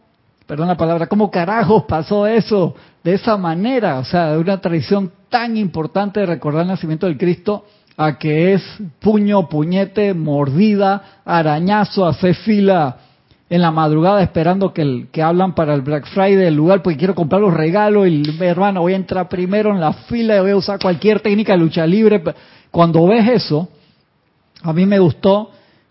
perdón 0.46 0.68
la 0.68 0.76
palabra, 0.76 1.06
cómo 1.06 1.30
carajos 1.30 1.84
pasó 1.84 2.26
eso 2.26 2.74
de 3.04 3.14
esa 3.14 3.36
manera, 3.36 3.98
o 3.98 4.04
sea, 4.04 4.32
de 4.32 4.38
una 4.38 4.60
tradición 4.60 5.12
tan 5.28 5.56
importante 5.56 6.20
de 6.20 6.26
recordar 6.26 6.62
el 6.62 6.68
nacimiento 6.68 7.06
del 7.06 7.18
Cristo, 7.18 7.64
a 7.96 8.18
que 8.18 8.54
es 8.54 8.62
puño, 8.98 9.48
puñete, 9.48 10.14
mordida, 10.14 11.20
arañazo, 11.24 12.06
hacer 12.06 12.34
fila 12.34 12.96
en 13.50 13.60
la 13.60 13.72
madrugada 13.72 14.22
esperando 14.22 14.72
que, 14.72 14.82
el, 14.82 15.08
que 15.10 15.22
hablan 15.22 15.56
para 15.56 15.74
el 15.74 15.82
Black 15.82 16.06
Friday 16.06 16.36
del 16.36 16.54
lugar 16.54 16.82
porque 16.82 16.96
quiero 16.96 17.16
comprar 17.16 17.40
los 17.40 17.52
regalos 17.52 18.06
y 18.06 18.22
mi 18.38 18.46
hermano 18.46 18.82
voy 18.82 18.92
a 18.92 18.96
entrar 18.96 19.28
primero 19.28 19.70
en 19.70 19.80
la 19.80 19.92
fila 19.92 20.36
y 20.36 20.40
voy 20.40 20.52
a 20.52 20.56
usar 20.56 20.78
cualquier 20.78 21.18
técnica 21.18 21.52
de 21.52 21.58
lucha 21.58 21.84
libre. 21.84 22.22
Cuando 22.70 23.04
ves 23.08 23.28
eso, 23.28 23.68
a 24.62 24.72
mí 24.72 24.86
me 24.86 25.00
gustó 25.00 25.50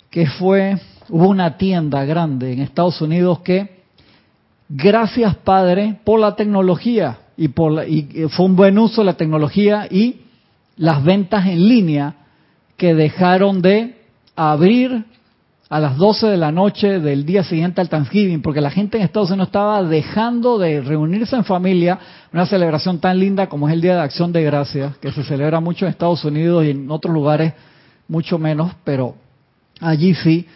que 0.09 0.25
fue, 0.25 0.77
hubo 1.09 1.27
una 1.27 1.57
tienda 1.57 2.05
grande 2.05 2.53
en 2.53 2.61
Estados 2.61 3.01
Unidos 3.01 3.39
que, 3.39 3.81
gracias 4.69 5.35
Padre 5.35 5.99
por 6.05 6.21
la 6.21 6.37
tecnología 6.37 7.19
y, 7.35 7.49
por 7.49 7.85
y 7.85 8.27
fue 8.29 8.45
un 8.45 8.55
buen 8.55 8.79
uso 8.79 9.01
de 9.01 9.05
la 9.05 9.17
tecnología 9.17 9.85
y 9.91 10.21
las 10.77 11.03
ventas 11.03 11.45
en 11.45 11.67
línea 11.67 12.15
que 12.77 12.95
dejaron 12.95 13.61
de 13.61 13.97
abrir 14.37 15.03
a 15.69 15.79
las 15.79 15.97
12 15.97 16.27
de 16.27 16.37
la 16.37 16.51
noche 16.51 16.99
del 16.99 17.25
día 17.25 17.43
siguiente 17.43 17.79
al 17.79 17.89
Thanksgiving, 17.89 18.41
porque 18.41 18.59
la 18.59 18.71
gente 18.71 18.97
en 18.97 19.03
Estados 19.03 19.29
Unidos 19.29 19.49
estaba 19.49 19.83
dejando 19.83 20.57
de 20.57 20.81
reunirse 20.81 21.35
en 21.35 21.43
familia, 21.45 21.99
una 22.33 22.47
celebración 22.47 22.99
tan 22.99 23.19
linda 23.19 23.47
como 23.47 23.67
es 23.67 23.75
el 23.75 23.81
Día 23.81 23.95
de 23.95 24.01
Acción 24.01 24.31
de 24.31 24.43
Gracias, 24.43 24.97
que 24.97 25.11
se 25.11 25.23
celebra 25.23 25.59
mucho 25.59 25.85
en 25.85 25.91
Estados 25.91 26.25
Unidos 26.25 26.65
y 26.65 26.71
en 26.71 26.89
otros 26.89 27.13
lugares 27.13 27.53
mucho 28.07 28.39
menos, 28.39 28.71
pero 28.83 29.15
allí 29.79 30.15
sí, 30.15 30.47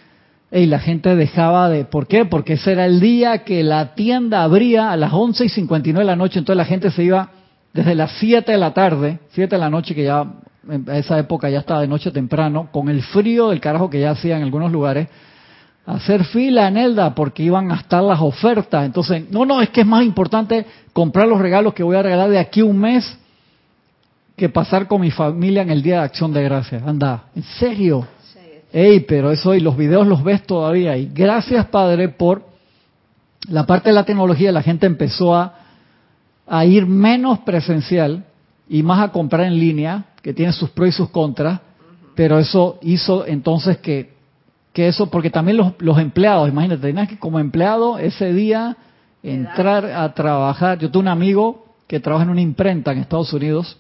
y 0.52 0.66
la 0.66 0.80
gente 0.80 1.16
dejaba 1.16 1.70
de, 1.70 1.86
¿por 1.86 2.08
qué? 2.08 2.26
Porque 2.26 2.54
ese 2.54 2.72
era 2.72 2.86
el 2.86 3.00
día 3.00 3.44
que 3.44 3.64
la 3.64 3.94
tienda 3.94 4.42
abría 4.42 4.92
a 4.92 4.98
las 4.98 5.14
11 5.14 5.46
y 5.46 5.50
59 5.50 6.04
de 6.04 6.12
la 6.12 6.16
noche, 6.16 6.40
entonces 6.40 6.58
la 6.58 6.66
gente 6.66 6.90
se 6.90 7.04
iba 7.04 7.30
desde 7.72 7.94
las 7.94 8.14
7 8.20 8.52
de 8.52 8.58
la 8.58 8.74
tarde, 8.74 9.20
7 9.30 9.56
de 9.56 9.60
la 9.60 9.70
noche, 9.70 9.94
que 9.94 10.06
ya 10.06 10.26
en 10.70 10.86
esa 10.90 11.20
época 11.20 11.50
ya 11.50 11.60
estaba 11.60 11.82
de 11.82 11.88
noche 11.88 12.12
temprano, 12.12 12.70
con 12.72 12.90
el 12.90 13.02
frío 13.02 13.50
del 13.50 13.60
carajo 13.60 13.90
que 13.90 14.00
ya 14.00 14.12
hacía 14.12 14.38
en 14.38 14.44
algunos 14.44 14.72
lugares, 14.72 15.08
hacer 15.86 16.24
fila 16.26 16.68
en 16.68 16.78
Elda 16.78 17.14
porque 17.14 17.44
iban 17.44 17.72
a 17.72 17.76
estar 17.76 18.04
las 18.04 18.22
ofertas. 18.22 18.86
Entonces, 18.86 19.30
no, 19.30 19.46
no, 19.46 19.62
es 19.62 19.70
que 19.70 19.82
es 19.82 19.88
más 19.88 20.04
importante 20.04 20.66
comprar 20.94 21.28
los 21.28 21.40
regalos 21.40 21.74
que 21.74 21.84
voy 21.84 21.96
a 21.96 22.04
regalar 22.04 22.30
de 22.30 22.40
aquí 22.40 22.62
un 22.62 22.80
mes 22.80 23.18
que 24.36 24.50
pasar 24.50 24.88
con 24.88 25.02
mi 25.02 25.12
familia 25.12 25.62
en 25.62 25.70
el 25.70 25.82
Día 25.82 26.00
de 26.00 26.06
Acción 26.06 26.34
de 26.34 26.44
Gracias. 26.44 26.82
Anda, 26.86 27.26
¿en 27.36 27.44
serio? 27.44 28.08
Ey, 28.72 29.02
pero 29.02 29.32
eso 29.32 29.54
y 29.54 29.60
los 29.60 29.78
videos 29.78 30.08
los 30.08 30.24
ves 30.24 30.44
todavía. 30.48 30.98
Y 30.98 31.12
gracias, 31.14 31.68
Padre, 31.68 32.10
por 32.10 32.44
la 33.48 33.66
parte 33.68 33.90
de 33.90 33.96
la 33.96 34.06
tecnología. 34.06 34.52
La 34.52 34.64
gente 34.64 34.88
empezó 34.88 35.36
a 35.36 35.64
a 36.48 36.66
ir 36.66 36.86
menos 36.86 37.40
presencial 37.40 38.26
y 38.74 38.82
más 38.82 39.04
a 39.04 39.12
comprar 39.12 39.46
en 39.46 39.60
línea, 39.60 40.06
que 40.24 40.34
tiene 40.34 40.52
sus 40.52 40.72
pros 40.72 40.90
y 40.90 40.92
sus 40.94 41.10
contras, 41.12 41.60
pero 42.16 42.40
eso 42.40 42.80
hizo 42.82 43.24
entonces 43.24 43.78
que, 43.78 44.16
que 44.74 44.88
eso, 44.88 45.12
porque 45.12 45.30
también 45.30 45.58
los, 45.58 45.74
los 45.78 46.00
empleados, 46.00 46.50
imagínate, 46.50 46.82
tenías 46.82 47.08
que 47.08 47.20
como 47.20 47.38
empleado 47.38 48.00
ese 48.00 48.34
día 48.34 48.76
entrar 49.22 49.86
a 49.86 50.12
trabajar. 50.16 50.80
Yo 50.80 50.90
tuve 50.90 51.02
un 51.02 51.10
amigo 51.10 51.68
que 51.86 52.00
trabaja 52.00 52.24
en 52.24 52.32
una 52.32 52.42
imprenta 52.42 52.92
en 52.92 52.98
Estados 52.98 53.32
Unidos 53.32 53.78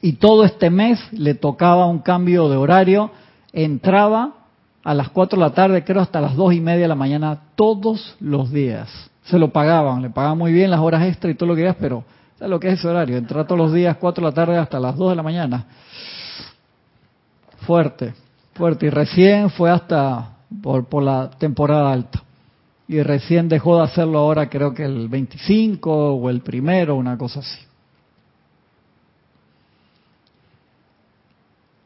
y 0.00 0.14
todo 0.14 0.42
este 0.44 0.68
mes 0.68 0.98
le 1.12 1.34
tocaba 1.34 1.86
un 1.86 2.00
cambio 2.00 2.48
de 2.48 2.56
horario, 2.56 3.12
entraba 3.52 4.32
a 4.82 4.94
las 4.94 5.10
4 5.10 5.38
de 5.38 5.44
la 5.44 5.54
tarde, 5.54 5.84
creo 5.84 6.02
hasta 6.02 6.20
las 6.20 6.34
dos 6.34 6.52
y 6.52 6.60
media 6.60 6.82
de 6.82 6.88
la 6.88 6.96
mañana, 6.96 7.38
todos 7.54 8.16
los 8.18 8.50
días. 8.50 8.88
Se 9.26 9.38
lo 9.38 9.52
pagaban, 9.52 10.02
le 10.02 10.10
pagaban 10.10 10.38
muy 10.38 10.52
bien 10.52 10.72
las 10.72 10.80
horas 10.80 11.06
extra 11.06 11.30
y 11.30 11.36
todo 11.36 11.50
lo 11.50 11.54
que 11.54 11.60
quieras, 11.60 11.76
pero 11.78 12.02
¿Sabes 12.42 12.50
lo 12.50 12.58
que 12.58 12.70
es 12.70 12.80
ese 12.80 12.88
horario? 12.88 13.16
Entrar 13.16 13.46
todos 13.46 13.56
los 13.56 13.72
días, 13.72 13.96
4 14.00 14.20
de 14.20 14.28
la 14.28 14.34
tarde 14.34 14.58
hasta 14.58 14.80
las 14.80 14.96
2 14.96 15.10
de 15.10 15.14
la 15.14 15.22
mañana. 15.22 15.64
Fuerte, 17.58 18.14
fuerte. 18.54 18.86
Y 18.86 18.90
recién 18.90 19.48
fue 19.48 19.70
hasta 19.70 20.38
por, 20.60 21.04
la 21.04 21.30
temporada 21.38 21.92
alta. 21.92 22.20
Y 22.88 23.00
recién 23.00 23.48
dejó 23.48 23.76
de 23.76 23.84
hacerlo 23.84 24.18
ahora, 24.18 24.50
creo 24.50 24.74
que 24.74 24.82
el 24.82 25.06
25 25.06 26.14
o 26.14 26.30
el 26.30 26.40
primero, 26.40 26.96
una 26.96 27.16
cosa 27.16 27.38
así. 27.38 27.60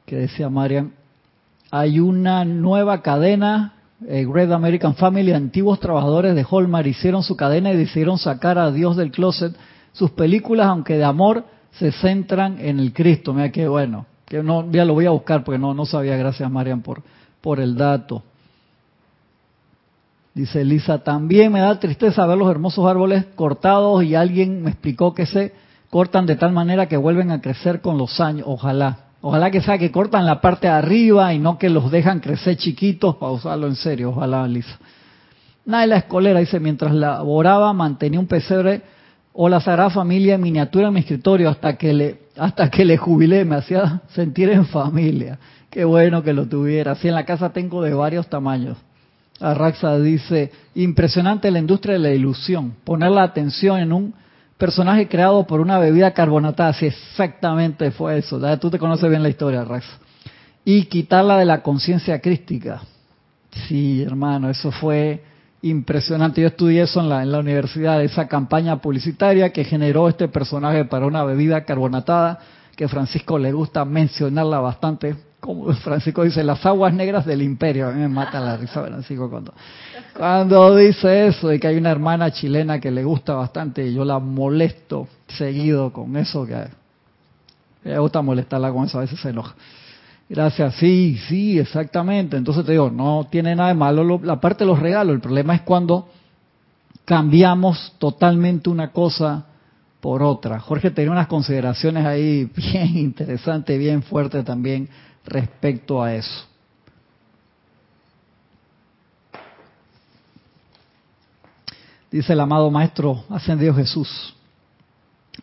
Que 0.07 0.17
decía 0.17 0.49
Marian, 0.49 0.95
hay 1.71 2.01
una 2.01 2.47
nueva 2.47 3.03
cadena, 3.03 3.75
eh, 4.09 4.27
Red 4.27 4.51
American 4.53 4.95
Family, 4.95 5.33
antiguos 5.33 5.81
trabajadores 5.81 6.35
de 6.35 6.47
Hallmark 6.51 6.87
hicieron 6.87 7.23
su 7.23 7.37
cadena 7.37 7.75
y 7.75 7.77
decidieron 7.77 8.17
sacar 8.17 8.57
a 8.57 8.73
Dios 8.73 8.97
del 8.97 9.11
closet. 9.11 9.55
Sus 9.97 10.11
películas, 10.11 10.67
aunque 10.67 10.99
de 10.99 11.05
amor, 11.05 11.45
se 11.73 11.91
centran 11.91 12.59
en 12.61 12.79
el 12.79 12.93
Cristo. 12.93 13.33
Mira 13.33 13.51
qué 13.51 13.67
bueno. 13.67 14.05
Que 14.27 14.43
no, 14.43 14.71
ya 14.71 14.85
lo 14.85 14.93
voy 14.93 15.07
a 15.07 15.11
buscar 15.11 15.43
porque 15.43 15.59
no, 15.59 15.73
no 15.73 15.87
sabía. 15.87 16.19
Gracias, 16.19 16.51
Marian, 16.51 16.83
por, 16.83 17.03
por 17.41 17.61
el 17.61 17.77
dato. 17.77 18.23
Dice 20.35 20.61
Elisa, 20.61 20.99
también 20.99 21.51
me 21.51 21.61
da 21.61 21.81
tristeza 21.81 22.27
ver 22.27 22.37
los 22.37 22.51
hermosos 22.51 22.87
árboles 22.87 23.25
cortados 23.37 24.05
y 24.05 24.15
alguien 24.15 24.63
me 24.63 24.71
explicó 24.71 25.15
que 25.15 25.25
se 25.25 25.55
cortan 25.89 26.27
de 26.27 26.37
tal 26.37 26.53
manera 26.53 26.89
que 26.89 26.99
vuelven 26.99 27.31
a 27.31 27.41
crecer 27.41 27.81
con 27.81 27.97
los 27.97 28.21
años. 28.21 28.45
Ojalá. 28.47 28.99
Ojalá 29.23 29.51
que 29.51 29.63
sea 29.63 29.79
que 29.79 29.91
cortan 29.91 30.27
la 30.27 30.43
parte 30.43 30.67
de 30.67 30.75
arriba 30.75 31.33
y 31.33 31.39
no 31.39 31.57
que 31.57 31.71
los 31.71 31.91
dejan 31.91 32.21
crecer 32.21 32.59
chiquitos 32.59 33.17
para 33.17 33.33
usarlo 33.33 33.67
en 33.67 33.77
serio. 33.77 34.11
Ojalá, 34.11 34.45
Elisa. 34.45 34.79
la 35.65 35.97
Escolera 35.97 36.39
dice, 36.39 36.61
mientras 36.61 36.93
laboraba 36.93 37.73
mantenía 37.73 38.21
un 38.21 38.27
pesebre 38.27 38.83
o 39.39 39.49
la 39.49 39.61
Sagrada 39.61 39.91
Familia 39.91 40.35
en 40.35 40.41
miniatura 40.41 40.89
en 40.89 40.95
mi 40.95 41.01
escritorio 41.01 41.51
hasta 41.51 41.77
que 41.77 41.93
le 41.93 42.27
hasta 42.39 42.71
que 42.71 42.85
le 42.85 42.97
jubilé, 42.97 43.45
me 43.45 43.57
hacía 43.57 44.03
sentir 44.09 44.51
en 44.51 44.67
familia. 44.67 45.39
Qué 45.71 45.85
bueno 45.85 46.23
que 46.23 46.33
lo 46.33 46.47
tuviera. 46.47 46.93
Así 46.93 47.09
en 47.09 47.15
la 47.15 47.25
casa 47.25 47.53
tengo 47.53 47.83
de 47.83 47.95
varios 47.95 48.29
tamaños. 48.29 48.77
Arraxa 49.41 49.99
dice, 49.99 50.51
impresionante 50.75 51.51
la 51.51 51.59
industria 51.59 51.95
de 51.95 51.99
la 51.99 52.11
ilusión, 52.11 52.75
poner 52.85 53.11
la 53.11 53.23
atención 53.23 53.79
en 53.79 53.93
un 53.93 54.15
personaje 54.57 55.09
creado 55.09 55.47
por 55.47 55.61
una 55.61 55.79
bebida 55.79 56.13
carbonatada, 56.13 56.73
sí, 56.73 56.87
exactamente 56.87 57.91
fue 57.91 58.17
eso, 58.17 58.41
tú 58.59 58.71
te 58.71 58.79
conoces 58.79 59.11
bien 59.11 59.23
la 59.23 59.29
historia, 59.29 59.61
Arraxa. 59.61 59.99
Y 60.65 60.85
quitarla 60.87 61.37
de 61.37 61.45
la 61.45 61.63
conciencia 61.63 62.19
crística. 62.21 62.81
Sí, 63.69 64.03
hermano, 64.03 64.49
eso 64.49 64.71
fue 64.71 65.23
impresionante. 65.71 66.41
Yo 66.41 66.49
estudié 66.49 66.83
eso 66.83 67.01
en 67.01 67.09
la, 67.09 67.23
en 67.23 67.33
la 67.33 67.39
universidad, 67.39 68.03
esa 68.03 68.29
campaña 68.29 68.77
publicitaria 68.81 69.53
que 69.53 69.65
generó 69.65 70.09
este 70.09 70.29
personaje 70.29 70.85
para 70.85 71.07
una 71.07 71.25
bebida 71.25 71.65
carbonatada, 71.65 72.39
que 72.77 72.89
Francisco 72.89 73.39
le 73.39 73.53
gusta 73.53 73.85
mencionarla 73.85 74.61
bastante 74.61 75.17
como 75.47 75.73
Francisco 75.75 76.25
dice, 76.25 76.43
las 76.43 76.65
aguas 76.67 76.93
negras 76.93 77.25
del 77.25 77.41
imperio. 77.41 77.89
A 77.89 77.93
mí 77.93 78.01
me 78.01 78.09
mata 78.09 78.41
la 78.41 78.57
risa 78.57 78.83
Francisco 78.83 79.31
cuando, 79.31 79.55
cuando 80.17 80.75
dice 80.77 81.29
eso 81.29 81.53
y 81.53 81.61
que 81.61 81.69
hay 81.69 81.77
una 81.77 81.91
hermana 81.91 82.33
chilena 82.33 82.81
que 82.81 82.91
le 82.91 83.05
gusta 83.05 83.35
bastante 83.35 83.87
y 83.87 83.95
yo 83.95 84.05
la 84.05 84.19
molesto 84.19 85.07
seguido 85.29 85.93
con 85.93 86.17
eso, 86.17 86.45
que 86.47 86.65
me 87.85 87.99
gusta 87.99 88.23
molestarla 88.23 88.73
con 88.73 88.87
eso, 88.87 88.99
a 88.99 89.03
veces 89.03 89.21
se 89.21 89.29
enoja. 89.29 89.55
Gracias, 90.29 90.75
sí, 90.77 91.19
sí, 91.29 91.59
exactamente. 91.59 92.37
Entonces 92.37 92.65
te 92.65 92.73
digo, 92.73 92.91
no 92.91 93.27
tiene 93.31 93.55
nada 93.55 93.69
de 93.69 93.75
malo 93.75 94.21
la 94.23 94.41
parte 94.41 94.65
de 94.65 94.71
los 94.71 94.79
regalos. 94.79 95.15
El 95.15 95.21
problema 95.21 95.55
es 95.55 95.63
cuando 95.63 96.09
cambiamos 97.05 97.95
totalmente 97.99 98.69
una 98.69 98.91
cosa 98.91 99.47
por 100.01 100.23
otra. 100.23 100.61
Jorge 100.61 100.91
tenía 100.91 101.13
unas 101.13 101.29
consideraciones 101.29 102.05
ahí 102.05 102.45
bien 102.57 102.97
interesantes, 102.97 103.79
bien 103.79 104.03
fuertes 104.03 104.45
también 104.45 104.89
respecto 105.25 106.03
a 106.03 106.15
eso. 106.15 106.47
Dice 112.11 112.33
el 112.33 112.41
amado 112.41 112.71
Maestro 112.71 113.25
Ascendido 113.29 113.75
Jesús, 113.75 114.36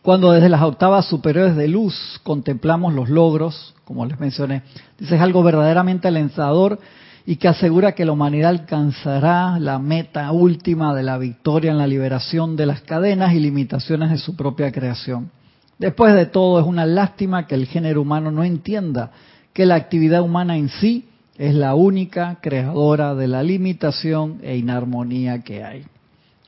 cuando 0.04 0.34
desde 0.34 0.50
las 0.50 0.62
octavas 0.62 1.06
superiores 1.06 1.56
de 1.56 1.70
luz 1.70 2.20
contemplamos 2.24 2.94
los 2.94 3.10
logros, 3.10 3.74
como 3.86 4.06
les 4.06 4.20
mencioné, 4.20 4.62
dice 5.00 5.16
es 5.16 5.22
algo 5.22 5.42
verdaderamente 5.44 6.10
alentador 6.10 6.78
y 7.26 7.38
que 7.38 7.48
asegura 7.48 7.94
que 7.94 8.04
la 8.04 8.12
humanidad 8.12 8.50
alcanzará 8.50 9.58
la 9.60 9.80
meta 9.80 10.30
última 10.34 10.94
de 10.94 11.04
la 11.04 11.18
victoria 11.18 11.72
en 11.72 11.78
la 11.78 11.88
liberación 11.88 12.58
de 12.58 12.66
las 12.66 12.82
cadenas 12.82 13.34
y 13.34 13.40
limitaciones 13.40 14.10
de 14.10 14.18
su 14.18 14.36
propia 14.36 14.74
creación. 14.74 15.32
Después 15.80 16.14
de 16.14 16.26
todo, 16.26 16.60
es 16.60 16.68
una 16.68 16.86
lástima 16.86 17.48
que 17.48 17.56
el 17.56 17.66
género 17.66 18.02
humano 18.02 18.30
no 18.30 18.44
entienda 18.44 19.12
que 19.54 19.66
la 19.66 19.76
actividad 19.76 20.22
humana 20.22 20.58
en 20.58 20.68
sí 20.68 21.08
es 21.38 21.56
la 21.56 21.76
única 21.76 22.40
creadora 22.42 23.16
de 23.16 23.28
la 23.30 23.42
limitación 23.42 24.40
e 24.44 24.58
inarmonía 24.58 25.44
que 25.44 25.64
hay. 25.64 25.86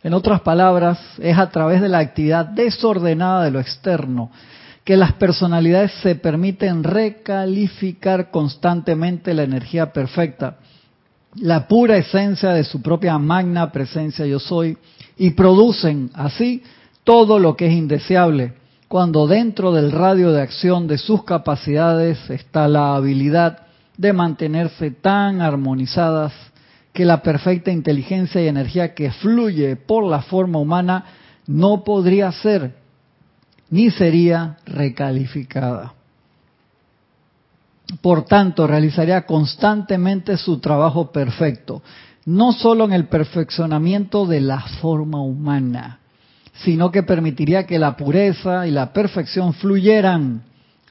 En 0.06 0.14
otras 0.14 0.42
palabras, 0.42 1.00
es 1.18 1.36
a 1.36 1.50
través 1.50 1.82
de 1.82 1.90
la 1.90 1.98
actividad 1.98 2.46
desordenada 2.46 3.44
de 3.44 3.50
lo 3.50 3.60
externo 3.60 4.30
que 4.84 4.98
las 4.98 5.14
personalidades 5.14 5.94
se 6.04 6.14
permiten 6.14 6.84
recalificar 6.84 8.30
constantemente 8.30 9.34
la 9.34 9.42
energía 9.42 9.92
perfecta, 9.92 10.58
la 11.38 11.68
pura 11.68 11.98
esencia 11.98 12.52
de 12.52 12.64
su 12.64 12.84
propia 12.84 13.18
magna 13.18 13.72
presencia 13.72 14.28
yo 14.28 14.38
soy, 14.38 14.78
y 15.18 15.32
producen 15.32 16.12
así 16.14 16.62
todo 17.04 17.40
lo 17.40 17.58
que 17.58 17.66
es 17.66 17.74
indeseable, 17.74 18.54
cuando 18.88 19.26
dentro 19.26 19.72
del 19.72 19.92
radio 19.92 20.32
de 20.32 20.44
acción 20.44 20.86
de 20.86 21.00
sus 21.00 21.24
capacidades 21.24 22.30
está 22.30 22.68
la 22.68 22.96
habilidad 22.96 23.62
de 23.98 24.14
mantenerse 24.14 24.92
tan 24.92 25.42
armonizadas 25.42 26.32
que 26.96 27.06
la 27.06 27.22
perfecta 27.22 27.72
inteligencia 27.72 28.42
y 28.42 28.48
energía 28.48 28.96
que 28.96 29.12
fluye 29.12 29.76
por 29.76 30.06
la 30.06 30.22
forma 30.22 30.60
humana 30.60 31.04
no 31.46 31.84
podría 31.84 32.32
ser 32.32 32.74
ni 33.70 33.92
sería 33.92 34.58
recalificada. 34.66 35.94
Por 38.02 38.24
tanto, 38.24 38.66
realizaría 38.66 39.26
constantemente 39.26 40.38
su 40.38 40.60
trabajo 40.60 41.12
perfecto, 41.12 41.84
no 42.26 42.54
solo 42.54 42.86
en 42.86 42.94
el 42.94 43.08
perfeccionamiento 43.10 44.26
de 44.26 44.40
la 44.40 44.62
forma 44.82 45.22
humana, 45.22 46.00
sino 46.64 46.92
que 46.92 47.04
permitiría 47.04 47.68
que 47.68 47.78
la 47.78 47.98
pureza 47.98 48.68
y 48.68 48.72
la 48.72 48.94
perfección 48.94 49.54
fluyeran 49.54 50.44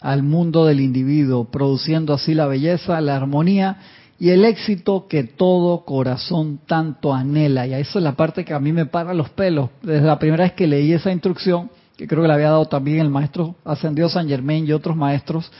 al 0.03 0.23
mundo 0.23 0.67
del 0.67 0.81
individuo, 0.81 1.47
produciendo 1.47 2.13
así 2.13 2.35
la 2.35 2.47
belleza, 2.47 3.01
la 3.01 3.17
armonía 3.17 3.79
y 4.25 4.31
el 4.31 4.47
éxito 4.47 5.07
que 5.07 5.25
todo 5.25 5.85
corazón 5.85 6.59
tanto 6.67 7.13
anhela. 7.13 7.67
Y 7.67 7.75
eso 7.75 7.99
es 7.99 8.03
la 8.03 8.17
parte 8.17 8.43
que 8.43 8.55
a 8.55 8.59
mí 8.59 8.73
me 8.73 8.87
para 8.87 9.13
los 9.13 9.29
pelos. 9.29 9.69
Desde 9.83 10.07
la 10.07 10.19
primera 10.19 10.45
vez 10.45 10.55
que 10.55 10.67
leí 10.67 10.95
esa 10.95 11.13
instrucción, 11.13 11.71
que 11.95 12.09
creo 12.09 12.23
que 12.23 12.29
la 12.29 12.33
había 12.33 12.49
dado 12.49 12.65
también 12.65 13.01
el 13.01 13.11
maestro 13.11 13.55
ascendido 13.67 14.09
San 14.09 14.27
Germain 14.27 14.67
y 14.67 14.73
otros 14.73 14.97
maestros, 14.97 15.53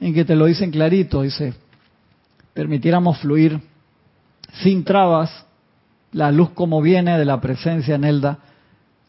en 0.00 0.12
que 0.12 0.24
te 0.24 0.34
lo 0.34 0.46
dicen 0.46 0.72
clarito, 0.72 1.22
dice, 1.22 1.54
permitiéramos 2.52 3.18
fluir 3.18 3.60
sin 4.54 4.82
trabas 4.82 5.46
la 6.10 6.32
luz 6.32 6.50
como 6.50 6.82
viene 6.82 7.16
de 7.16 7.24
la 7.24 7.40
presencia 7.40 7.94
en 7.94 8.02
Elda, 8.02 8.38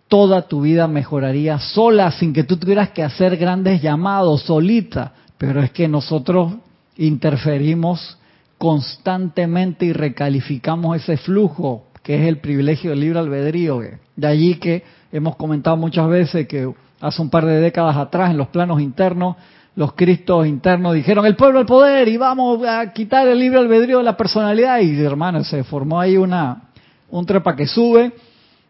toda 0.10 0.44
tu 0.44 0.62
vida 0.62 0.88
mejoraría 0.88 1.58
sola, 1.58 2.12
sin 2.12 2.34
que 2.34 2.44
tú 2.44 2.56
tuvieras 2.56 2.92
que 2.92 3.02
hacer 3.02 3.38
grandes 3.38 3.82
llamados, 3.82 4.44
solita. 4.44 5.14
Pero 5.40 5.60
es 5.60 5.72
que 5.72 5.88
nosotros 5.88 6.54
interferimos 6.98 8.20
constantemente 8.62 9.88
y 9.88 9.92
recalificamos 9.92 10.96
ese 10.96 11.18
flujo, 11.18 11.88
que 12.04 12.22
es 12.22 12.28
el 12.28 12.38
privilegio 12.38 12.92
del 12.92 13.00
libre 13.00 13.18
albedrío. 13.18 13.82
De 14.16 14.28
allí 14.28 14.60
que 14.60 14.84
hemos 15.12 15.36
comentado 15.36 15.78
muchas 15.78 16.08
veces 16.08 16.48
que 16.48 16.72
hace 17.00 17.22
un 17.24 17.32
par 17.32 17.48
de 17.48 17.60
décadas 17.60 17.98
atrás, 17.98 18.30
en 18.30 18.38
los 18.38 18.50
planos 18.50 18.80
internos, 18.80 19.36
los 19.76 19.94
cristos 19.94 20.46
internos 20.46 20.94
dijeron 20.94 21.26
el 21.26 21.36
pueblo 21.36 21.58
al 21.58 21.66
poder 21.66 22.08
y 22.08 22.18
vamos 22.18 22.64
a 22.64 22.94
quitar 22.94 23.28
el 23.28 23.40
libre 23.40 23.58
albedrío 23.58 23.98
de 23.98 24.04
la 24.04 24.16
personalidad. 24.16 24.80
Y 24.80 25.02
hermano, 25.02 25.44
se 25.44 25.64
formó 25.64 26.00
ahí 26.00 26.16
una, 26.16 26.70
un 27.10 27.26
trepa 27.26 27.56
que 27.56 27.66
sube 27.66 28.14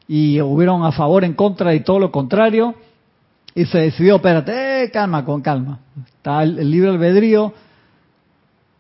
y 0.08 0.40
hubieron 0.40 0.86
a 0.86 0.94
favor, 0.94 1.26
en 1.26 1.34
contra 1.34 1.76
y 1.76 1.82
todo 1.82 2.00
lo 2.00 2.14
contrario. 2.14 2.76
Y 3.54 3.66
se 3.66 3.80
decidió, 3.80 4.16
espérate, 4.16 4.86
eh, 4.86 4.90
calma, 4.90 5.26
con 5.26 5.42
calma. 5.42 5.80
Está 6.16 6.44
el, 6.44 6.72
libre 6.72 6.92
albedrío. 6.92 7.54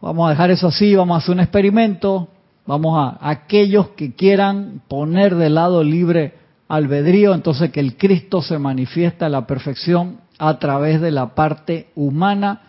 Vamos 0.02 0.28
a 0.28 0.32
dejar 0.32 0.52
eso 0.52 0.68
así, 0.68 0.96
vamos 0.96 1.16
a 1.16 1.18
hacer 1.20 1.36
un 1.36 1.42
experimento. 1.42 2.28
Vamos 2.66 2.98
a, 2.98 3.30
aquellos 3.30 3.90
que 3.90 4.16
quieran 4.16 4.82
poner 4.88 5.36
de 5.36 5.50
lado 5.50 5.84
libre 5.84 6.36
albedrío, 6.68 7.34
entonces 7.34 7.72
que 7.72 7.80
el 7.80 7.98
Cristo 7.98 8.42
se 8.42 8.58
manifiesta 8.58 9.26
a 9.26 9.30
la 9.30 9.46
perfección 9.46 10.22
a 10.40 10.58
través 10.58 11.02
de 11.02 11.12
la 11.12 11.36
parte 11.36 11.90
humana 11.96 12.62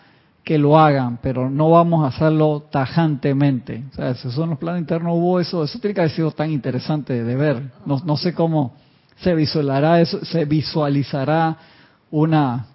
que 0.44 0.58
lo 0.58 0.78
hagan, 0.78 1.18
pero 1.22 1.48
no 1.48 1.70
vamos 1.70 2.04
a 2.04 2.08
hacerlo 2.08 2.64
tajantemente. 2.70 3.84
O 3.92 3.94
sea, 3.94 4.14
si 4.14 4.30
son 4.30 4.50
los 4.50 4.58
planes 4.58 4.80
internos 4.80 5.12
hubo 5.16 5.38
eso, 5.38 5.62
eso 5.62 5.78
tiene 5.78 5.94
que 5.94 6.00
haber 6.00 6.10
sido 6.10 6.32
tan 6.32 6.50
interesante 6.50 7.22
de 7.22 7.36
ver. 7.36 7.70
No, 7.86 8.00
no 8.04 8.16
sé 8.16 8.34
cómo 8.34 8.74
se 9.16 9.34
visualizará 9.34 10.00
eso, 10.00 10.24
se 10.24 10.44
visualizará 10.44 11.56
una, 12.10 12.66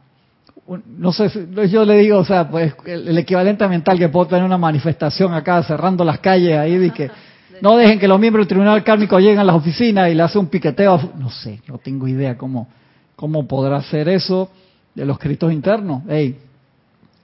no 0.97 1.13
sé, 1.13 1.29
yo 1.69 1.85
le 1.85 1.97
digo, 1.99 2.19
o 2.19 2.25
sea, 2.25 2.49
pues 2.49 2.73
el, 2.85 3.17
equivalente 3.17 3.65
mental 3.67 3.97
que 3.97 4.09
puedo 4.09 4.27
tener 4.27 4.43
una 4.43 4.57
manifestación 4.57 5.33
acá 5.33 5.63
cerrando 5.63 6.03
las 6.03 6.19
calles 6.19 6.57
ahí 6.57 6.77
de 6.77 6.91
que 6.91 7.09
no 7.61 7.77
dejen 7.77 7.99
que 7.99 8.07
los 8.07 8.19
miembros 8.19 8.43
del 8.45 8.49
tribunal 8.49 8.83
kármico 8.83 9.17
lleguen 9.19 9.39
a 9.39 9.43
las 9.43 9.55
oficinas 9.55 10.09
y 10.09 10.13
le 10.13 10.23
hacen 10.23 10.41
un 10.41 10.47
piqueteo, 10.47 11.13
no 11.17 11.29
sé, 11.29 11.61
no 11.67 11.77
tengo 11.77 12.07
idea 12.07 12.37
cómo, 12.37 12.67
cómo 13.15 13.47
podrá 13.47 13.81
ser 13.81 14.09
eso 14.09 14.49
de 14.93 15.05
los 15.05 15.17
escritos 15.17 15.53
internos. 15.53 16.03
Hey, 16.09 16.37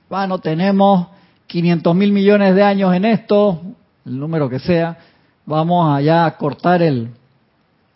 bueno, 0.10 0.40
tenemos 0.40 1.08
500 1.48 1.96
mil 1.96 2.12
millones 2.12 2.56
de 2.56 2.64
años 2.64 2.94
en 2.96 3.04
esto, 3.04 3.62
el 4.06 4.20
número 4.20 4.50
que 4.50 4.60
sea, 4.60 4.98
vamos 5.46 5.94
allá 5.94 6.26
a 6.26 6.38
cortar 6.38 6.82
el, 6.82 7.10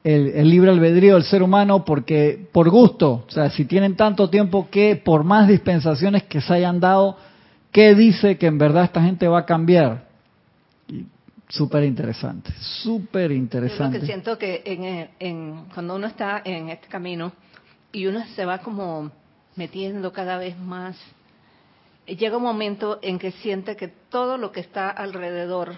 el, 0.08 0.50
libre 0.50 0.72
albedrío 0.72 1.16
del 1.16 1.24
ser 1.24 1.44
humano 1.44 1.84
porque 1.84 2.48
por 2.54 2.70
gusto, 2.70 3.26
o 3.28 3.32
sea, 3.32 3.50
si 3.50 3.66
tienen 3.66 3.98
tanto 3.98 4.30
tiempo 4.30 4.70
que 4.70 4.96
por 4.96 5.26
más 5.26 5.50
dispensaciones 5.50 6.24
que 6.24 6.40
se 6.40 6.54
hayan 6.54 6.80
dado, 6.80 7.18
¿qué 7.74 7.94
dice 7.94 8.38
que 8.38 8.46
en 8.46 8.58
verdad 8.58 8.86
esta 8.86 9.04
gente 9.04 9.28
va 9.28 9.40
a 9.40 9.46
cambiar? 9.46 10.08
Súper 11.50 11.84
interesante, 11.84 12.54
súper 12.60 13.34
interesante. 13.34 14.00
Que 14.00 14.06
siento 14.06 14.38
que 14.38 14.62
en, 15.20 15.66
cuando 15.74 15.96
uno 15.96 16.08
está 16.08 16.42
en 16.46 16.70
este 16.70 16.88
camino 16.88 17.34
y 17.92 18.06
uno 18.06 18.24
se 18.34 18.46
va 18.46 18.60
como 18.60 19.12
metiendo 19.58 20.14
cada 20.14 20.38
vez 20.38 20.58
más, 20.58 20.98
llega 22.06 22.38
un 22.38 22.44
momento 22.44 23.00
en 23.02 23.20
que 23.20 23.32
siente 23.32 23.76
que 23.76 23.90
todo 23.90 24.38
lo 24.38 24.54
que 24.54 24.62
está 24.62 24.90
alrededor 24.90 25.76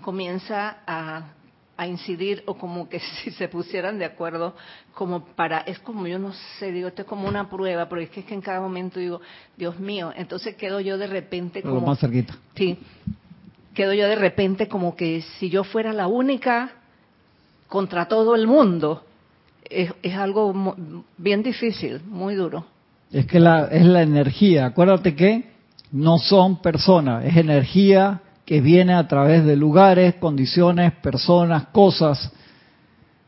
comienza 0.00 0.78
a 0.88 1.34
a 1.80 1.86
incidir 1.86 2.42
o 2.44 2.58
como 2.58 2.90
que 2.90 3.00
si 3.24 3.30
se 3.30 3.48
pusieran 3.48 3.98
de 3.98 4.04
acuerdo 4.04 4.54
como 4.92 5.24
para, 5.24 5.60
es 5.60 5.78
como 5.78 6.06
yo 6.06 6.18
no 6.18 6.34
sé, 6.58 6.72
digo, 6.72 6.88
esto 6.88 7.02
es 7.02 7.08
como 7.08 7.26
una 7.26 7.48
prueba, 7.48 7.88
porque 7.88 8.04
es 8.04 8.10
que, 8.10 8.34
en 8.34 8.42
cada 8.42 8.60
momento 8.60 9.00
digo, 9.00 9.22
Dios 9.56 9.80
mío, 9.80 10.12
entonces 10.14 10.56
quedo 10.56 10.80
yo 10.80 10.98
de 10.98 11.06
repente 11.06 11.62
como... 11.62 11.80
más 11.80 11.98
cerquita. 11.98 12.36
Sí, 12.54 12.76
quedo 13.72 13.94
yo 13.94 14.06
de 14.08 14.16
repente 14.16 14.68
como 14.68 14.94
que 14.94 15.22
si 15.38 15.48
yo 15.48 15.64
fuera 15.64 15.94
la 15.94 16.06
única 16.06 16.70
contra 17.66 18.08
todo 18.08 18.34
el 18.34 18.46
mundo, 18.46 19.02
es, 19.64 19.90
es 20.02 20.14
algo 20.16 20.74
bien 21.16 21.42
difícil, 21.42 22.02
muy 22.04 22.34
duro. 22.34 22.66
Es 23.10 23.24
que 23.24 23.40
la, 23.40 23.68
es 23.68 23.86
la 23.86 24.02
energía, 24.02 24.66
acuérdate 24.66 25.14
que 25.14 25.50
no 25.92 26.18
son 26.18 26.60
personas, 26.60 27.24
es 27.24 27.38
energía 27.38 28.20
que 28.50 28.60
viene 28.60 28.94
a 28.94 29.06
través 29.06 29.44
de 29.44 29.54
lugares, 29.54 30.16
condiciones, 30.16 30.90
personas, 30.94 31.66
cosas 31.66 32.32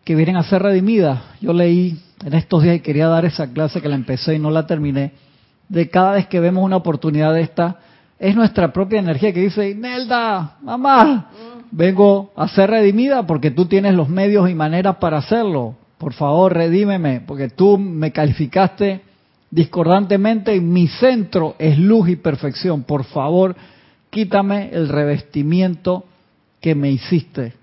que 0.02 0.16
vienen 0.16 0.34
a 0.34 0.42
ser 0.42 0.64
redimidas. 0.64 1.20
Yo 1.40 1.52
leí 1.52 1.96
en 2.24 2.34
estos 2.34 2.64
días 2.64 2.74
y 2.74 2.80
quería 2.80 3.06
dar 3.06 3.24
esa 3.24 3.52
clase 3.52 3.80
que 3.80 3.88
la 3.88 3.94
empecé 3.94 4.34
y 4.34 4.40
no 4.40 4.50
la 4.50 4.66
terminé, 4.66 5.12
de 5.68 5.88
cada 5.88 6.14
vez 6.14 6.26
que 6.26 6.40
vemos 6.40 6.64
una 6.64 6.74
oportunidad 6.74 7.32
de 7.34 7.42
esta, 7.42 7.78
es 8.18 8.34
nuestra 8.34 8.72
propia 8.72 8.98
energía 8.98 9.32
que 9.32 9.42
dice, 9.42 9.76
Nelda, 9.76 10.56
mamá, 10.60 11.30
vengo 11.70 12.32
a 12.34 12.48
ser 12.48 12.70
redimida 12.70 13.24
porque 13.24 13.52
tú 13.52 13.66
tienes 13.66 13.94
los 13.94 14.08
medios 14.08 14.50
y 14.50 14.56
maneras 14.56 14.96
para 14.96 15.18
hacerlo. 15.18 15.76
Por 15.98 16.14
favor, 16.14 16.52
redímeme, 16.52 17.20
porque 17.20 17.48
tú 17.48 17.78
me 17.78 18.10
calificaste 18.10 19.02
discordantemente 19.52 20.56
y 20.56 20.60
mi 20.60 20.88
centro 20.88 21.54
es 21.60 21.78
luz 21.78 22.08
y 22.08 22.16
perfección. 22.16 22.82
Por 22.82 23.04
favor, 23.04 23.54
quítame 24.12 24.68
el 24.72 24.90
revestimiento 24.90 26.04
que 26.60 26.74
me 26.74 26.90
hiciste. 26.90 27.54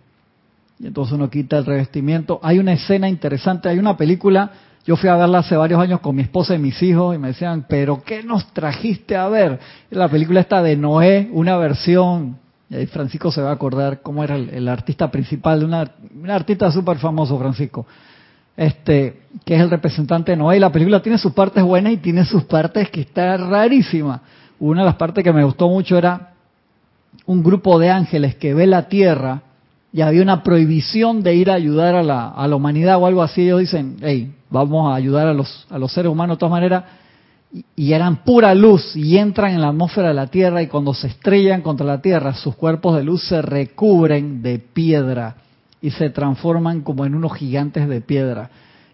Y 0.80 0.88
entonces 0.88 1.14
uno 1.14 1.30
quita 1.30 1.60
el 1.60 1.66
revestimiento. 1.66 2.39
Hay 2.41 2.58
una 2.58 2.74
escena 2.74 3.08
interesante, 3.08 3.70
hay 3.70 3.78
una 3.78 3.95
película, 3.95 4.52
yo 4.84 4.95
fui 4.95 5.10
a 5.10 5.16
verla 5.16 5.39
hace 5.39 5.56
varios 5.56 5.80
años 5.80 6.00
con 6.00 6.16
mi 6.16 6.24
esposa 6.24 6.56
y 6.56 6.58
mis 6.58 6.82
hijos 6.82 7.16
y 7.16 7.20
me 7.20 7.30
decían, 7.30 7.66
pero 7.70 8.02
¿qué 8.04 8.24
nos 8.24 8.52
trajiste 8.52 9.16
a 9.16 9.28
ver? 9.28 9.60
La 9.91 10.10
película 10.10 10.39
está 10.39 10.64
de 10.64 10.76
Noé, 10.76 11.30
una 11.32 11.56
versión, 11.58 12.38
y 12.68 12.76
ahí 12.76 12.88
Francisco 12.88 13.32
se 13.32 13.41
va 13.41 13.52
a 13.52 13.54
acordar 13.54 14.02
cómo 14.02 14.24
era 14.24 14.36
el, 14.36 14.68
artista 14.68 15.12
principal, 15.12 15.64
una, 15.64 15.91
un 16.20 16.32
artista 16.32 16.72
súper 16.72 16.97
famoso, 16.97 17.38
Francisco, 17.38 17.86
este, 18.58 19.22
que 19.45 19.54
es 19.54 19.62
el 19.62 19.70
representante 19.70 20.32
de 20.32 20.38
Noé. 20.38 20.58
Y 20.58 20.60
la 20.60 20.72
película 20.72 21.00
tiene 21.00 21.20
sus 21.20 21.34
partes 21.34 21.64
buenas 21.64 21.93
y 21.93 21.97
tiene 21.97 22.26
sus 22.26 22.45
partes 22.45 22.89
que 22.89 23.02
está 23.02 23.38
rarísima. 23.38 24.22
Una 24.60 24.82
de 24.82 24.86
las 24.88 24.95
partes 24.95 25.24
que 25.24 25.32
me 25.32 25.43
gustó 25.43 25.70
mucho 25.70 25.95
era 25.95 26.30
un 27.30 27.44
grupo 27.44 27.78
de 27.78 27.92
ángeles 27.92 28.34
que 28.34 28.56
ve 28.56 28.66
la 28.66 28.90
tierra 28.90 29.44
y 29.94 30.02
había 30.02 30.24
una 30.24 30.42
prohibición 30.42 31.22
de 31.22 31.36
ir 31.36 31.52
a 31.52 31.54
ayudar 31.54 31.94
a 31.94 32.02
la, 32.02 32.30
a 32.30 32.48
la 32.48 32.56
humanidad 32.56 32.98
o 32.98 33.06
algo 33.06 33.22
así, 33.22 33.44
ellos 33.44 33.60
dicen, 33.60 33.98
hey, 34.02 34.34
vamos 34.50 34.92
a 34.92 34.96
ayudar 34.96 35.28
a 35.28 35.34
los, 35.36 35.68
a 35.70 35.78
los 35.78 35.94
seres 35.94 36.12
humanos 36.12 36.38
de 36.38 36.40
todas 36.40 36.52
maneras, 36.52 36.86
y, 37.76 37.94
eran 37.94 38.24
pura 38.24 38.56
luz 38.56 38.96
y 38.96 39.16
entran 39.20 39.54
en 39.54 39.62
la 39.62 39.68
atmósfera 39.68 40.08
de 40.08 40.16
la 40.16 40.26
Tierra 40.26 40.64
y 40.64 40.68
cuando 40.68 40.96
se 40.96 41.06
estrellan 41.06 41.62
contra 41.62 41.86
la 41.86 42.02
Tierra, 42.02 42.34
sus 42.34 42.56
cuerpos 42.56 42.96
de 42.96 43.04
luz 43.04 43.22
se 43.28 43.44
recubren 43.44 44.42
de 44.42 44.58
piedra 44.58 45.36
y 45.84 45.92
se 45.92 46.10
transforman 46.10 46.82
como 46.82 47.06
en 47.06 47.14
unos 47.14 47.36
gigantes 47.36 47.88
de 47.88 48.02
piedra, 48.02 48.50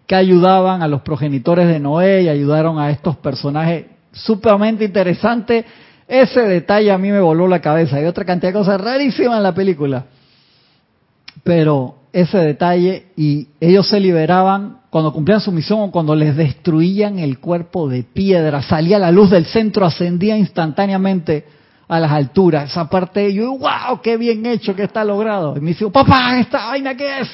que 0.06 0.16
ayudaban 0.16 0.82
a 0.82 0.90
los 0.90 1.04
progenitores 1.04 1.70
de 1.70 1.80
Noé 1.80 2.24
y 2.24 2.28
ayudaron 2.28 2.80
a 2.80 2.92
estos 2.92 3.16
personajes 3.16 3.86
sumamente 4.12 4.84
interesantes 4.84 5.64
ese 6.08 6.42
detalle 6.42 6.92
a 6.92 6.98
mí 6.98 7.12
me 7.12 7.20
voló 7.20 7.48
la 7.48 7.62
cabeza. 7.62 7.98
Hay 7.98 8.06
otra 8.06 8.26
cantidad 8.26 8.52
de 8.52 8.60
cosas 8.60 8.80
rarísimas 8.80 9.38
en 9.38 9.44
la 9.44 9.54
película. 9.54 10.06
Pero 11.44 11.96
ese 12.14 12.38
detalle 12.38 13.08
y 13.18 13.50
ellos 13.60 13.90
se 13.90 14.00
liberaban 14.00 14.78
cuando 14.90 15.12
cumplían 15.12 15.42
su 15.42 15.52
misión 15.52 15.80
o 15.82 15.92
cuando 15.92 16.16
les 16.16 16.36
destruían 16.36 17.20
el 17.20 17.40
cuerpo 17.40 17.90
de 17.90 18.04
piedra. 18.04 18.62
Salía 18.62 18.98
la 19.00 19.12
luz 19.12 19.32
del 19.32 19.46
centro, 19.46 19.86
ascendía 19.86 20.38
instantáneamente 20.38 21.46
a 21.88 22.00
las 22.00 22.12
alturas. 22.12 22.72
Esa 22.72 22.90
parte, 22.90 23.34
yo, 23.34 23.58
wow, 23.58 24.00
qué 24.02 24.18
bien 24.18 24.46
hecho, 24.46 24.76
que 24.76 24.84
está 24.84 25.04
logrado. 25.04 25.58
Y 25.58 25.60
me 25.60 25.72
dice, 25.72 25.90
papá, 25.90 26.40
¿esta 26.40 26.68
vaina 26.68 26.96
qué 26.96 27.20
es? 27.20 27.30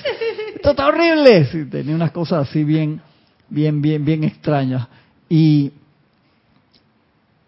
Esto 0.56 0.72
está 0.72 0.88
horrible. 0.88 1.46
tenía 1.70 1.96
unas 1.96 2.12
cosas 2.12 2.50
así 2.50 2.64
bien, 2.64 3.02
bien, 3.50 3.82
bien, 3.82 4.04
bien 4.04 4.24
extrañas. 4.24 4.88
Y 5.30 5.72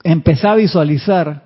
empecé 0.04 0.48
a 0.48 0.56
visualizar 0.56 1.44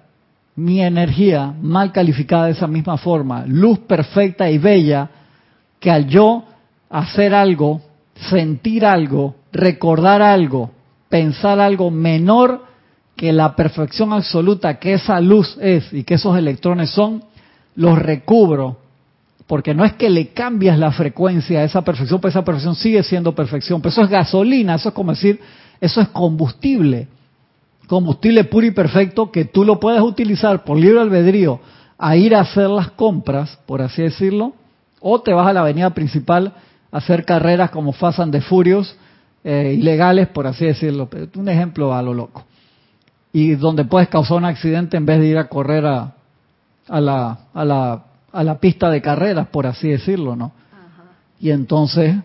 mi 0.55 0.81
energía 0.81 1.53
mal 1.61 1.91
calificada 1.91 2.45
de 2.45 2.53
esa 2.53 2.67
misma 2.67 2.97
forma, 2.97 3.45
luz 3.45 3.79
perfecta 3.79 4.49
y 4.49 4.57
bella, 4.57 5.09
que 5.79 5.91
al 5.91 6.07
yo 6.07 6.43
hacer 6.89 7.35
algo, 7.35 7.81
sentir 8.29 8.83
algo, 8.83 9.35
recordar 9.51 10.23
algo, 10.23 10.71
pensar 11.09 11.59
algo 11.59 11.91
menor 11.91 12.65
que 13.15 13.31
la 13.31 13.55
perfección 13.55 14.13
absoluta 14.13 14.79
que 14.79 14.93
esa 14.93 15.19
luz 15.21 15.57
es 15.61 15.93
y 15.93 16.03
que 16.03 16.15
esos 16.15 16.35
electrones 16.37 16.89
son, 16.89 17.23
los 17.75 17.97
recubro. 17.99 18.77
Porque 19.45 19.73
no 19.73 19.85
es 19.85 19.93
que 19.93 20.09
le 20.09 20.29
cambias 20.29 20.77
la 20.77 20.91
frecuencia 20.91 21.59
a 21.59 21.63
esa 21.63 21.83
perfección, 21.83 22.19
pues 22.19 22.33
esa 22.33 22.43
perfección 22.43 22.75
sigue 22.75 23.01
siendo 23.03 23.33
perfección. 23.33 23.79
Pero 23.79 23.91
eso 23.91 24.03
es 24.03 24.09
gasolina, 24.09 24.75
eso 24.75 24.89
es 24.89 24.95
como 24.95 25.11
decir, 25.11 25.39
eso 25.79 26.01
es 26.01 26.07
combustible 26.09 27.07
combustible 27.87 28.43
puro 28.43 28.67
y 28.67 28.71
perfecto 28.71 29.31
que 29.31 29.45
tú 29.45 29.63
lo 29.63 29.79
puedes 29.79 30.01
utilizar 30.01 30.63
por 30.63 30.77
libre 30.77 30.99
albedrío 30.99 31.59
a 31.97 32.15
ir 32.15 32.35
a 32.35 32.41
hacer 32.41 32.69
las 32.69 32.91
compras, 32.91 33.57
por 33.65 33.81
así 33.81 34.03
decirlo, 34.03 34.53
o 35.01 35.21
te 35.21 35.33
vas 35.33 35.47
a 35.47 35.53
la 35.53 35.61
avenida 35.61 35.89
principal 35.91 36.53
a 36.91 36.97
hacer 36.97 37.25
carreras 37.25 37.71
como 37.71 37.93
Fast 37.93 38.19
de 38.19 38.41
Furios, 38.41 38.95
eh, 39.43 39.75
ilegales, 39.77 40.27
por 40.27 40.47
así 40.47 40.65
decirlo. 40.65 41.09
Un 41.35 41.49
ejemplo 41.49 41.93
a 41.93 42.01
lo 42.01 42.13
loco. 42.13 42.43
Y 43.31 43.55
donde 43.55 43.85
puedes 43.85 44.09
causar 44.09 44.37
un 44.37 44.45
accidente 44.45 44.97
en 44.97 45.05
vez 45.05 45.19
de 45.19 45.27
ir 45.27 45.37
a 45.37 45.47
correr 45.47 45.85
a, 45.85 46.13
a, 46.87 47.01
la, 47.01 47.39
a, 47.53 47.65
la, 47.65 48.03
a 48.31 48.43
la 48.43 48.59
pista 48.59 48.89
de 48.89 49.01
carreras, 49.01 49.47
por 49.47 49.65
así 49.65 49.89
decirlo, 49.89 50.35
¿no? 50.35 50.51
Y 51.39 51.51
entonces 51.51 52.15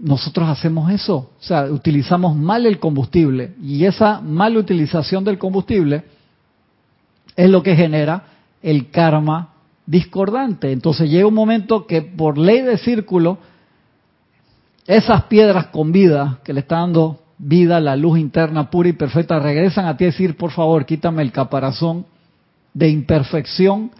nosotros 0.00 0.48
hacemos 0.48 0.90
eso, 0.90 1.16
o 1.16 1.42
sea, 1.42 1.64
utilizamos 1.64 2.34
mal 2.34 2.64
el 2.64 2.78
combustible 2.78 3.52
y 3.62 3.84
esa 3.84 4.20
mala 4.20 4.58
utilización 4.58 5.24
del 5.24 5.38
combustible 5.38 6.04
es 7.36 7.50
lo 7.50 7.62
que 7.62 7.76
genera 7.76 8.24
el 8.62 8.90
karma 8.90 9.50
discordante. 9.84 10.72
Entonces 10.72 11.10
llega 11.10 11.26
un 11.26 11.34
momento 11.34 11.86
que 11.86 12.02
por 12.02 12.38
ley 12.38 12.62
de 12.62 12.78
círculo, 12.78 13.38
esas 14.86 15.24
piedras 15.24 15.66
con 15.66 15.92
vida 15.92 16.40
que 16.44 16.52
le 16.54 16.60
está 16.60 16.76
dando 16.76 17.20
vida, 17.36 17.80
la 17.80 17.96
luz 17.96 18.18
interna 18.18 18.70
pura 18.70 18.88
y 18.88 18.94
perfecta, 18.94 19.38
regresan 19.38 19.86
a 19.86 19.96
ti 19.96 20.04
a 20.04 20.08
decir, 20.08 20.36
por 20.36 20.50
favor, 20.50 20.86
quítame 20.86 21.22
el 21.22 21.32
caparazón 21.32 22.06
de 22.72 22.88
imperfección 22.88 23.90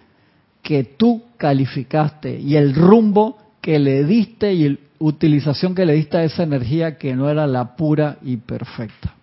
que 0.62 0.84
tú 0.84 1.22
calificaste 1.36 2.38
y 2.38 2.56
el 2.56 2.74
rumbo 2.74 3.38
que 3.60 3.78
le 3.78 4.04
diste 4.04 4.54
y 4.54 4.64
el 4.64 4.78
utilización 5.00 5.74
que 5.74 5.84
le 5.84 5.94
diste 5.94 6.18
a 6.18 6.24
esa 6.24 6.42
energía 6.44 6.96
que 6.96 7.16
no 7.16 7.28
era 7.28 7.46
la 7.46 7.74
pura 7.74 8.18
y 8.22 8.36
perfecta. 8.36 9.14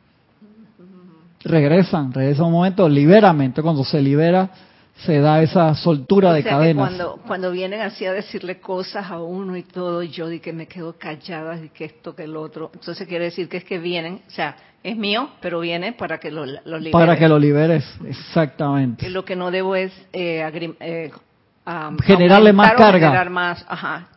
Regresan, 1.43 2.11
regresa 2.11 2.43
un 2.43 2.51
momento, 2.51 2.89
liberamente, 2.89 3.61
cuando 3.61 3.85
se 3.85 4.01
libera, 4.01 4.49
se 5.05 5.19
da 5.19 5.41
esa 5.41 5.75
soltura 5.75 6.31
O 6.31 6.33
de 6.33 6.41
sea 6.41 6.51
que 6.51 6.57
cadenas. 6.57 6.87
cuando, 6.89 7.19
cuando 7.25 7.51
vienen 7.51 7.81
así 7.81 8.05
a 8.05 8.11
decirle 8.11 8.59
cosas 8.59 9.09
a 9.09 9.21
uno 9.21 9.55
y 9.55 9.63
todo, 9.63 10.01
y 10.01 10.09
yo 10.09 10.27
di 10.27 10.39
que 10.39 10.51
me 10.51 10.65
quedo 10.65 10.97
callada, 10.97 11.63
y 11.63 11.69
que 11.69 11.85
esto, 11.85 12.15
que 12.15 12.23
el 12.23 12.35
otro. 12.35 12.71
Entonces 12.73 13.07
quiere 13.07 13.25
decir 13.25 13.47
que 13.47 13.57
es 13.57 13.63
que 13.63 13.77
vienen, 13.77 14.21
o 14.27 14.31
sea, 14.31 14.57
es 14.83 14.97
mío, 14.97 15.29
pero 15.39 15.59
viene 15.59 15.93
para 15.93 16.17
que 16.19 16.31
lo, 16.31 16.45
lo 16.45 16.77
libere. 16.79 16.91
Para 16.91 17.17
que 17.17 17.27
lo 17.29 17.37
liberes, 17.37 17.85
exactamente. 18.05 19.05
Y 19.07 19.11
lo 19.11 19.23
que 19.23 19.35
no 19.35 19.51
debo 19.51 19.75
es 19.75 19.93
eh, 20.11 20.75
eh, 20.79 21.11
Generarle 22.03 22.51
más 22.51 22.73
carga. 22.73 23.07
generar 23.07 23.29
más, 23.29 23.63
ajá. 23.69 24.07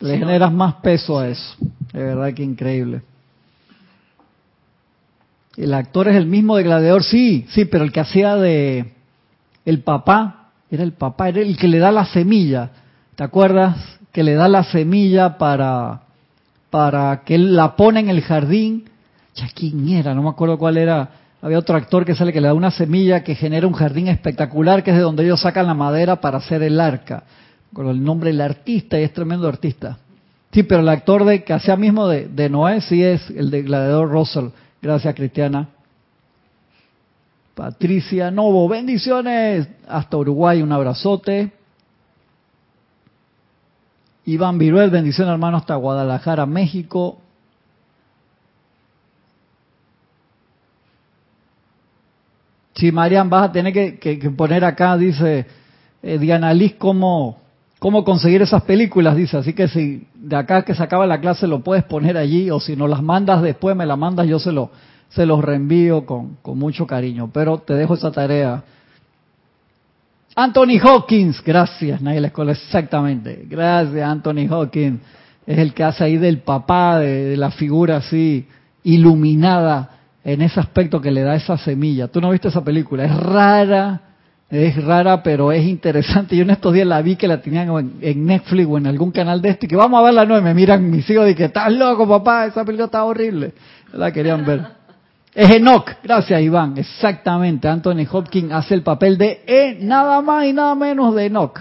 Le 0.00 0.18
generas 0.18 0.52
más 0.52 0.74
peso 0.76 1.18
a 1.18 1.28
eso. 1.28 1.56
De 1.92 2.02
verdad 2.02 2.32
que 2.34 2.42
increíble. 2.42 3.02
El 5.56 5.72
actor 5.72 6.08
es 6.08 6.16
el 6.16 6.26
mismo 6.26 6.56
de 6.56 6.64
Gladiador, 6.64 7.04
sí, 7.04 7.46
sí, 7.50 7.64
pero 7.64 7.84
el 7.84 7.92
que 7.92 8.00
hacía 8.00 8.34
de 8.36 8.92
el 9.64 9.80
papá, 9.80 10.50
era 10.70 10.82
el 10.82 10.92
papá, 10.92 11.28
era 11.28 11.40
el 11.40 11.56
que 11.56 11.68
le 11.68 11.78
da 11.78 11.92
la 11.92 12.06
semilla. 12.06 12.70
¿Te 13.14 13.22
acuerdas? 13.22 13.76
Que 14.12 14.24
le 14.24 14.34
da 14.34 14.48
la 14.48 14.64
semilla 14.64 15.38
para 15.38 16.04
para 16.74 17.22
que 17.24 17.36
él 17.36 17.54
la 17.54 17.76
pone 17.76 18.00
en 18.00 18.08
el 18.08 18.20
jardín. 18.22 18.90
Ya 19.36 19.48
quién 19.54 19.88
era, 19.90 20.12
no 20.12 20.24
me 20.24 20.30
acuerdo 20.30 20.58
cuál 20.58 20.76
era. 20.76 21.08
Había 21.40 21.60
otro 21.60 21.76
actor 21.76 22.04
que 22.04 22.16
sale 22.16 22.32
que 22.32 22.40
le 22.40 22.48
da 22.48 22.54
una 22.54 22.72
semilla 22.72 23.22
que 23.22 23.36
genera 23.36 23.68
un 23.68 23.74
jardín 23.74 24.08
espectacular, 24.08 24.82
que 24.82 24.90
es 24.90 24.96
de 24.96 25.02
donde 25.04 25.24
ellos 25.24 25.40
sacan 25.40 25.68
la 25.68 25.74
madera 25.74 26.20
para 26.20 26.38
hacer 26.38 26.64
el 26.64 26.80
arca. 26.80 27.22
Con 27.74 27.88
el 27.88 28.02
nombre 28.02 28.30
del 28.30 28.40
artista, 28.40 28.98
y 28.98 29.02
es 29.02 29.12
tremendo 29.12 29.46
artista. 29.46 29.98
Sí, 30.52 30.62
pero 30.62 30.80
el 30.80 30.88
actor 30.88 31.24
de 31.24 31.44
hacía 31.52 31.76
mismo 31.76 32.08
de, 32.08 32.28
de 32.28 32.48
Noé, 32.48 32.80
sí 32.80 33.02
es 33.04 33.28
el 33.30 33.50
de 33.50 33.62
Gladiador 33.62 34.08
Russell. 34.10 34.46
Gracias, 34.80 35.14
Cristiana. 35.14 35.68
Patricia 37.54 38.30
Novo, 38.30 38.68
bendiciones. 38.68 39.68
Hasta 39.88 40.16
Uruguay, 40.16 40.62
un 40.62 40.72
abrazote. 40.72 41.52
Iván 44.26 44.56
Viruel, 44.56 44.90
bendiciones 44.90 45.32
hermano 45.32 45.58
hasta 45.58 45.74
Guadalajara, 45.74 46.46
México. 46.46 47.18
Sí, 52.74 52.90
Marian, 52.90 53.30
vas 53.30 53.50
a 53.50 53.52
tener 53.52 53.72
que, 53.72 53.98
que- 53.98 54.18
que 54.18 54.30
poner 54.30 54.64
acá, 54.64 54.96
dice 54.96 55.46
eh, 56.02 56.18
Diana 56.18 56.52
Liz, 56.52 56.74
cómo, 56.76 57.38
cómo 57.84 58.02
conseguir 58.02 58.40
esas 58.40 58.62
películas, 58.62 59.14
dice. 59.14 59.36
Así 59.36 59.52
que 59.52 59.68
si 59.68 60.06
de 60.14 60.36
acá 60.36 60.62
que 60.62 60.74
se 60.74 60.82
acaba 60.82 61.06
la 61.06 61.20
clase 61.20 61.46
lo 61.46 61.60
puedes 61.60 61.84
poner 61.84 62.16
allí, 62.16 62.50
o 62.50 62.58
si 62.58 62.76
no 62.76 62.88
las 62.88 63.02
mandas 63.02 63.42
después, 63.42 63.76
me 63.76 63.84
las 63.84 63.98
mandas, 63.98 64.26
yo 64.26 64.38
se, 64.38 64.52
lo, 64.52 64.70
los 65.14 65.44
reenvío 65.44 66.06
con, 66.06 66.38
mucho 66.54 66.86
cariño. 66.86 67.28
Pero 67.30 67.58
te 67.58 67.74
dejo 67.74 67.92
esa 67.92 68.10
tarea. 68.10 68.64
Anthony 70.34 70.80
Hawkins, 70.82 71.44
gracias, 71.44 72.00
Naila 72.00 72.28
Escola, 72.28 72.52
exactamente. 72.52 73.44
Gracias, 73.50 74.02
Anthony 74.02 74.48
Hawkins. 74.48 75.00
Es 75.46 75.58
el 75.58 75.74
que 75.74 75.84
hace 75.84 76.04
ahí 76.04 76.16
del 76.16 76.38
papá, 76.38 77.00
de, 77.00 77.24
de 77.24 77.36
la 77.36 77.50
figura 77.50 77.98
así 77.98 78.48
iluminada 78.82 79.90
en 80.24 80.40
ese 80.40 80.58
aspecto 80.58 81.02
que 81.02 81.10
le 81.10 81.20
da 81.20 81.34
esa 81.34 81.58
semilla. 81.58 82.08
Tú 82.08 82.22
no 82.22 82.30
viste 82.30 82.48
esa 82.48 82.64
película, 82.64 83.04
es 83.04 83.14
rara, 83.14 84.00
es 84.50 84.84
rara, 84.84 85.22
pero 85.22 85.52
es 85.52 85.64
interesante. 85.64 86.36
Yo 86.36 86.42
en 86.42 86.50
estos 86.50 86.72
días 86.72 86.86
la 86.86 87.02
vi 87.02 87.16
que 87.16 87.26
la 87.26 87.40
tenían 87.40 87.96
en, 88.00 88.26
Netflix 88.26 88.68
o 88.68 88.78
en 88.78 88.86
algún 88.86 89.10
canal 89.10 89.40
de 89.40 89.50
este, 89.50 89.66
y 89.66 89.68
que 89.68 89.76
vamos 89.76 89.98
a 90.00 90.02
verla, 90.04 90.24
no, 90.24 90.38
y 90.38 90.42
me 90.42 90.54
miran 90.54 90.88
mis 90.90 91.08
hijos 91.10 91.28
y 91.28 91.34
que 91.34 91.46
estás 91.46 91.72
loco, 91.72 92.06
papá, 92.06 92.46
esa 92.46 92.64
película 92.64 92.86
está 92.86 93.04
horrible. 93.04 93.52
La 93.92 94.12
querían 94.12 94.44
ver. 94.44 94.66
Es 95.34 95.50
Enoch, 95.50 95.90
gracias 96.00 96.40
Iván, 96.40 96.78
exactamente. 96.78 97.66
Anthony 97.66 98.06
Hopkins 98.08 98.52
hace 98.52 98.72
el 98.74 98.82
papel 98.82 99.18
de 99.18 99.42
E, 99.44 99.78
nada 99.80 100.22
más 100.22 100.46
y 100.46 100.52
nada 100.52 100.76
menos 100.76 101.12
de 101.12 101.26
Enoch. 101.26 101.58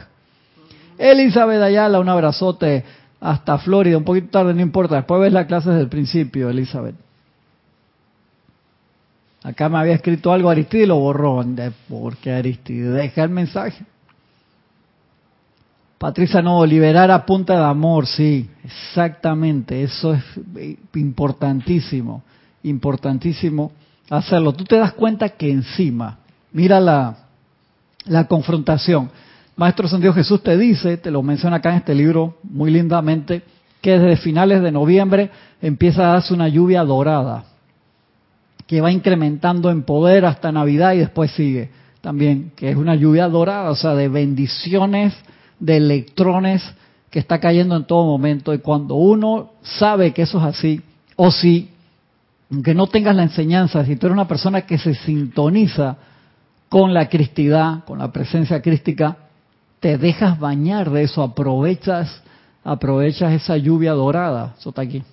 Elizabeth 0.96 1.60
Ayala, 1.60 2.00
un 2.00 2.08
abrazote 2.08 2.86
hasta 3.20 3.58
Florida, 3.58 3.98
un 3.98 4.04
poquito 4.04 4.28
tarde, 4.30 4.54
no 4.54 4.62
importa, 4.62 4.98
después 4.98 5.22
ves 5.22 5.34
la 5.34 5.48
clase 5.48 5.70
desde 5.70 5.82
el 5.82 5.90
principio, 5.90 6.52
Elizabeth. 6.52 6.94
Acá 9.44 9.68
me 9.68 9.78
había 9.78 9.96
escrito 9.96 10.32
algo 10.32 10.50
Aristide 10.50 10.84
y 10.84 10.88
lo 10.88 11.00
borró. 11.00 11.46
¿Por 11.90 12.18
qué 12.18 12.32
Aristide? 12.32 12.90
Deja 12.90 13.24
el 13.24 13.30
mensaje. 13.30 13.86
Patricia, 16.04 16.42
no, 16.42 16.66
liberar 16.66 17.12
a 17.12 17.26
punta 17.26 17.56
de 17.58 17.64
amor, 17.64 18.08
sí, 18.08 18.50
exactamente, 18.62 19.84
eso 19.84 20.14
es 20.14 20.22
importantísimo, 20.96 22.24
importantísimo 22.64 23.72
hacerlo. 24.10 24.52
Tú 24.52 24.66
te 24.66 24.76
das 24.76 24.92
cuenta 24.92 25.30
que 25.30 25.50
encima, 25.50 26.20
mira 26.52 26.82
la, 26.82 27.16
la 28.04 28.28
confrontación. 28.28 29.12
Maestro 29.56 29.88
Santiago 29.88 30.14
Jesús 30.14 30.44
te 30.44 30.58
dice, 30.58 30.98
te 30.98 31.10
lo 31.10 31.24
menciona 31.24 31.56
acá 31.56 31.70
en 31.70 31.78
este 31.78 31.96
libro 31.96 32.38
muy 32.44 32.70
lindamente, 32.70 33.44
que 33.80 33.98
desde 33.98 34.18
finales 34.18 34.62
de 34.62 34.74
noviembre 34.74 35.32
empieza 35.62 36.02
a 36.02 36.14
darse 36.16 36.34
una 36.34 36.50
lluvia 36.50 36.84
dorada, 36.84 37.46
que 38.68 38.82
va 38.82 38.92
incrementando 38.92 39.70
en 39.70 39.84
poder 39.84 40.26
hasta 40.26 40.52
Navidad 40.52 40.94
y 40.94 41.00
después 41.00 41.32
sigue 41.32 41.70
también, 42.04 42.52
que 42.58 42.70
es 42.70 42.76
una 42.76 42.96
lluvia 42.96 43.30
dorada, 43.30 43.72
o 43.72 43.76
sea, 43.76 43.96
de 43.96 44.10
bendiciones, 44.10 45.14
de 45.58 45.78
electrones 45.78 46.62
que 47.10 47.20
está 47.20 47.40
cayendo 47.40 47.78
en 47.78 47.86
todo 47.86 48.06
momento. 48.06 48.54
Y 48.54 48.58
cuando 48.58 48.96
uno 48.96 49.52
sabe 49.62 50.12
que 50.12 50.24
eso 50.24 50.38
es 50.40 50.44
así, 50.44 50.82
o 51.16 51.32
si, 51.32 51.70
aunque 52.52 52.76
no 52.76 52.88
tengas 52.88 53.16
la 53.16 53.24
enseñanza, 53.24 53.86
si 53.86 53.96
tú 53.96 54.08
eres 54.08 54.16
una 54.16 54.28
persona 54.28 54.64
que 54.64 54.78
se 54.78 54.96
sintoniza 54.96 55.96
con 56.68 56.94
la 56.94 57.08
cristidad, 57.08 57.86
con 57.86 58.00
la 58.00 58.12
presencia 58.12 58.62
crística, 58.62 59.16
te 59.80 59.98
dejas 59.98 60.38
bañar 60.38 60.90
de 60.90 61.04
eso, 61.04 61.24
aprovechas, 61.24 62.22
aprovechas 62.66 63.32
esa 63.32 63.56
lluvia 63.56 63.94
dorada. 63.94 64.56
Eso 64.60 64.70
está 64.70 64.82
aquí. 64.82 65.04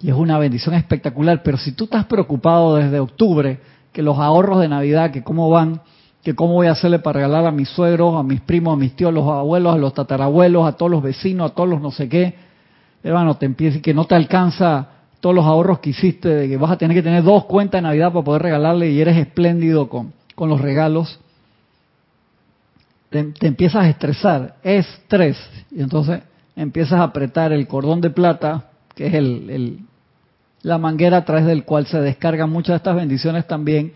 Y 0.00 0.10
es 0.10 0.14
una 0.14 0.38
bendición 0.38 0.74
espectacular. 0.74 1.42
Pero 1.42 1.58
si 1.58 1.72
tú 1.72 1.84
estás 1.84 2.06
preocupado 2.06 2.76
desde 2.76 3.00
octubre, 3.00 3.60
que 3.92 4.02
los 4.02 4.18
ahorros 4.18 4.60
de 4.60 4.68
Navidad, 4.68 5.10
que 5.10 5.22
cómo 5.22 5.50
van, 5.50 5.80
que 6.22 6.34
cómo 6.34 6.54
voy 6.54 6.66
a 6.66 6.72
hacerle 6.72 6.98
para 6.98 7.20
regalar 7.20 7.46
a 7.46 7.50
mis 7.50 7.68
suegros, 7.68 8.14
a 8.16 8.22
mis 8.22 8.40
primos, 8.40 8.74
a 8.74 8.76
mis 8.76 8.94
tíos, 8.94 9.10
a 9.10 9.12
los 9.12 9.28
abuelos, 9.28 9.74
a 9.74 9.78
los 9.78 9.94
tatarabuelos, 9.94 10.66
a 10.66 10.72
todos 10.72 10.90
los 10.90 11.02
vecinos, 11.02 11.50
a 11.50 11.54
todos 11.54 11.68
los 11.68 11.80
no 11.80 11.90
sé 11.90 12.08
qué, 12.08 12.34
hermano, 13.02 13.36
te 13.36 13.46
empieza 13.46 13.78
y 13.78 13.80
que 13.80 13.94
no 13.94 14.04
te 14.04 14.14
alcanza 14.14 14.88
todos 15.20 15.34
los 15.34 15.44
ahorros 15.44 15.80
que 15.80 15.90
hiciste, 15.90 16.28
de 16.28 16.48
que 16.48 16.56
vas 16.56 16.70
a 16.70 16.78
tener 16.78 16.96
que 16.96 17.02
tener 17.02 17.22
dos 17.22 17.44
cuentas 17.46 17.78
de 17.78 17.82
Navidad 17.82 18.12
para 18.12 18.24
poder 18.24 18.42
regalarle 18.42 18.90
y 18.90 19.00
eres 19.00 19.16
espléndido 19.16 19.88
con, 19.88 20.12
con 20.34 20.48
los 20.48 20.60
regalos, 20.60 21.18
te, 23.10 23.32
empiezas 23.40 23.84
a 23.84 23.88
estresar, 23.88 24.56
estrés, 24.62 25.38
y 25.70 25.80
entonces 25.80 26.22
empiezas 26.54 27.00
a 27.00 27.04
apretar 27.04 27.52
el 27.52 27.66
cordón 27.66 28.00
de 28.00 28.10
plata, 28.10 28.70
que 28.94 29.06
es 29.06 29.14
el, 29.14 29.80
la 30.62 30.78
manguera 30.78 31.18
a 31.18 31.24
través 31.24 31.46
del 31.46 31.64
cual 31.64 31.86
se 31.86 32.00
descargan 32.00 32.50
muchas 32.50 32.74
de 32.74 32.76
estas 32.76 32.96
bendiciones 32.96 33.46
también, 33.46 33.92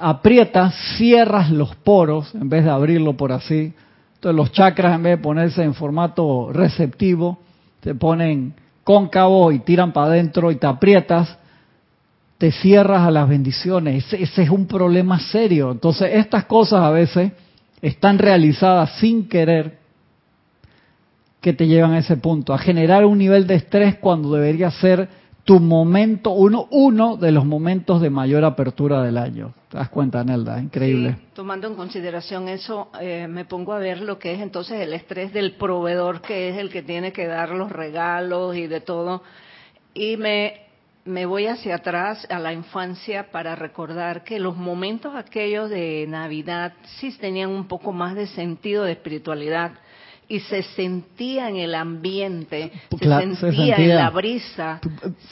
aprietas, 0.00 0.74
cierras 0.96 1.50
los 1.50 1.74
poros 1.76 2.34
en 2.34 2.48
vez 2.48 2.64
de 2.64 2.70
abrirlo 2.70 3.16
por 3.16 3.32
así. 3.32 3.72
Entonces 4.14 4.36
los 4.36 4.52
chakras 4.52 4.96
en 4.96 5.02
vez 5.02 5.18
de 5.18 5.22
ponerse 5.22 5.62
en 5.62 5.74
formato 5.74 6.50
receptivo, 6.52 7.38
se 7.82 7.94
ponen 7.94 8.54
cóncavo 8.82 9.52
y 9.52 9.60
tiran 9.60 9.92
para 9.92 10.08
adentro 10.08 10.50
y 10.50 10.56
te 10.56 10.66
aprietas, 10.66 11.38
te 12.38 12.50
cierras 12.50 13.02
a 13.02 13.10
las 13.10 13.28
bendiciones. 13.28 14.06
Ese, 14.06 14.22
ese 14.22 14.42
es 14.42 14.50
un 14.50 14.66
problema 14.66 15.18
serio. 15.20 15.70
Entonces 15.70 16.10
estas 16.14 16.46
cosas 16.46 16.80
a 16.80 16.90
veces 16.90 17.32
están 17.80 18.18
realizadas 18.18 18.98
sin 18.98 19.28
querer 19.28 19.78
que 21.40 21.52
te 21.52 21.66
llevan 21.66 21.92
a 21.92 21.98
ese 21.98 22.16
punto, 22.16 22.54
a 22.54 22.58
generar 22.58 23.04
un 23.04 23.18
nivel 23.18 23.46
de 23.46 23.56
estrés 23.56 23.96
cuando 23.96 24.32
debería 24.32 24.70
ser 24.70 25.08
tu 25.44 25.60
momento, 25.60 26.30
uno, 26.30 26.68
uno 26.70 27.16
de 27.18 27.30
los 27.30 27.44
momentos 27.44 28.00
de 28.00 28.08
mayor 28.08 28.44
apertura 28.44 29.02
del 29.02 29.18
año. 29.18 29.52
¿Te 29.68 29.76
das 29.76 29.90
cuenta, 29.90 30.24
Nelda? 30.24 30.58
Increíble. 30.60 31.18
Tomando 31.34 31.68
en 31.68 31.74
consideración 31.74 32.48
eso, 32.48 32.88
eh, 32.98 33.26
me 33.28 33.44
pongo 33.44 33.74
a 33.74 33.78
ver 33.78 34.00
lo 34.00 34.18
que 34.18 34.32
es 34.32 34.40
entonces 34.40 34.80
el 34.80 34.94
estrés 34.94 35.34
del 35.34 35.52
proveedor, 35.56 36.22
que 36.22 36.48
es 36.48 36.56
el 36.56 36.70
que 36.70 36.82
tiene 36.82 37.12
que 37.12 37.26
dar 37.26 37.50
los 37.50 37.70
regalos 37.70 38.56
y 38.56 38.66
de 38.66 38.80
todo. 38.80 39.22
Y 39.92 40.16
me, 40.16 40.62
me 41.04 41.26
voy 41.26 41.46
hacia 41.46 41.76
atrás 41.76 42.26
a 42.30 42.38
la 42.38 42.54
infancia 42.54 43.30
para 43.30 43.54
recordar 43.54 44.24
que 44.24 44.38
los 44.38 44.56
momentos 44.56 45.14
aquellos 45.14 45.68
de 45.68 46.06
Navidad 46.08 46.72
sí 46.98 47.14
tenían 47.18 47.50
un 47.50 47.68
poco 47.68 47.92
más 47.92 48.14
de 48.14 48.28
sentido 48.28 48.84
de 48.84 48.92
espiritualidad 48.92 49.72
y 50.28 50.40
se 50.40 50.62
sentía 50.62 51.48
en 51.48 51.56
el 51.56 51.74
ambiente, 51.74 52.72
se, 52.90 52.96
Claro, 52.98 53.28
se 53.34 53.36
sentía, 53.36 53.76
sentía. 53.76 53.94
en 53.94 53.96
la 53.96 54.10
brisa, 54.10 54.80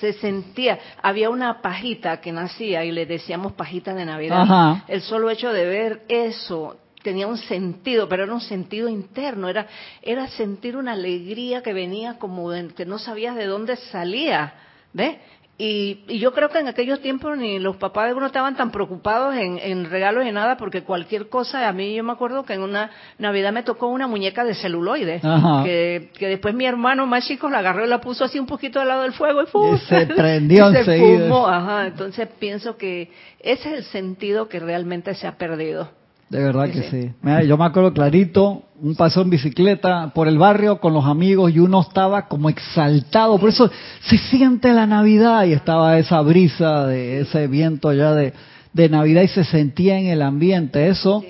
se 0.01 0.12
sentía, 0.14 0.78
había 1.03 1.30
una 1.30 1.61
pajita 1.62 2.20
que 2.20 2.32
nacía 2.32 2.84
y 2.84 2.93
le 2.93 3.07
decíamos 3.07 3.53
pajita 3.53 3.95
de 3.95 4.05
Navidad. 4.05 4.43
Ajá. 4.43 4.84
El 4.88 5.03
solo 5.03 5.30
hecho 5.30 5.53
de 5.53 5.64
ver 5.64 6.03
eso 6.09 6.76
tenía 7.03 7.26
un 7.26 7.38
sentido, 7.38 8.09
pero 8.09 8.24
era 8.24 8.32
un 8.32 8.40
sentido 8.40 8.88
interno, 8.88 9.49
era, 9.49 9.66
era 10.03 10.28
sentir 10.28 10.76
una 10.76 10.93
alegría 10.93 11.62
que 11.62 11.72
venía 11.72 12.18
como 12.18 12.51
de, 12.51 12.68
que 12.68 12.86
no 12.86 12.99
sabías 12.99 13.36
de 13.36 13.47
dónde 13.47 13.76
salía, 13.76 14.55
¿ves? 14.93 15.16
Y, 15.59 16.18
yo 16.18 16.32
creo 16.32 16.48
que 16.48 16.59
en 16.59 16.68
aquellos 16.68 17.00
tiempos 17.00 17.36
ni 17.36 17.59
los 17.59 17.76
papás 17.76 18.09
de 18.09 18.14
uno 18.14 18.26
estaban 18.26 18.57
tan 18.57 18.70
preocupados 18.70 19.34
en, 19.36 19.84
regalos 19.84 20.26
y 20.26 20.32
nada, 20.32 20.57
porque 20.57 20.82
cualquier 20.82 21.28
cosa, 21.28 21.68
a 21.68 21.72
mí 21.72 21.94
yo 21.94 22.03
me 22.03 22.12
acuerdo 22.12 22.44
que 22.44 22.55
en 22.55 22.62
una 22.62 22.90
Navidad 23.18 23.53
me 23.53 23.62
tocó 23.62 23.88
una 23.88 24.07
muñeca 24.07 24.44
de 24.44 24.55
celuloide, 24.55 25.20
que, 25.64 26.11
después 26.18 26.55
mi 26.55 26.64
hermano 26.64 27.07
más 27.07 27.26
chico 27.26 27.50
la 27.50 27.59
agarró 27.59 27.84
y 27.84 27.88
la 27.88 28.00
puso 28.00 28.24
así 28.24 28.38
un 28.38 28.46
poquito 28.46 28.80
al 28.80 28.88
lado 28.88 29.03
del 29.03 29.12
fuego 29.12 29.42
y, 29.42 29.78
se 29.78 30.07
prendió 30.16 30.70
y 30.70 30.84
se 30.84 30.98
fumó. 30.98 31.46
Ajá. 31.46 31.86
Entonces 31.86 32.28
pienso 32.38 32.76
que 32.76 33.11
ese 33.38 33.68
es 33.70 33.74
el 33.76 33.84
sentido 33.84 34.48
que 34.48 34.59
realmente 34.59 35.14
se 35.14 35.26
ha 35.26 35.36
perdido. 35.36 36.01
De 36.33 36.43
verdad 36.43 36.70
que 36.70 36.83
sí. 36.85 37.12
yo 37.47 37.59
me 37.59 37.66
acuerdo 37.66 37.93
clarito, 37.93 38.62
un 38.80 38.95
paseo 38.95 39.22
en 39.22 39.28
bicicleta 39.28 40.12
por 40.14 40.28
el 40.28 40.39
barrio 40.39 40.80
con 40.80 40.95
los 40.95 41.05
amigos 41.05 41.53
y 41.55 41.59
uno 41.59 41.83
estaba 41.83 42.26
como 42.26 42.49
exaltado. 42.49 43.39
Por 43.39 43.51
eso 43.51 43.70
se 44.01 44.16
siente 44.16 44.72
la 44.72 44.87
Navidad 44.87 45.45
y 45.45 45.53
estaba 45.53 45.99
esa 45.99 46.22
brisa 46.22 46.87
de 46.87 47.20
ese 47.20 47.49
viento 47.49 47.93
ya 47.93 48.14
de, 48.14 48.33
Navidad 48.89 49.20
y 49.20 49.28
se 49.28 49.45
sentía 49.45 49.99
en 49.99 50.07
el 50.07 50.22
ambiente. 50.22 50.89
Eso 50.89 51.22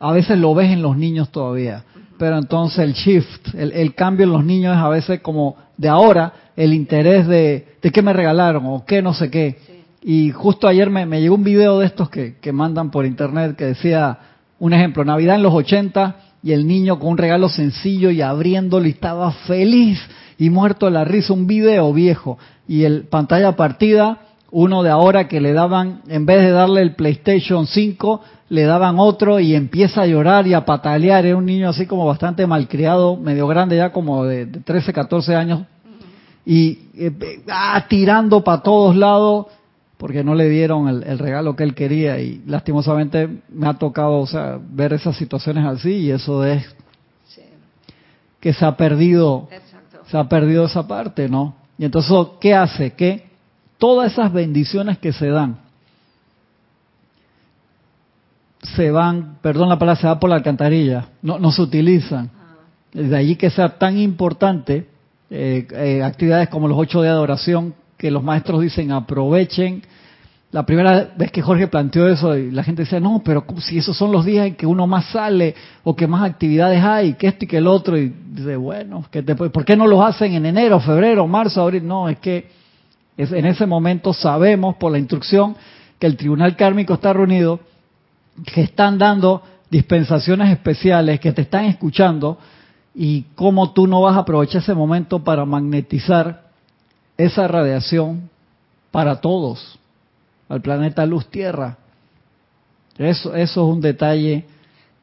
a 0.00 0.10
veces 0.10 0.36
lo 0.36 0.52
ves 0.52 0.72
en 0.72 0.82
los 0.82 0.96
niños 0.96 1.30
todavía. 1.30 1.84
Pero 2.18 2.36
entonces 2.36 2.80
el 2.80 2.94
shift, 2.94 3.54
el, 3.54 3.94
cambio 3.94 4.24
en 4.24 4.32
los 4.32 4.44
niños 4.44 4.74
es 4.74 4.82
a 4.82 4.88
veces 4.88 5.20
como 5.20 5.56
de 5.76 5.88
ahora 5.88 6.32
el 6.56 6.74
interés 6.74 7.28
de, 7.28 7.68
de 7.80 7.90
qué 7.92 8.02
me 8.02 8.12
regalaron 8.12 8.66
o 8.66 8.84
qué 8.84 9.00
no 9.00 9.14
sé 9.14 9.30
qué. 9.30 9.73
Y 10.06 10.32
justo 10.32 10.68
ayer 10.68 10.90
me, 10.90 11.06
llegó 11.18 11.34
un 11.34 11.44
video 11.44 11.78
de 11.78 11.86
estos 11.86 12.10
que, 12.10 12.36
que, 12.38 12.52
mandan 12.52 12.90
por 12.90 13.06
internet 13.06 13.56
que 13.56 13.64
decía, 13.64 14.18
un 14.58 14.74
ejemplo, 14.74 15.02
Navidad 15.02 15.36
en 15.36 15.42
los 15.42 15.54
80 15.54 16.16
y 16.42 16.52
el 16.52 16.66
niño 16.66 16.98
con 16.98 17.12
un 17.12 17.16
regalo 17.16 17.48
sencillo 17.48 18.10
y 18.10 18.20
abriéndolo 18.20 18.86
y 18.86 18.90
estaba 18.90 19.32
feliz 19.32 19.98
y 20.36 20.50
muerto 20.50 20.84
de 20.84 20.92
la 20.92 21.04
risa, 21.04 21.32
un 21.32 21.46
video 21.46 21.90
viejo. 21.94 22.36
Y 22.68 22.84
el 22.84 23.04
pantalla 23.04 23.56
partida, 23.56 24.18
uno 24.50 24.82
de 24.82 24.90
ahora 24.90 25.26
que 25.26 25.40
le 25.40 25.54
daban, 25.54 26.02
en 26.06 26.26
vez 26.26 26.42
de 26.42 26.50
darle 26.50 26.82
el 26.82 26.94
PlayStation 26.96 27.66
5, 27.66 28.20
le 28.50 28.64
daban 28.64 28.96
otro 28.98 29.40
y 29.40 29.54
empieza 29.54 30.02
a 30.02 30.06
llorar 30.06 30.46
y 30.46 30.52
a 30.52 30.66
patalear. 30.66 31.24
Era 31.24 31.38
un 31.38 31.46
niño 31.46 31.70
así 31.70 31.86
como 31.86 32.04
bastante 32.04 32.46
malcriado, 32.46 33.16
medio 33.16 33.46
grande 33.46 33.78
ya 33.78 33.90
como 33.90 34.26
de, 34.26 34.44
13, 34.44 34.92
14 34.92 35.34
años. 35.34 35.62
Y 36.44 36.78
eh, 36.94 37.10
ah, 37.48 37.86
tirando 37.88 38.44
para 38.44 38.62
todos 38.62 38.94
lados 38.94 39.46
porque 40.04 40.22
no 40.22 40.34
le 40.34 40.50
dieron 40.50 40.86
el, 40.86 41.18
regalo 41.18 41.56
que 41.56 41.64
él 41.64 41.74
quería 41.74 42.20
y 42.20 42.42
lastimosamente 42.44 43.26
me 43.48 43.66
ha 43.66 43.72
tocado 43.72 44.18
o 44.18 44.26
sea, 44.26 44.60
ver 44.60 44.92
esas 44.92 45.16
situaciones 45.16 45.64
así 45.64 45.92
y 45.92 46.10
eso 46.10 46.44
es 46.44 46.62
que 48.38 48.52
se 48.52 48.66
ha 48.66 48.76
perdido 48.76 49.48
se 50.10 50.18
ha 50.18 50.28
perdido 50.28 50.66
esa 50.66 50.86
parte 50.86 51.26
no 51.26 51.54
y 51.78 51.86
entonces 51.86 52.12
qué 52.38 52.54
hace 52.54 52.90
que 52.90 53.30
todas 53.78 54.12
esas 54.12 54.30
bendiciones 54.30 54.98
que 54.98 55.10
se 55.10 55.28
dan 55.28 55.56
se 58.76 58.90
van 58.90 59.38
perdón 59.40 59.70
la 59.70 59.78
palabra 59.78 59.98
se 59.98 60.06
va 60.06 60.20
por 60.20 60.28
la 60.28 60.36
alcantarilla 60.36 61.08
no 61.22 61.38
no 61.38 61.50
se 61.50 61.62
utilizan. 61.62 62.28
Ah. 62.38 62.56
de 62.92 63.16
allí 63.16 63.36
que 63.36 63.48
sea 63.48 63.78
tan 63.78 63.96
importante 63.96 64.86
eh, 65.30 65.66
eh, 65.70 66.02
actividades 66.02 66.50
como 66.50 66.68
los 66.68 66.76
ocho 66.76 67.00
días 67.00 67.12
de 67.12 67.16
adoración 67.16 67.72
que 67.96 68.10
los 68.10 68.22
maestros 68.22 68.60
dicen 68.60 68.92
aprovechen 68.92 69.82
la 70.54 70.64
primera 70.64 71.10
vez 71.16 71.32
que 71.32 71.42
Jorge 71.42 71.66
planteó 71.66 72.06
eso, 72.08 72.38
y 72.38 72.52
la 72.52 72.62
gente 72.62 72.82
decía, 72.82 73.00
no, 73.00 73.22
pero 73.24 73.44
si 73.58 73.78
esos 73.78 73.96
son 73.96 74.12
los 74.12 74.24
días 74.24 74.46
en 74.46 74.54
que 74.54 74.66
uno 74.66 74.86
más 74.86 75.06
sale 75.06 75.52
o 75.82 75.96
que 75.96 76.06
más 76.06 76.22
actividades 76.22 76.80
hay, 76.80 77.14
que 77.14 77.26
esto 77.26 77.44
y 77.44 77.48
que 77.48 77.56
el 77.56 77.66
otro, 77.66 77.98
y 77.98 78.14
dice, 78.30 78.54
bueno, 78.54 79.04
¿qué 79.10 79.24
te, 79.24 79.34
¿por 79.34 79.64
qué 79.64 79.76
no 79.76 79.88
los 79.88 80.00
hacen 80.00 80.32
en 80.32 80.46
enero, 80.46 80.78
febrero, 80.78 81.26
marzo, 81.26 81.60
abril? 81.60 81.84
No, 81.84 82.08
es 82.08 82.20
que 82.20 82.52
en 83.16 83.46
ese 83.46 83.66
momento 83.66 84.12
sabemos 84.12 84.76
por 84.76 84.92
la 84.92 85.00
instrucción 85.00 85.56
que 85.98 86.06
el 86.06 86.16
tribunal 86.16 86.54
kármico 86.54 86.94
está 86.94 87.12
reunido, 87.12 87.58
que 88.54 88.60
están 88.60 88.96
dando 88.96 89.42
dispensaciones 89.68 90.52
especiales, 90.52 91.18
que 91.18 91.32
te 91.32 91.42
están 91.42 91.64
escuchando, 91.64 92.38
y 92.94 93.22
cómo 93.34 93.72
tú 93.72 93.88
no 93.88 94.02
vas 94.02 94.16
a 94.16 94.20
aprovechar 94.20 94.62
ese 94.62 94.74
momento 94.74 95.18
para 95.18 95.44
magnetizar 95.44 96.44
esa 97.16 97.48
radiación 97.48 98.30
para 98.92 99.20
todos 99.20 99.80
al 100.48 100.60
planeta 100.60 101.06
Luz 101.06 101.28
Tierra. 101.30 101.78
Eso, 102.98 103.34
eso 103.34 103.36
es 103.36 103.56
un 103.56 103.80
detalle 103.80 104.44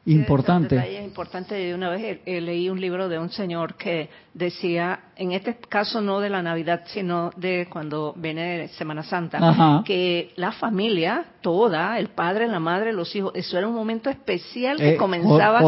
importante. 0.06 0.76
un 0.76 0.80
detalle 0.80 1.04
importante. 1.04 1.54
De 1.54 1.74
una 1.74 1.90
vez 1.90 2.20
leí 2.24 2.68
un 2.68 2.80
libro 2.80 3.08
de 3.08 3.18
un 3.18 3.30
señor 3.30 3.74
que 3.74 4.08
decía, 4.34 5.00
en 5.16 5.32
este 5.32 5.56
caso 5.68 6.00
no 6.00 6.20
de 6.20 6.30
la 6.30 6.42
Navidad, 6.42 6.82
sino 6.86 7.30
de 7.36 7.68
cuando 7.70 8.14
viene 8.16 8.68
Semana 8.68 9.02
Santa, 9.02 9.82
que 9.84 10.32
la 10.36 10.52
familia 10.52 11.24
toda, 11.40 11.98
el 11.98 12.08
padre, 12.08 12.48
la 12.48 12.60
madre, 12.60 12.92
los 12.92 13.14
hijos, 13.14 13.32
eso 13.34 13.58
era 13.58 13.68
un 13.68 13.74
momento 13.74 14.10
especial 14.10 14.78
que 14.78 14.94
eh, 14.94 14.96
comenzaba 14.96 15.60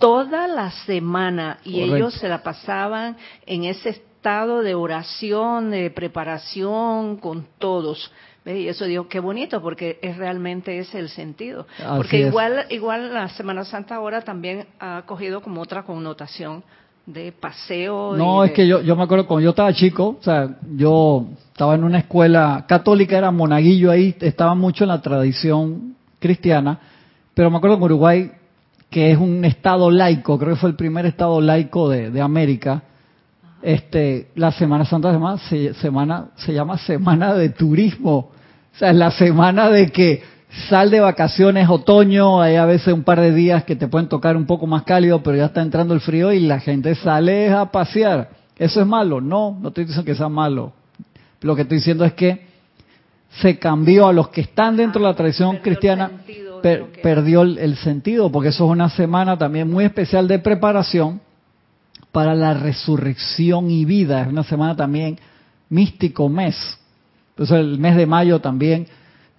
toda 0.00 0.48
la 0.48 0.70
semana 0.86 1.58
y 1.64 1.80
ellos 1.80 2.14
se 2.14 2.28
la 2.28 2.42
pasaban 2.42 3.16
en 3.44 3.64
ese 3.64 3.90
estado 3.90 4.62
de 4.62 4.74
oración, 4.74 5.70
de 5.70 5.90
preparación 5.90 7.18
con 7.18 7.46
todos 7.58 8.10
y 8.54 8.68
eso 8.68 8.84
digo, 8.84 9.08
qué 9.08 9.18
bonito, 9.18 9.60
porque 9.60 9.98
es 10.02 10.16
realmente 10.16 10.78
ese 10.78 11.00
el 11.00 11.08
sentido. 11.08 11.66
porque 11.96 12.20
igual, 12.20 12.66
igual 12.70 13.12
la 13.12 13.28
Semana 13.30 13.64
Santa 13.64 13.96
ahora 13.96 14.20
también 14.20 14.66
ha 14.78 15.02
cogido 15.04 15.40
como 15.40 15.60
otra 15.60 15.82
connotación 15.82 16.62
de 17.06 17.32
paseo. 17.32 18.16
No, 18.16 18.44
es 18.44 18.52
que 18.52 18.66
yo, 18.66 18.80
yo 18.82 18.94
me 18.94 19.02
acuerdo 19.02 19.26
cuando 19.26 19.44
yo 19.44 19.50
estaba 19.50 19.72
chico, 19.72 20.16
o 20.20 20.22
sea, 20.22 20.56
yo 20.76 21.26
estaba 21.52 21.74
en 21.74 21.84
una 21.84 21.98
escuela 21.98 22.64
católica, 22.68 23.18
era 23.18 23.30
monaguillo 23.30 23.90
ahí, 23.90 24.14
estaba 24.20 24.54
mucho 24.54 24.84
en 24.84 24.88
la 24.88 25.02
tradición 25.02 25.96
cristiana, 26.20 26.78
pero 27.34 27.50
me 27.50 27.56
acuerdo 27.56 27.76
en 27.76 27.82
Uruguay, 27.82 28.32
que 28.90 29.10
es 29.10 29.18
un 29.18 29.44
estado 29.44 29.90
laico, 29.90 30.38
creo 30.38 30.54
que 30.54 30.60
fue 30.60 30.70
el 30.70 30.76
primer 30.76 31.06
estado 31.06 31.40
laico 31.40 31.88
de, 31.88 32.10
de 32.10 32.20
América, 32.20 32.82
este, 33.62 34.28
la 34.36 34.52
Semana 34.52 34.84
Santa 34.84 35.38
se 35.38 35.74
semana, 35.74 36.28
se 36.36 36.52
llama 36.52 36.78
Semana 36.78 37.34
de 37.34 37.48
Turismo. 37.48 38.35
O 38.76 38.78
sea, 38.78 38.90
es 38.90 38.96
la 38.96 39.10
semana 39.10 39.70
de 39.70 39.88
que 39.88 40.22
sal 40.68 40.90
de 40.90 41.00
vacaciones 41.00 41.66
otoño, 41.70 42.42
hay 42.42 42.56
a 42.56 42.66
veces 42.66 42.92
un 42.92 43.04
par 43.04 43.20
de 43.22 43.32
días 43.32 43.64
que 43.64 43.74
te 43.74 43.88
pueden 43.88 44.06
tocar 44.06 44.36
un 44.36 44.44
poco 44.44 44.66
más 44.66 44.82
cálido, 44.82 45.22
pero 45.22 45.38
ya 45.38 45.46
está 45.46 45.62
entrando 45.62 45.94
el 45.94 46.00
frío 46.00 46.30
y 46.30 46.40
la 46.40 46.60
gente 46.60 46.94
sale 46.94 47.50
a 47.50 47.70
pasear. 47.72 48.28
¿Eso 48.58 48.82
es 48.82 48.86
malo? 48.86 49.22
No, 49.22 49.56
no 49.58 49.68
estoy 49.68 49.84
diciendo 49.84 50.04
que 50.04 50.14
sea 50.14 50.28
malo. 50.28 50.74
Lo 51.40 51.56
que 51.56 51.62
estoy 51.62 51.78
diciendo 51.78 52.04
es 52.04 52.12
que 52.12 52.46
se 53.40 53.58
cambió 53.58 54.08
a 54.08 54.12
los 54.12 54.28
que 54.28 54.42
están 54.42 54.76
dentro 54.76 55.00
de 55.00 55.08
la 55.08 55.14
tradición 55.14 55.56
cristiana, 55.62 56.10
perdió 57.02 57.42
el 57.42 57.76
sentido, 57.76 58.30
porque 58.30 58.50
eso 58.50 58.66
es 58.66 58.70
una 58.70 58.90
semana 58.90 59.38
también 59.38 59.70
muy 59.70 59.86
especial 59.86 60.28
de 60.28 60.38
preparación 60.38 61.22
para 62.12 62.34
la 62.34 62.52
resurrección 62.52 63.70
y 63.70 63.86
vida. 63.86 64.20
Es 64.20 64.28
una 64.28 64.44
semana 64.44 64.76
también 64.76 65.18
místico 65.70 66.28
mes. 66.28 66.75
Entonces 67.36 67.58
el 67.58 67.78
mes 67.78 67.96
de 67.96 68.06
mayo 68.06 68.40
también 68.40 68.86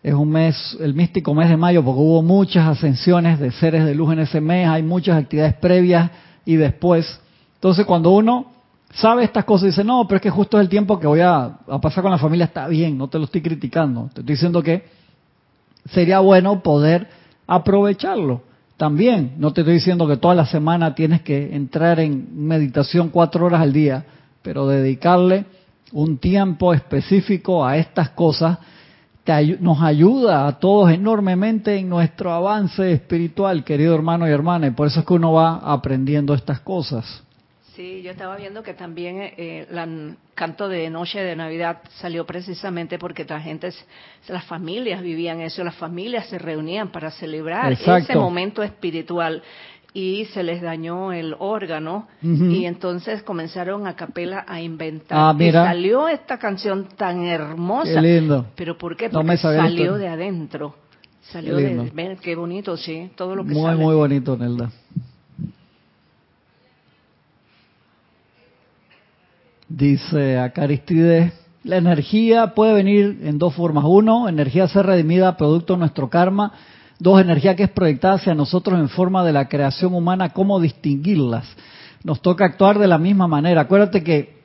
es 0.04 0.14
un 0.14 0.30
mes, 0.30 0.78
el 0.80 0.94
místico 0.94 1.34
mes 1.34 1.50
de 1.50 1.58
mayo, 1.58 1.84
porque 1.84 2.00
hubo 2.00 2.22
muchas 2.22 2.68
ascensiones 2.68 3.40
de 3.40 3.50
seres 3.50 3.86
de 3.86 3.96
luz 3.96 4.14
en 4.14 4.20
ese 4.20 4.40
mes, 4.40 4.68
hay 4.68 4.84
muchas 4.84 5.18
actividades 5.18 5.56
previas 5.56 6.12
y 6.46 6.58
después. 6.58 7.20
Entonces 7.56 7.88
cuando 7.88 8.12
uno 8.12 8.52
sabe 8.94 9.24
estas 9.24 9.46
cosas 9.46 9.64
y 9.64 9.68
dice, 9.70 9.84
no, 9.84 10.08
pero 10.08 10.18
es 10.18 10.22
que 10.22 10.30
justo 10.30 10.60
es 10.60 10.62
el 10.62 10.70
tiempo 10.70 11.00
que 11.00 11.08
voy 11.08 11.22
a, 11.22 11.58
pasar 11.82 12.04
con 12.04 12.12
la 12.12 12.20
familia, 12.20 12.46
está 12.46 12.68
bien, 12.68 13.00
no 13.00 13.08
te 13.08 13.18
lo 13.18 13.26
estoy 13.26 13.42
criticando, 13.42 14.04
te 14.14 14.22
estoy 14.22 14.36
diciendo 14.36 14.62
que 14.62 14.86
sería 15.90 16.20
bueno 16.20 16.62
poder 16.62 17.08
aprovecharlo. 17.48 18.44
También, 18.78 19.34
no 19.40 19.54
te 19.54 19.62
estoy 19.62 19.74
diciendo 19.74 20.08
que 20.08 20.18
toda 20.18 20.36
la 20.36 20.46
semana 20.46 20.94
tienes 20.94 21.24
que 21.24 21.56
entrar 21.56 22.00
en 22.00 22.46
meditación 22.48 23.10
cuatro 23.10 23.48
horas 23.48 23.62
al 23.62 23.74
día, 23.74 24.06
pero 24.44 24.68
dedicarle 24.68 25.46
un 25.92 26.18
tiempo 26.18 26.74
específico 26.74 27.66
a 27.66 27.78
estas 27.78 28.10
cosas 28.10 28.58
nos 29.60 29.82
ayuda 29.82 30.48
a 30.48 30.58
todos 30.58 30.92
enormemente 30.92 31.76
en 31.76 31.90
nuestro 31.90 32.32
avance 32.32 32.94
espiritual, 32.94 33.64
querido 33.64 33.94
hermano 33.94 34.28
y 34.28 34.32
hermana, 34.32 34.68
y 34.68 34.72
por 34.72 34.88
eso 34.88 35.02
es 35.02 35.06
que 35.06 35.14
uno 35.14 35.34
va 35.34 35.58
aprendiendo 35.58 36.34
estas 36.34 36.62
cosas. 36.62 37.24
Sí, 37.76 38.02
yo 38.02 38.12
estaba 38.12 38.38
viendo 38.38 38.64
que 38.64 38.74
también 38.74 39.18
eh, 39.20 39.68
el 39.70 40.16
canto 40.34 40.68
de 40.68 40.90
Noche 40.90 41.20
de 41.20 41.36
Navidad 41.36 41.80
salió 42.00 42.26
precisamente 42.26 42.98
porque 42.98 43.24
la 43.26 43.40
gente, 43.40 43.70
las 44.30 44.46
familias 44.46 45.02
vivían 45.02 45.42
eso, 45.42 45.64
las 45.64 45.76
familias 45.76 46.26
se 46.28 46.40
reunían 46.40 46.92
para 46.92 47.12
celebrar 47.12 47.72
ese 47.74 48.16
momento 48.16 48.64
espiritual 48.64 49.44
y 49.98 50.26
se 50.26 50.44
les 50.44 50.62
dañó 50.62 51.12
el 51.12 51.36
órgano 51.40 52.08
y 52.22 52.66
entonces 52.66 53.24
comenzaron 53.24 53.88
a 53.88 53.96
capela 53.96 54.46
a 54.48 54.62
inventar. 54.62 55.18
Ah, 55.20 55.36
y 55.44 55.52
salió 55.52 56.08
esta 56.08 56.38
canción 56.38 56.88
tan 56.96 57.26
hermosa. 57.26 57.96
Qué 57.96 58.02
lindo. 58.02 58.46
¿Pero 58.56 58.78
por 58.78 58.96
qué? 58.96 59.10
Porque 59.10 59.38
salió 59.38 59.96
de 59.96 60.08
adentro. 60.08 60.76
Salió 61.22 61.56
de... 61.56 62.18
qué 62.22 62.36
bonito, 62.36 62.78
sí, 62.78 63.10
todo 63.16 63.36
lo 63.36 63.44
que 63.44 63.56
Muy, 63.56 63.76
muy 63.76 63.96
bonito, 63.96 64.38
Nelda. 64.38 64.70
Dice 69.68 70.38
a 70.38 70.54
Caristides, 70.54 71.34
La 71.64 71.78
energía 71.78 72.54
puede 72.54 72.74
venir 72.76 73.22
en 73.24 73.40
dos 73.40 73.56
formas. 73.56 73.84
Uno, 73.88 74.30
energía 74.30 74.68
ser 74.68 74.86
redimida 74.86 75.36
producto 75.38 75.74
de 75.74 75.80
nuestro 75.80 76.08
karma. 76.08 76.54
Dos, 77.00 77.22
energía 77.22 77.56
que 77.56 77.64
es 77.64 77.70
proyectada 77.70 78.16
hacia 78.16 78.34
nosotros 78.34 78.80
en 78.80 78.90
forma 78.90 79.24
de 79.24 79.34
la 79.34 79.48
creación 79.48 79.94
humana. 79.94 80.30
¿Cómo 80.30 80.60
distinguirlas? 80.60 81.46
Nos 82.04 82.22
toca 82.22 82.46
actuar 82.46 82.80
de 82.80 82.88
la 82.88 82.98
misma 82.98 83.28
manera. 83.28 83.62
Acuérdate 83.62 84.04
que 84.04 84.38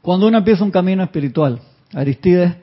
cuando 0.00 0.26
uno 0.26 0.38
empieza 0.38 0.64
un 0.64 0.70
camino 0.70 1.02
espiritual, 1.04 1.60
Aristides, 1.94 2.54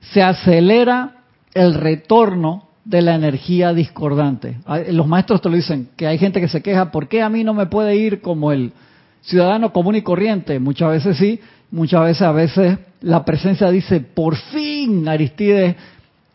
se 0.00 0.22
acelera 0.22 1.22
el 1.54 1.74
retorno 1.74 2.68
de 2.84 3.00
la 3.00 3.14
energía 3.14 3.72
discordante. 3.72 4.58
Los 4.90 5.06
maestros 5.06 5.40
te 5.40 5.48
lo 5.48 5.56
dicen, 5.56 5.88
que 5.96 6.06
hay 6.06 6.18
gente 6.18 6.40
que 6.40 6.48
se 6.48 6.62
queja, 6.62 6.90
¿por 6.90 7.08
qué 7.08 7.22
a 7.22 7.30
mí 7.30 7.44
no 7.44 7.54
me 7.54 7.66
puede 7.66 7.96
ir 7.96 8.20
como 8.20 8.52
el 8.52 8.72
ciudadano 9.22 9.72
común 9.72 9.96
y 9.96 10.02
corriente? 10.02 10.58
Muchas 10.58 10.90
veces 10.90 11.16
sí, 11.16 11.40
muchas 11.70 12.02
veces 12.02 12.22
a 12.22 12.32
veces 12.32 12.78
la 13.00 13.24
presencia 13.24 13.70
dice, 13.70 14.00
por 14.00 14.36
fin 14.36 15.08
Aristides 15.08 15.76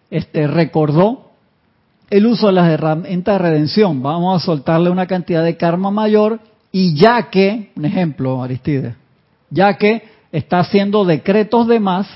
este, 0.10 0.48
recordó 0.48 1.29
el 2.10 2.26
uso 2.26 2.48
de 2.48 2.54
las 2.54 2.70
herramientas 2.70 3.36
de 3.36 3.40
redención. 3.40 4.02
Vamos 4.02 4.42
a 4.42 4.46
soltarle 4.46 4.90
una 4.90 5.08
cantidad 5.08 5.44
de 5.44 5.58
karma 5.58 5.92
mayor 5.92 6.40
y 6.72 6.96
ya 6.96 7.30
que, 7.30 7.72
un 7.76 7.86
ejemplo, 7.86 8.44
Aristides, 8.44 8.96
ya 9.50 9.76
que 9.76 10.04
está 10.32 10.60
haciendo 10.60 11.06
decretos 11.06 11.68
de 11.68 11.80
más, 11.80 12.08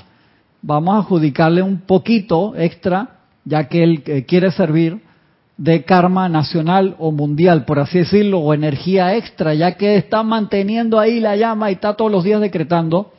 vamos 0.62 0.94
a 0.94 0.98
adjudicarle 0.98 1.62
un 1.62 1.80
poquito 1.80 2.54
extra, 2.56 3.18
ya 3.44 3.68
que 3.68 3.82
él 3.82 4.02
eh, 4.06 4.24
quiere 4.24 4.50
servir 4.52 5.00
de 5.56 5.84
karma 5.84 6.28
nacional 6.28 6.96
o 6.98 7.12
mundial, 7.12 7.64
por 7.64 7.78
así 7.78 7.98
decirlo, 7.98 8.40
o 8.40 8.54
energía 8.54 9.14
extra, 9.16 9.54
ya 9.54 9.76
que 9.76 9.96
está 9.96 10.22
manteniendo 10.22 10.98
ahí 10.98 11.20
la 11.20 11.36
llama 11.36 11.70
y 11.70 11.74
está 11.74 11.94
todos 11.94 12.10
los 12.10 12.24
días 12.24 12.40
decretando, 12.40 13.12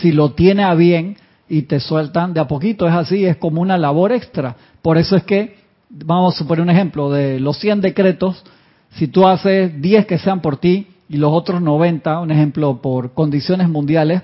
si 0.00 0.12
lo 0.12 0.32
tiene 0.32 0.64
a 0.64 0.74
bien 0.74 1.16
y 1.48 1.62
te 1.62 1.80
sueltan 1.80 2.32
de 2.32 2.40
a 2.40 2.48
poquito, 2.48 2.88
es 2.88 2.94
así, 2.94 3.24
es 3.24 3.36
como 3.36 3.60
una 3.60 3.76
labor 3.76 4.12
extra. 4.12 4.56
Por 4.82 4.98
eso 4.98 5.16
es 5.16 5.24
que, 5.24 5.59
vamos 5.90 6.34
a 6.34 6.38
suponer 6.38 6.62
un 6.62 6.70
ejemplo, 6.70 7.10
de 7.10 7.40
los 7.40 7.58
100 7.58 7.80
decretos, 7.80 8.42
si 8.90 9.08
tú 9.08 9.26
haces 9.26 9.80
10 9.80 10.06
que 10.06 10.18
sean 10.18 10.40
por 10.40 10.56
ti 10.56 10.86
y 11.08 11.16
los 11.16 11.32
otros 11.32 11.60
90, 11.60 12.20
un 12.20 12.30
ejemplo, 12.30 12.80
por 12.80 13.12
condiciones 13.12 13.68
mundiales, 13.68 14.22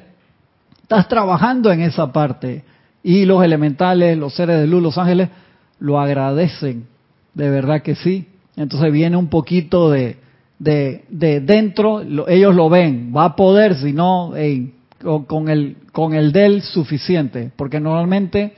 estás 0.83 1.09
trabajando 1.09 1.73
en 1.73 1.83
esa 1.83 2.12
parte. 2.12 2.64
Y 3.03 3.25
los 3.25 3.45
elementales, 3.45 4.17
los 4.17 4.35
seres 4.35 4.61
de 4.61 4.67
luz, 4.67 4.83
los 4.83 4.99
ángeles, 4.99 5.29
lo 5.79 6.01
agradecen, 6.01 6.87
de 7.35 7.51
verdad 7.51 7.83
que 7.83 7.95
sí. 7.95 8.27
Entonces 8.57 8.93
viene 8.93 9.17
un 9.17 9.29
poquito 9.29 9.91
de, 9.91 10.17
de, 10.59 11.05
dentro, 11.41 12.03
ellos 12.29 12.55
lo 12.55 12.69
ven, 12.69 13.12
va 13.14 13.25
a 13.27 13.37
poder, 13.37 13.77
si 13.77 13.93
no, 13.93 14.33
con, 15.27 15.49
el, 15.49 15.77
con 15.93 16.14
el 16.14 16.33
del 16.33 16.62
suficiente, 16.62 17.51
porque 17.57 17.81
normalmente 17.81 18.55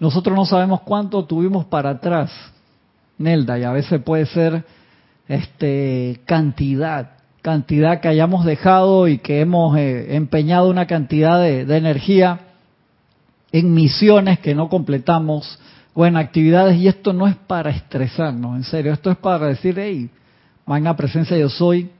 nosotros 0.00 0.36
no 0.36 0.44
sabemos 0.44 0.82
cuánto 0.82 1.24
tuvimos 1.24 1.64
para 1.66 1.90
atrás, 1.90 2.30
Nelda, 3.18 3.58
y 3.58 3.64
a 3.64 3.72
veces 3.72 4.00
puede 4.02 4.26
ser 4.26 4.64
este 5.26 6.20
cantidad, 6.24 7.10
cantidad 7.42 8.00
que 8.00 8.08
hayamos 8.08 8.44
dejado 8.44 9.08
y 9.08 9.18
que 9.18 9.40
hemos 9.40 9.76
eh, 9.76 10.14
empeñado 10.14 10.70
una 10.70 10.86
cantidad 10.86 11.40
de, 11.40 11.62
energía 11.76 12.40
en 13.50 13.74
misiones 13.74 14.38
que 14.38 14.54
no 14.54 14.68
completamos 14.68 15.58
o 15.94 16.06
en 16.06 16.16
actividades 16.16 16.76
y 16.76 16.86
esto 16.86 17.12
no 17.12 17.26
es 17.26 17.34
para 17.34 17.70
estresarnos, 17.70 18.56
en 18.56 18.64
serio, 18.64 18.92
esto 18.92 19.10
es 19.10 19.16
para 19.16 19.46
decir, 19.46 19.76
hey, 19.78 20.10
magna 20.64 20.96
presencia 20.96 21.36
yo 21.36 21.48
soy, 21.48 21.90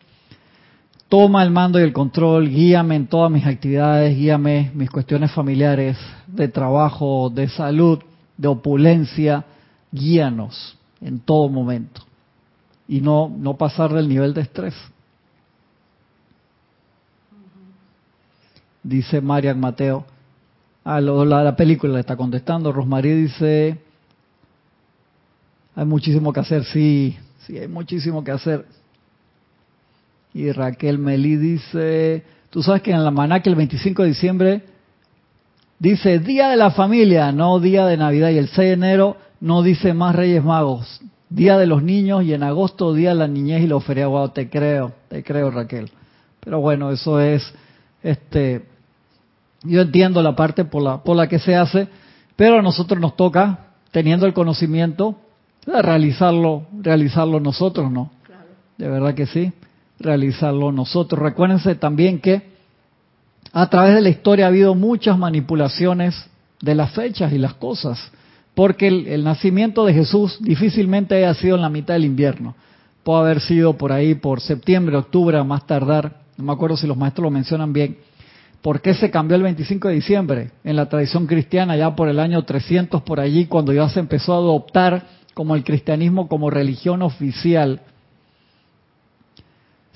toma 1.09 1.43
el 1.43 1.51
mando 1.51 1.79
y 1.81 1.83
el 1.83 1.93
control, 1.93 2.49
guíame 2.49 2.97
en 2.97 3.07
todas 3.07 3.31
mis 3.31 3.47
actividades, 3.47 4.17
guíame 4.17 4.71
mis 4.75 4.91
cuestiones 4.91 5.33
familiares, 5.33 5.97
de 6.27 6.49
trabajo, 6.49 7.31
de 7.31 7.49
salud, 7.49 7.99
de 8.37 8.49
opulencia, 8.49 9.45
guíanos 9.91 10.77
en 11.01 11.21
todo 11.21 11.49
momento 11.49 12.03
y 12.89 13.03
no, 13.03 13.29
no 13.29 13.57
pasar 13.57 13.93
del 13.93 14.09
nivel 14.09 14.33
de 14.33 14.41
estrés. 14.41 14.75
Dice 18.83 19.21
Marian 19.21 19.61
Mateo. 19.61 20.07
Ah, 20.85 21.01
la, 21.01 21.43
la 21.45 21.55
película 21.55 21.93
le 21.93 22.01
está 22.01 22.17
contestando. 22.17 22.73
Rosmarie 22.73 23.15
dice, 23.15 23.79
hay 25.77 25.85
muchísimo 25.85 26.33
que 26.33 26.41
hacer. 26.41 26.65
Sí, 26.65 27.19
sí, 27.47 27.59
hay 27.59 27.69
muchísimo 27.69 28.25
que 28.25 28.31
hacer. 28.31 28.65
Y 30.39 30.53
Raquel 30.53 31.01
Melí 31.01 31.35
dice, 31.35 32.23
tú 32.51 32.63
sabes 32.63 32.83
que 32.83 32.93
en 32.93 33.03
la 33.03 33.11
maná 33.11 33.43
que 33.43 33.49
el 33.49 33.57
25 33.57 34.03
de 34.03 34.09
diciembre 34.09 34.63
dice 35.81 36.21
Día 36.21 36.49
de 36.51 36.57
la 36.57 36.71
Familia, 36.71 37.33
no 37.33 37.59
Día 37.59 37.87
de 37.87 37.97
Navidad. 37.97 38.31
Y 38.31 38.39
el 38.39 38.47
6 38.47 38.57
de 38.57 38.73
enero 38.73 39.17
no 39.41 39.63
dice 39.63 39.95
más 39.95 40.15
Reyes 40.15 40.45
Magos. 40.45 41.01
Día 41.29 41.59
de 41.59 41.67
los 41.67 41.83
Niños 41.83 42.23
y 42.23 42.35
en 42.35 42.45
agosto 42.45 42.95
Día 42.95 43.09
de 43.09 43.15
la 43.17 43.27
Niñez 43.27 43.65
y 43.65 43.67
los 43.67 43.83
feriados. 43.83 44.33
te 44.33 44.49
creo, 44.49 44.93
te 45.09 45.25
creo 45.25 45.51
Raquel. 45.51 45.91
Pero 46.39 46.61
bueno, 46.61 46.93
eso 46.93 47.19
es, 47.19 47.43
este, 48.05 48.65
yo 49.65 49.81
entiendo 49.81 50.23
la 50.23 50.37
parte 50.37 50.65
por 50.65 50.85
la, 50.85 51.03
por 51.03 51.17
la 51.17 51.27
que 51.27 51.41
se 51.41 51.57
hace, 51.57 51.89
pero 52.37 52.61
a 52.61 52.63
nosotros 52.63 53.01
nos 53.01 53.17
toca, 53.17 53.71
teniendo 53.91 54.25
el 54.25 54.35
conocimiento, 54.35 55.19
realizarlo, 55.67 56.69
realizarlo 56.81 57.41
nosotros, 57.41 57.91
¿no? 57.91 58.13
De 58.77 58.89
verdad 58.89 59.15
que 59.15 59.27
sí, 59.27 59.53
realizarlo 60.01 60.73
nosotros. 60.73 61.21
Recuérdense 61.21 61.75
también 61.75 62.21
que 62.21 62.43
a 63.53 63.69
través 63.69 63.95
de 63.95 64.01
la 64.01 64.09
historia 64.09 64.47
ha 64.47 64.49
habido 64.49 64.75
muchas 64.75 65.19
manipulaciones 65.19 66.29
de 66.61 66.75
las 66.75 66.93
fechas 66.93 67.33
y 67.33 67.39
las 67.39 67.55
cosas 67.55 68.11
porque 68.59 68.89
el, 68.89 69.23
nacimiento 69.23 69.85
de 69.85 69.95
Jesús 69.95 70.37
difícilmente 70.41 71.15
haya 71.15 71.33
sido 71.35 71.55
en 71.55 71.63
la 71.63 71.69
mitad 71.69 71.95
del 71.95 72.05
invierno. 72.05 72.57
Puede 73.05 73.21
haber 73.21 73.41
sido 73.41 73.75
por 73.75 73.93
ahí, 73.93 74.17
por 74.17 74.41
septiembre, 74.41 74.97
octubre, 74.97 75.41
más 75.45 75.65
tardar. 75.65 76.23
No 76.37 76.43
me 76.43 76.53
acuerdo 76.55 76.77
si 76.77 76.89
los 76.89 76.97
maestros 76.97 77.23
lo 77.23 77.31
mencionan 77.31 77.73
bien. 77.73 77.99
¿Por 78.61 78.81
qué 78.81 78.95
se 78.95 79.13
cambió 79.13 79.37
el 79.37 79.45
25 79.45 79.87
de 79.87 79.95
diciembre? 79.95 80.51
En 80.65 80.75
la 80.75 80.89
tradición 80.89 81.29
cristiana, 81.29 81.77
ya 81.77 81.95
por 81.95 82.09
el 82.09 82.19
año 82.19 82.45
300, 82.45 83.03
por 83.03 83.21
allí, 83.21 83.47
cuando 83.47 83.73
ya 83.73 83.89
se 83.91 84.01
empezó 84.01 84.35
a 84.35 84.39
adoptar 84.39 85.07
como 85.35 85.55
el 85.55 85.63
cristianismo 85.63 86.27
como 86.27 86.51
religión 86.51 87.03
oficial, 87.03 87.83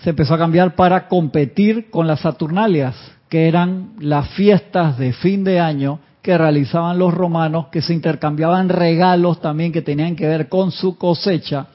se 0.03 0.11
empezó 0.11 0.35
a 0.35 0.39
cambiar 0.39 0.75
para 0.75 1.07
competir 1.07 1.89
con 1.89 2.09
las 2.09 2.21
Saturnalias, 2.21 2.97
que 3.29 3.47
eran 3.47 3.93
las 4.01 4.29
fiestas 4.31 4.99
de 4.99 5.13
fin 5.13 5.45
de 5.45 5.61
año 5.61 6.01
que 6.23 6.37
realizaban 6.37 6.99
los 6.99 7.15
romanos, 7.15 7.67
que 7.71 7.83
se 7.83 7.95
intercambiaban 7.95 8.69
regalos 8.69 9.41
también 9.41 9.73
que 9.73 9.83
tenían 9.83 10.17
que 10.17 10.27
ver 10.27 10.49
con 10.49 10.73
su 10.73 10.97
cosecha, 10.99 11.69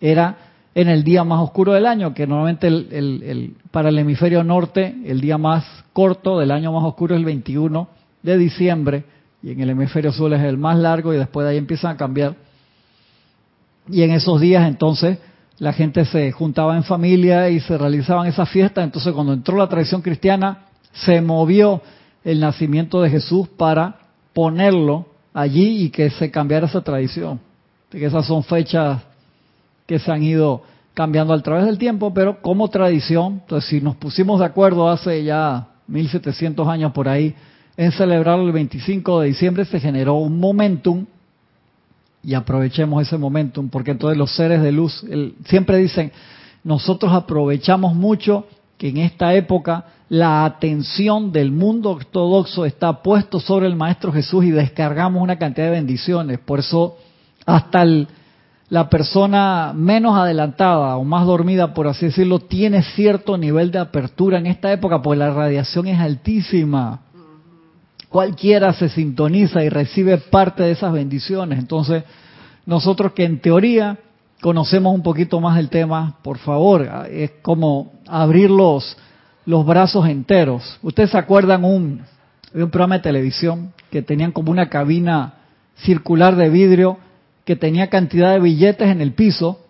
era 0.00 0.36
en 0.74 0.88
el 0.88 1.02
día 1.02 1.24
más 1.24 1.40
oscuro 1.40 1.72
del 1.72 1.86
año, 1.86 2.14
que 2.14 2.26
normalmente 2.26 2.68
para 3.70 3.88
el 3.88 3.98
hemisferio 3.98 4.44
norte 4.44 4.96
el 5.04 5.20
día 5.20 5.38
más 5.38 5.64
corto 5.92 6.38
del 6.38 6.50
año 6.50 6.72
más 6.72 6.84
oscuro 6.84 7.14
es 7.14 7.18
el 7.20 7.24
21 7.24 7.88
de 8.22 8.38
diciembre, 8.38 9.04
y 9.40 9.52
en 9.52 9.60
el 9.60 9.70
hemisferio 9.70 10.12
sur 10.12 10.32
es 10.32 10.42
el 10.42 10.58
más 10.58 10.78
largo 10.78 11.14
y 11.14 11.16
después 11.16 11.44
de 11.44 11.52
ahí 11.52 11.58
empiezan 11.58 11.92
a 11.92 11.96
cambiar. 11.96 12.34
Y 13.88 14.02
en 14.02 14.10
esos 14.10 14.40
días 14.40 14.66
entonces 14.68 15.18
la 15.58 15.72
gente 15.72 16.04
se 16.04 16.30
juntaba 16.32 16.76
en 16.76 16.84
familia 16.84 17.48
y 17.48 17.60
se 17.60 17.76
realizaban 17.76 18.26
esas 18.26 18.48
fiestas, 18.48 18.84
entonces 18.84 19.12
cuando 19.12 19.32
entró 19.32 19.56
la 19.56 19.68
tradición 19.68 20.02
cristiana 20.02 20.66
se 20.92 21.20
movió 21.20 21.82
el 22.24 22.40
nacimiento 22.40 23.02
de 23.02 23.10
Jesús 23.10 23.48
para 23.48 23.96
ponerlo 24.32 25.06
allí 25.34 25.84
y 25.84 25.90
que 25.90 26.10
se 26.10 26.30
cambiara 26.30 26.66
esa 26.66 26.82
tradición. 26.82 27.40
Que 27.90 28.04
esas 28.04 28.26
son 28.26 28.44
fechas 28.44 29.02
que 29.86 29.98
se 29.98 30.12
han 30.12 30.22
ido 30.22 30.62
cambiando 30.94 31.32
a 31.32 31.42
través 31.42 31.64
del 31.64 31.78
tiempo, 31.78 32.12
pero 32.12 32.40
como 32.42 32.68
tradición, 32.68 33.40
entonces 33.42 33.70
si 33.70 33.80
nos 33.80 33.96
pusimos 33.96 34.40
de 34.40 34.46
acuerdo 34.46 34.88
hace 34.88 35.24
ya 35.24 35.68
1700 35.86 36.68
años 36.68 36.92
por 36.92 37.08
ahí 37.08 37.34
en 37.76 37.92
celebrar 37.92 38.38
el 38.40 38.52
25 38.52 39.20
de 39.20 39.28
diciembre, 39.28 39.64
se 39.64 39.80
generó 39.80 40.14
un 40.14 40.38
momentum 40.38 41.06
y 42.22 42.34
aprovechemos 42.34 43.06
ese 43.06 43.16
momentum, 43.16 43.68
porque 43.68 43.92
entonces 43.92 44.18
los 44.18 44.34
seres 44.34 44.62
de 44.62 44.72
luz 44.72 45.04
siempre 45.46 45.78
dicen, 45.78 46.12
nosotros 46.64 47.12
aprovechamos 47.12 47.94
mucho 47.94 48.46
que 48.76 48.88
en 48.88 48.98
esta 48.98 49.34
época 49.34 49.84
la 50.08 50.44
atención 50.44 51.32
del 51.32 51.52
mundo 51.52 51.90
ortodoxo 51.90 52.64
está 52.64 53.02
puesto 53.02 53.40
sobre 53.40 53.66
el 53.66 53.76
Maestro 53.76 54.12
Jesús 54.12 54.44
y 54.44 54.50
descargamos 54.50 55.22
una 55.22 55.38
cantidad 55.38 55.66
de 55.66 55.72
bendiciones. 55.72 56.38
Por 56.38 56.60
eso 56.60 56.96
hasta 57.44 57.84
la 58.68 58.88
persona 58.90 59.72
menos 59.74 60.16
adelantada 60.16 60.96
o 60.96 61.04
más 61.04 61.26
dormida, 61.26 61.74
por 61.74 61.88
así 61.88 62.06
decirlo, 62.06 62.38
tiene 62.38 62.82
cierto 62.82 63.36
nivel 63.38 63.70
de 63.70 63.78
apertura 63.78 64.38
en 64.38 64.46
esta 64.46 64.72
época, 64.72 65.02
porque 65.02 65.18
la 65.18 65.30
radiación 65.30 65.86
es 65.86 65.98
altísima. 65.98 67.00
Cualquiera 68.08 68.72
se 68.72 68.88
sintoniza 68.88 69.62
y 69.62 69.68
recibe 69.68 70.16
parte 70.18 70.62
de 70.62 70.72
esas 70.72 70.92
bendiciones. 70.92 71.58
Entonces, 71.58 72.04
nosotros 72.64 73.12
que 73.12 73.24
en 73.24 73.40
teoría 73.40 73.98
conocemos 74.40 74.94
un 74.94 75.02
poquito 75.02 75.40
más 75.40 75.58
el 75.58 75.68
tema, 75.68 76.16
por 76.22 76.38
favor, 76.38 76.88
es 77.10 77.32
como 77.42 77.92
abrir 78.06 78.50
los, 78.50 78.96
los 79.44 79.66
brazos 79.66 80.08
enteros. 80.08 80.78
Ustedes 80.82 81.10
se 81.10 81.18
acuerdan 81.18 81.64
un, 81.64 82.02
había 82.52 82.64
un 82.64 82.70
programa 82.70 82.96
de 82.96 83.02
televisión 83.02 83.72
que 83.90 84.02
tenían 84.02 84.32
como 84.32 84.50
una 84.50 84.68
cabina 84.68 85.34
circular 85.76 86.36
de 86.36 86.48
vidrio 86.48 86.98
que 87.44 87.56
tenía 87.56 87.88
cantidad 87.88 88.32
de 88.32 88.40
billetes 88.40 88.88
en 88.88 89.00
el 89.00 89.12
piso 89.12 89.60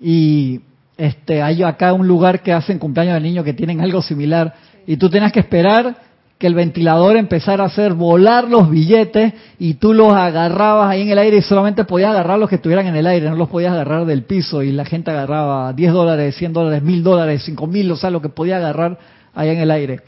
y 0.00 0.60
este 0.96 1.42
hay 1.42 1.62
acá 1.62 1.92
un 1.92 2.06
lugar 2.06 2.42
que 2.42 2.52
hacen 2.52 2.78
cumpleaños 2.78 3.14
de 3.14 3.20
niños 3.20 3.44
que 3.44 3.54
tienen 3.54 3.80
algo 3.80 4.02
similar 4.02 4.54
y 4.86 4.96
tú 4.96 5.10
tenías 5.10 5.32
que 5.32 5.40
esperar 5.40 5.96
que 6.38 6.46
el 6.46 6.54
ventilador 6.54 7.16
empezara 7.16 7.64
a 7.64 7.66
hacer 7.68 7.94
volar 7.94 8.48
los 8.48 8.68
billetes 8.68 9.34
y 9.58 9.74
tú 9.74 9.94
los 9.94 10.12
agarrabas 10.12 10.90
ahí 10.90 11.02
en 11.02 11.10
el 11.10 11.18
aire 11.18 11.38
y 11.38 11.42
solamente 11.42 11.84
podías 11.84 12.10
agarrar 12.10 12.38
los 12.38 12.48
que 12.48 12.56
estuvieran 12.56 12.86
en 12.86 12.96
el 12.96 13.06
aire, 13.06 13.30
no 13.30 13.36
los 13.36 13.48
podías 13.48 13.72
agarrar 13.72 14.04
del 14.04 14.24
piso 14.24 14.62
y 14.62 14.72
la 14.72 14.84
gente 14.84 15.10
agarraba 15.10 15.72
10 15.72 15.92
dólares, 15.92 16.34
100 16.36 16.52
dólares, 16.52 16.82
1000 16.82 17.02
dólares, 17.02 17.42
5000, 17.44 17.92
o 17.92 17.96
sea, 17.96 18.10
lo 18.10 18.20
que 18.20 18.28
podía 18.28 18.56
agarrar 18.56 18.98
ahí 19.34 19.50
en 19.50 19.58
el 19.58 19.70
aire. 19.70 20.00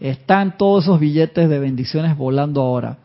Están 0.00 0.58
todos 0.58 0.84
esos 0.84 1.00
billetes 1.00 1.48
de 1.48 1.58
bendiciones 1.58 2.16
volando 2.16 2.60
ahora. 2.60 2.98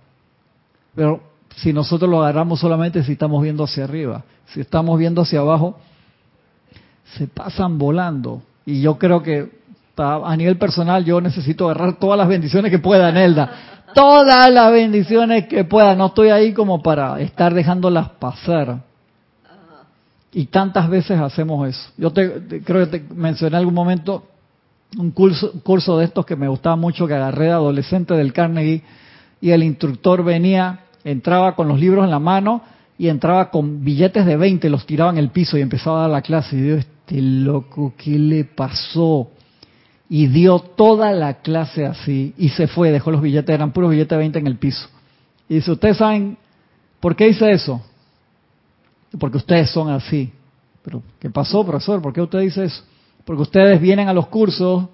Pero 0.95 1.21
si 1.55 1.71
nosotros 1.71 2.09
lo 2.09 2.21
agarramos 2.21 2.59
solamente 2.59 3.03
si 3.03 3.13
estamos 3.13 3.41
viendo 3.41 3.63
hacia 3.63 3.85
arriba, 3.85 4.23
si 4.47 4.61
estamos 4.61 4.99
viendo 4.99 5.21
hacia 5.21 5.39
abajo, 5.39 5.79
se 7.17 7.27
pasan 7.27 7.77
volando. 7.77 8.41
Y 8.65 8.81
yo 8.81 8.97
creo 8.97 9.23
que 9.23 9.58
a 9.99 10.35
nivel 10.37 10.57
personal 10.57 11.03
yo 11.03 11.19
necesito 11.21 11.69
agarrar 11.69 11.99
todas 11.99 12.17
las 12.17 12.27
bendiciones 12.27 12.71
que 12.71 12.79
pueda, 12.79 13.11
Nelda. 13.11 13.51
Todas 13.93 14.51
las 14.51 14.71
bendiciones 14.71 15.47
que 15.47 15.63
pueda. 15.63 15.95
No 15.95 16.07
estoy 16.07 16.29
ahí 16.29 16.53
como 16.53 16.81
para 16.81 17.19
estar 17.19 17.53
dejándolas 17.53 18.09
pasar. 18.09 18.81
Y 20.31 20.45
tantas 20.45 20.89
veces 20.89 21.19
hacemos 21.19 21.67
eso. 21.67 21.91
Yo 21.97 22.11
te, 22.11 22.61
creo 22.63 22.89
que 22.89 22.99
te 22.99 23.13
mencioné 23.13 23.55
en 23.55 23.59
algún 23.59 23.73
momento 23.73 24.23
un 24.97 25.11
curso, 25.11 25.53
curso 25.63 25.97
de 25.97 26.05
estos 26.05 26.25
que 26.25 26.35
me 26.35 26.47
gustaba 26.47 26.75
mucho 26.75 27.07
que 27.07 27.15
agarré 27.15 27.45
de 27.45 27.51
adolescente 27.51 28.13
del 28.13 28.31
Carnegie 28.31 28.83
y 29.41 29.51
el 29.51 29.63
instructor 29.63 30.23
venía, 30.23 30.81
entraba 31.03 31.55
con 31.55 31.67
los 31.67 31.79
libros 31.79 32.05
en 32.05 32.11
la 32.11 32.19
mano 32.19 32.61
y 32.97 33.07
entraba 33.07 33.49
con 33.49 33.83
billetes 33.83 34.25
de 34.25 34.37
20, 34.37 34.69
los 34.69 34.85
tiraba 34.85 35.11
en 35.11 35.17
el 35.17 35.29
piso 35.29 35.57
y 35.57 35.61
empezaba 35.61 35.99
a 35.99 36.01
dar 36.01 36.09
la 36.11 36.21
clase. 36.21 36.57
Y 36.57 36.67
yo, 36.67 36.75
este 36.75 37.21
loco, 37.21 37.93
¿qué 37.97 38.11
le 38.19 38.43
pasó? 38.45 39.29
Y 40.09 40.27
dio 40.27 40.59
toda 40.59 41.11
la 41.11 41.35
clase 41.35 41.85
así 41.85 42.33
y 42.37 42.49
se 42.49 42.67
fue, 42.67 42.91
dejó 42.91 43.11
los 43.11 43.21
billetes, 43.21 43.53
eran 43.53 43.71
puros 43.71 43.91
billetes 43.91 44.09
de 44.09 44.17
20 44.17 44.39
en 44.39 44.47
el 44.47 44.57
piso. 44.57 44.89
Y 45.47 45.55
dice, 45.55 45.71
¿ustedes 45.71 45.97
saben 45.97 46.37
por 46.99 47.15
qué 47.15 47.29
hice 47.29 47.51
eso? 47.51 47.81
Porque 49.19 49.37
ustedes 49.37 49.69
son 49.69 49.89
así. 49.89 50.31
Pero, 50.83 51.03
¿qué 51.19 51.29
pasó, 51.29 51.65
profesor? 51.65 52.01
¿Por 52.01 52.13
qué 52.13 52.21
usted 52.21 52.39
dice 52.39 52.65
eso? 52.65 52.83
Porque 53.25 53.43
ustedes 53.43 53.79
vienen 53.79 54.07
a 54.07 54.13
los 54.13 54.27
cursos, 54.27 54.87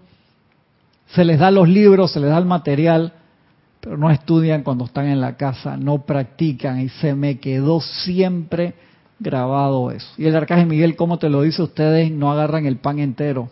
se 1.08 1.24
les 1.24 1.40
da 1.40 1.52
los 1.52 1.70
libros, 1.70 2.12
se 2.12 2.20
les 2.20 2.30
da 2.30 2.38
el 2.38 2.46
material, 2.46 3.14
pero 3.80 3.98
no 3.98 4.10
estudian 4.10 4.64
cuando 4.64 4.86
están 4.86 5.08
en 5.08 5.22
la 5.22 5.38
casa, 5.38 5.78
no 5.78 6.06
practican 6.06 6.82
y 6.82 6.90
se 6.90 7.14
me 7.14 7.40
quedó 7.40 7.80
siempre 7.82 8.74
grabado 9.20 9.92
eso. 9.92 10.08
Y 10.18 10.26
el 10.26 10.36
arcángel 10.36 10.68
Miguel, 10.68 10.96
como 10.96 11.20
te 11.20 11.30
lo 11.30 11.44
dice, 11.44 11.62
ustedes 11.62 12.12
no 12.12 12.32
agarran 12.32 12.66
el 12.66 12.78
pan 12.78 13.00
entero, 13.00 13.50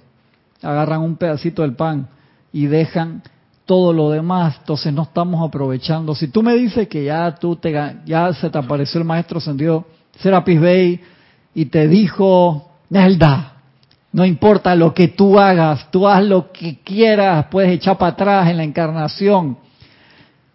agarran 0.63 1.01
un 1.01 1.15
pedacito 1.15 1.61
del 1.61 1.75
pan 1.75 2.07
y 2.51 2.65
dejan 2.65 3.21
todo 3.65 3.93
lo 3.93 4.09
demás, 4.09 4.57
entonces 4.59 4.93
no 4.93 5.03
estamos 5.03 5.47
aprovechando. 5.47 6.15
Si 6.15 6.27
tú 6.27 6.43
me 6.43 6.53
dices 6.55 6.87
que 6.87 7.05
ya 7.05 7.33
tú 7.35 7.55
te 7.55 7.71
ya 8.05 8.33
se 8.33 8.49
te 8.49 8.57
apareció 8.57 8.99
el 8.99 9.05
maestro 9.05 9.37
ascendido 9.37 9.85
Serapis 10.19 10.59
Bey 10.59 11.01
y 11.55 11.65
te 11.65 11.87
dijo, 11.87 12.71
Nelda, 12.89 13.53
no 14.11 14.25
importa 14.25 14.75
lo 14.75 14.93
que 14.93 15.07
tú 15.07 15.39
hagas, 15.39 15.89
tú 15.91 16.07
haz 16.07 16.23
lo 16.23 16.51
que 16.51 16.79
quieras, 16.83 17.47
puedes 17.49 17.71
echar 17.71 17.97
para 17.97 18.11
atrás 18.11 18.49
en 18.49 18.57
la 18.57 18.63
encarnación, 18.63 19.57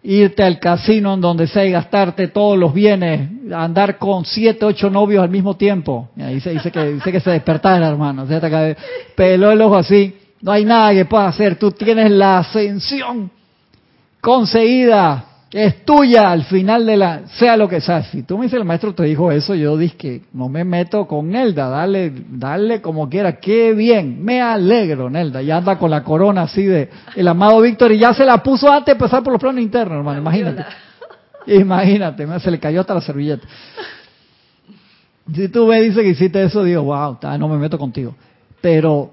irte 0.03 0.43
al 0.43 0.59
casino 0.59 1.13
en 1.13 1.21
donde 1.21 1.47
sea 1.47 1.65
y 1.65 1.71
gastarte 1.71 2.29
todos 2.29 2.57
los 2.57 2.73
bienes, 2.73 3.29
andar 3.53 3.97
con 3.97 4.25
siete, 4.25 4.65
ocho 4.65 4.89
novios 4.89 5.23
al 5.23 5.29
mismo 5.29 5.55
tiempo. 5.55 6.09
Dice, 6.15 6.51
dice, 6.51 6.71
que, 6.71 6.93
dice 6.93 7.11
que 7.11 7.19
se 7.19 7.31
despertara, 7.31 7.87
hermano. 7.87 8.25
Peló 9.15 9.51
el 9.51 9.61
ojo 9.61 9.75
así. 9.75 10.15
No 10.41 10.51
hay 10.53 10.63
nada 10.63 10.93
que 10.93 11.05
puedas 11.05 11.35
hacer. 11.35 11.57
Tú 11.57 11.71
tienes 11.71 12.09
la 12.11 12.39
ascensión 12.39 13.29
conseguida 14.21 15.25
es 15.51 15.83
tuya 15.83 16.31
al 16.31 16.43
final 16.43 16.85
de 16.85 16.97
la, 16.97 17.27
sea 17.39 17.57
lo 17.57 17.67
que 17.67 17.81
sea. 17.81 18.03
Si 18.03 18.23
tú 18.23 18.37
me 18.37 18.45
dices 18.45 18.59
el 18.59 18.65
maestro 18.65 18.93
te 18.93 19.03
dijo 19.03 19.31
eso, 19.31 19.55
yo 19.55 19.77
dije 19.77 19.97
que 19.97 20.21
no 20.33 20.47
me 20.47 20.63
meto 20.63 21.07
con 21.07 21.29
Nelda, 21.29 21.69
dale, 21.69 22.13
dale 22.29 22.81
como 22.81 23.09
quiera, 23.09 23.37
qué 23.37 23.73
bien, 23.73 24.23
me 24.23 24.41
alegro, 24.41 25.09
Nelda, 25.09 25.41
ya 25.41 25.57
anda 25.57 25.77
con 25.77 25.89
la 25.89 26.03
corona 26.03 26.43
así 26.43 26.63
de 26.63 26.89
el 27.15 27.27
amado 27.27 27.61
Víctor 27.61 27.91
y 27.91 27.97
ya 27.97 28.13
se 28.13 28.25
la 28.25 28.43
puso 28.43 28.71
antes 28.71 28.93
de 28.93 28.99
pasar 28.99 29.23
por 29.23 29.33
los 29.33 29.41
planos 29.41 29.61
internos, 29.61 29.97
hermano, 29.97 30.19
imagínate. 30.19 30.65
Imagínate, 31.47 32.27
se 32.41 32.51
le 32.51 32.59
cayó 32.59 32.81
hasta 32.81 32.93
la 32.93 33.01
servilleta. 33.01 33.47
Si 35.33 35.47
tú 35.49 35.65
me 35.65 35.81
dices 35.81 36.03
que 36.03 36.09
hiciste 36.09 36.43
eso, 36.43 36.63
digo, 36.63 36.83
wow, 36.83 37.17
no 37.39 37.47
me 37.47 37.57
meto 37.57 37.79
contigo. 37.79 38.15
Pero 38.61 39.11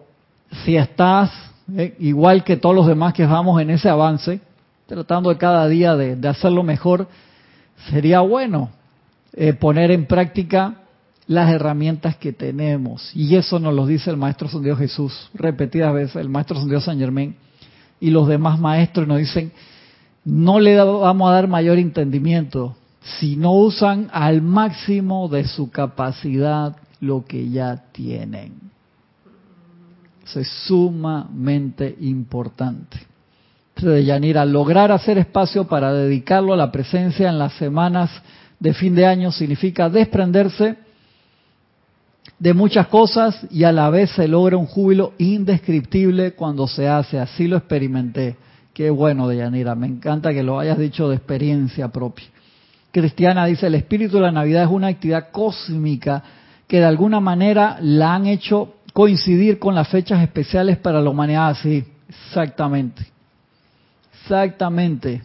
si 0.64 0.76
estás 0.76 1.30
eh, 1.76 1.94
igual 2.00 2.44
que 2.44 2.56
todos 2.56 2.74
los 2.74 2.86
demás 2.86 3.12
que 3.12 3.24
vamos 3.26 3.60
en 3.60 3.70
ese 3.70 3.88
avance, 3.88 4.40
tratando 4.86 5.30
de 5.30 5.36
cada 5.36 5.66
día 5.68 5.96
de, 5.96 6.28
hacerlo 6.28 6.62
mejor, 6.62 7.08
sería 7.90 8.20
bueno 8.20 8.70
eh, 9.32 9.52
poner 9.52 9.90
en 9.90 10.06
práctica 10.06 10.76
las 11.26 11.52
herramientas 11.52 12.16
que 12.16 12.32
tenemos. 12.32 13.10
Y 13.14 13.34
eso 13.34 13.58
nos 13.58 13.74
lo 13.74 13.84
dice 13.86 14.10
el 14.10 14.16
Maestro 14.16 14.48
San 14.48 14.64
Jesús 14.76 15.30
repetidas 15.34 15.92
veces, 15.92 16.16
el 16.16 16.28
Maestro 16.28 16.58
San 16.60 16.80
San 16.80 16.98
Germán 16.98 17.34
y 17.98 18.10
los 18.10 18.28
demás 18.28 18.60
maestros 18.60 19.08
nos 19.08 19.18
dicen, 19.18 19.52
no 20.24 20.60
le 20.60 20.76
vamos 20.76 21.28
a 21.28 21.32
dar 21.32 21.48
mayor 21.48 21.78
entendimiento 21.78 22.76
si 23.18 23.36
no 23.36 23.52
usan 23.52 24.08
al 24.12 24.42
máximo 24.42 25.28
de 25.28 25.46
su 25.46 25.70
capacidad 25.70 26.76
lo 27.00 27.24
que 27.24 27.48
ya 27.48 27.84
tienen. 27.92 28.54
Eso 30.24 30.40
es 30.40 30.48
sumamente 30.66 31.96
importante 32.00 32.98
de 33.84 34.04
Yanira, 34.04 34.44
lograr 34.44 34.90
hacer 34.90 35.18
espacio 35.18 35.66
para 35.66 35.92
dedicarlo 35.92 36.54
a 36.54 36.56
la 36.56 36.72
presencia 36.72 37.28
en 37.28 37.38
las 37.38 37.52
semanas 37.54 38.10
de 38.58 38.72
fin 38.72 38.94
de 38.94 39.04
año 39.04 39.30
significa 39.30 39.90
desprenderse 39.90 40.76
de 42.38 42.54
muchas 42.54 42.86
cosas 42.86 43.46
y 43.50 43.64
a 43.64 43.72
la 43.72 43.90
vez 43.90 44.10
se 44.10 44.28
logra 44.28 44.56
un 44.56 44.66
júbilo 44.66 45.12
indescriptible 45.18 46.32
cuando 46.32 46.66
se 46.66 46.88
hace. 46.88 47.18
Así 47.18 47.46
lo 47.46 47.58
experimenté. 47.58 48.36
Qué 48.72 48.88
bueno, 48.90 49.28
Deyanira. 49.28 49.74
Me 49.74 49.86
encanta 49.86 50.32
que 50.32 50.42
lo 50.42 50.58
hayas 50.58 50.78
dicho 50.78 51.08
de 51.08 51.16
experiencia 51.16 51.88
propia. 51.88 52.26
Cristiana 52.90 53.44
dice, 53.44 53.66
el 53.66 53.74
espíritu 53.74 54.16
de 54.16 54.22
la 54.22 54.32
Navidad 54.32 54.64
es 54.64 54.70
una 54.70 54.86
actividad 54.88 55.30
cósmica 55.30 56.22
que 56.66 56.78
de 56.78 56.86
alguna 56.86 57.20
manera 57.20 57.76
la 57.80 58.14
han 58.14 58.26
hecho 58.26 58.76
coincidir 58.94 59.58
con 59.58 59.74
las 59.74 59.88
fechas 59.88 60.22
especiales 60.22 60.78
para 60.78 61.02
la 61.02 61.10
humanidad. 61.10 61.54
Sí, 61.62 61.84
exactamente. 62.08 63.15
Exactamente. 64.26 65.22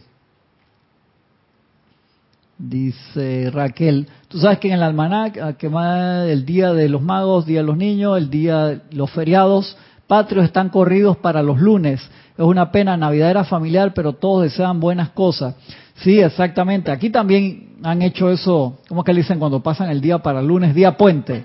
Dice 2.56 3.50
Raquel, 3.52 4.06
tú 4.28 4.38
sabes 4.38 4.60
que 4.60 4.68
en 4.68 4.74
el 4.74 4.82
almanac, 4.84 5.56
que 5.56 5.66
el 5.66 6.46
día 6.46 6.72
de 6.72 6.88
los 6.88 7.02
magos, 7.02 7.44
día 7.44 7.62
de 7.62 7.66
los 7.66 7.76
niños, 7.76 8.16
el 8.16 8.30
día 8.30 8.66
de 8.66 8.80
los 8.92 9.10
feriados 9.10 9.76
patrios 10.06 10.44
están 10.44 10.68
corridos 10.68 11.16
para 11.16 11.42
los 11.42 11.58
lunes. 11.58 12.00
Es 12.38 12.44
una 12.44 12.70
pena, 12.70 12.96
Navidad 12.96 13.30
era 13.30 13.42
familiar, 13.42 13.92
pero 13.92 14.12
todos 14.12 14.44
desean 14.44 14.78
buenas 14.78 15.08
cosas. 15.10 15.56
Sí, 15.96 16.20
exactamente. 16.20 16.92
Aquí 16.92 17.10
también 17.10 17.78
han 17.82 18.02
hecho 18.02 18.30
eso, 18.30 18.78
¿cómo 18.88 19.02
que 19.02 19.12
le 19.12 19.22
dicen 19.22 19.40
cuando 19.40 19.60
pasan 19.60 19.90
el 19.90 20.00
día 20.00 20.18
para 20.18 20.38
el 20.38 20.46
lunes? 20.46 20.76
Día 20.76 20.96
puente. 20.96 21.44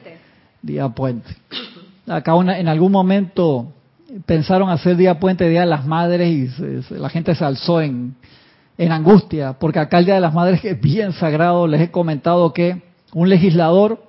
Día 0.62 0.90
puente. 0.90 1.36
Acá 2.06 2.34
en 2.36 2.68
algún 2.68 2.92
momento 2.92 3.74
pensaron 4.26 4.70
hacer 4.70 4.96
Día 4.96 5.20
Puente, 5.20 5.48
Día 5.50 5.62
de 5.62 5.68
las 5.68 5.86
Madres, 5.86 6.60
y 6.60 6.94
la 6.94 7.10
gente 7.10 7.36
se 7.36 7.44
alzó 7.44 7.82
en, 7.82 8.16
en 8.78 8.92
angustia, 8.92 9.54
porque 9.54 9.80
acá 9.80 10.00
el 10.00 10.06
Día 10.06 10.16
de 10.16 10.22
las 10.22 10.34
Madres 10.34 10.64
es 10.64 10.80
bien 10.80 11.14
sagrado. 11.14 11.68
Les 11.68 11.82
he 11.82 11.92
comentado 11.92 12.54
que 12.54 12.82
un 13.14 13.30
legislador, 13.30 14.04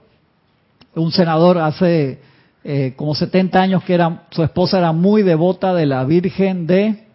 un 0.95 1.13
senador 1.13 1.59
hace 1.59 2.21
eh, 2.65 2.95
como 2.97 3.15
70 3.15 3.61
años 3.61 3.85
que 3.85 3.95
era, 3.95 4.25
su 4.31 4.43
esposa 4.43 4.79
era 4.79 4.93
muy 4.93 5.23
devota 5.23 5.75
de 5.75 5.87
la 5.87 6.05
Virgen 6.05 6.67
de, 6.67 7.07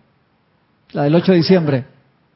la 0.92 1.04
del 1.04 1.16
8 1.16 1.32
de 1.32 1.38
diciembre, 1.38 1.86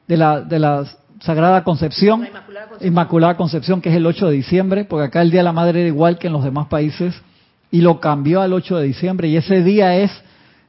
de 0.06 0.16
la, 0.16 0.40
de 0.40 0.58
la 0.58 0.84
Sagrada 1.20 1.64
Concepción, 1.64 2.26
Inmaculada 2.26 2.66
Concepción, 2.68 2.92
Inmaculada 2.92 3.36
Concepción, 3.36 3.80
que 3.80 3.88
es 3.88 3.96
el 3.96 4.06
8 4.06 4.28
de 4.28 4.32
diciembre, 4.32 4.84
porque 4.84 5.06
acá 5.06 5.22
el 5.22 5.30
Día 5.30 5.40
de 5.40 5.44
la 5.44 5.52
Madre 5.52 5.80
era 5.80 5.88
igual 5.88 6.18
que 6.18 6.28
en 6.28 6.32
los 6.32 6.44
demás 6.44 6.68
países, 6.68 7.20
y 7.70 7.80
lo 7.80 8.00
cambió 8.00 8.40
al 8.40 8.52
8 8.52 8.78
de 8.78 8.86
diciembre, 8.86 9.28
y 9.28 9.36
ese 9.36 9.62
día 9.62 9.96
es 9.96 10.10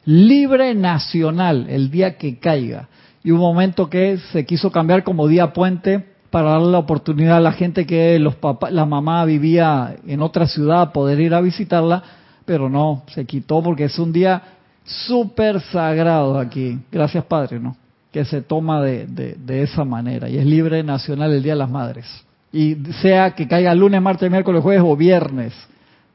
libre 0.09 0.73
nacional 0.73 1.67
el 1.69 1.91
día 1.91 2.17
que 2.17 2.39
caiga. 2.39 2.89
Y 3.23 3.29
un 3.29 3.39
momento 3.39 3.91
que 3.91 4.17
se 4.31 4.43
quiso 4.43 4.71
cambiar 4.71 5.03
como 5.03 5.27
día 5.27 5.53
puente 5.53 6.03
para 6.31 6.51
darle 6.51 6.71
la 6.71 6.79
oportunidad 6.79 7.37
a 7.37 7.41
la 7.41 7.51
gente 7.51 7.85
que 7.85 8.17
los 8.17 8.35
papás, 8.35 8.71
la 8.71 8.85
mamá 8.85 9.23
vivía 9.25 9.97
en 10.07 10.21
otra 10.21 10.47
ciudad 10.47 10.93
poder 10.93 11.19
ir 11.19 11.35
a 11.35 11.41
visitarla, 11.41 12.01
pero 12.45 12.69
no, 12.69 13.03
se 13.13 13.25
quitó 13.25 13.61
porque 13.61 13.83
es 13.83 13.99
un 13.99 14.11
día 14.11 14.41
súper 14.83 15.61
sagrado 15.61 16.39
aquí. 16.39 16.79
Gracias 16.91 17.23
Padre, 17.25 17.59
¿no? 17.59 17.77
que 18.11 18.25
se 18.25 18.41
toma 18.41 18.81
de, 18.81 19.05
de, 19.05 19.61
esa 19.61 19.85
manera 19.85 20.27
y 20.27 20.39
es 20.39 20.45
libre 20.45 20.81
nacional 20.81 21.31
el 21.31 21.43
Día 21.43 21.53
de 21.53 21.59
las 21.59 21.69
Madres. 21.69 22.07
Y 22.51 22.75
sea 23.03 23.35
que 23.35 23.47
caiga 23.47 23.75
lunes, 23.75 24.01
martes, 24.01 24.31
miércoles, 24.31 24.63
jueves 24.63 24.81
o 24.83 24.95
viernes, 24.95 25.53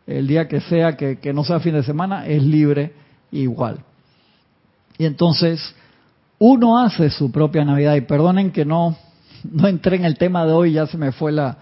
el 0.04 0.26
día 0.26 0.48
que 0.48 0.60
sea 0.62 0.96
que 0.96 1.32
no 1.32 1.44
sea 1.44 1.60
fin 1.60 1.74
de 1.74 1.84
semana, 1.84 2.26
es 2.26 2.42
libre 2.42 3.03
igual. 3.42 3.80
Y 4.98 5.06
entonces 5.06 5.74
uno 6.38 6.78
hace 6.78 7.10
su 7.10 7.30
propia 7.30 7.64
Navidad 7.64 7.94
y 7.94 8.02
perdonen 8.02 8.50
que 8.50 8.64
no, 8.64 8.96
no 9.44 9.68
entré 9.68 9.96
en 9.96 10.04
el 10.04 10.16
tema 10.16 10.44
de 10.46 10.52
hoy, 10.52 10.72
ya 10.72 10.86
se 10.86 10.98
me 10.98 11.12
fue 11.12 11.32
la, 11.32 11.58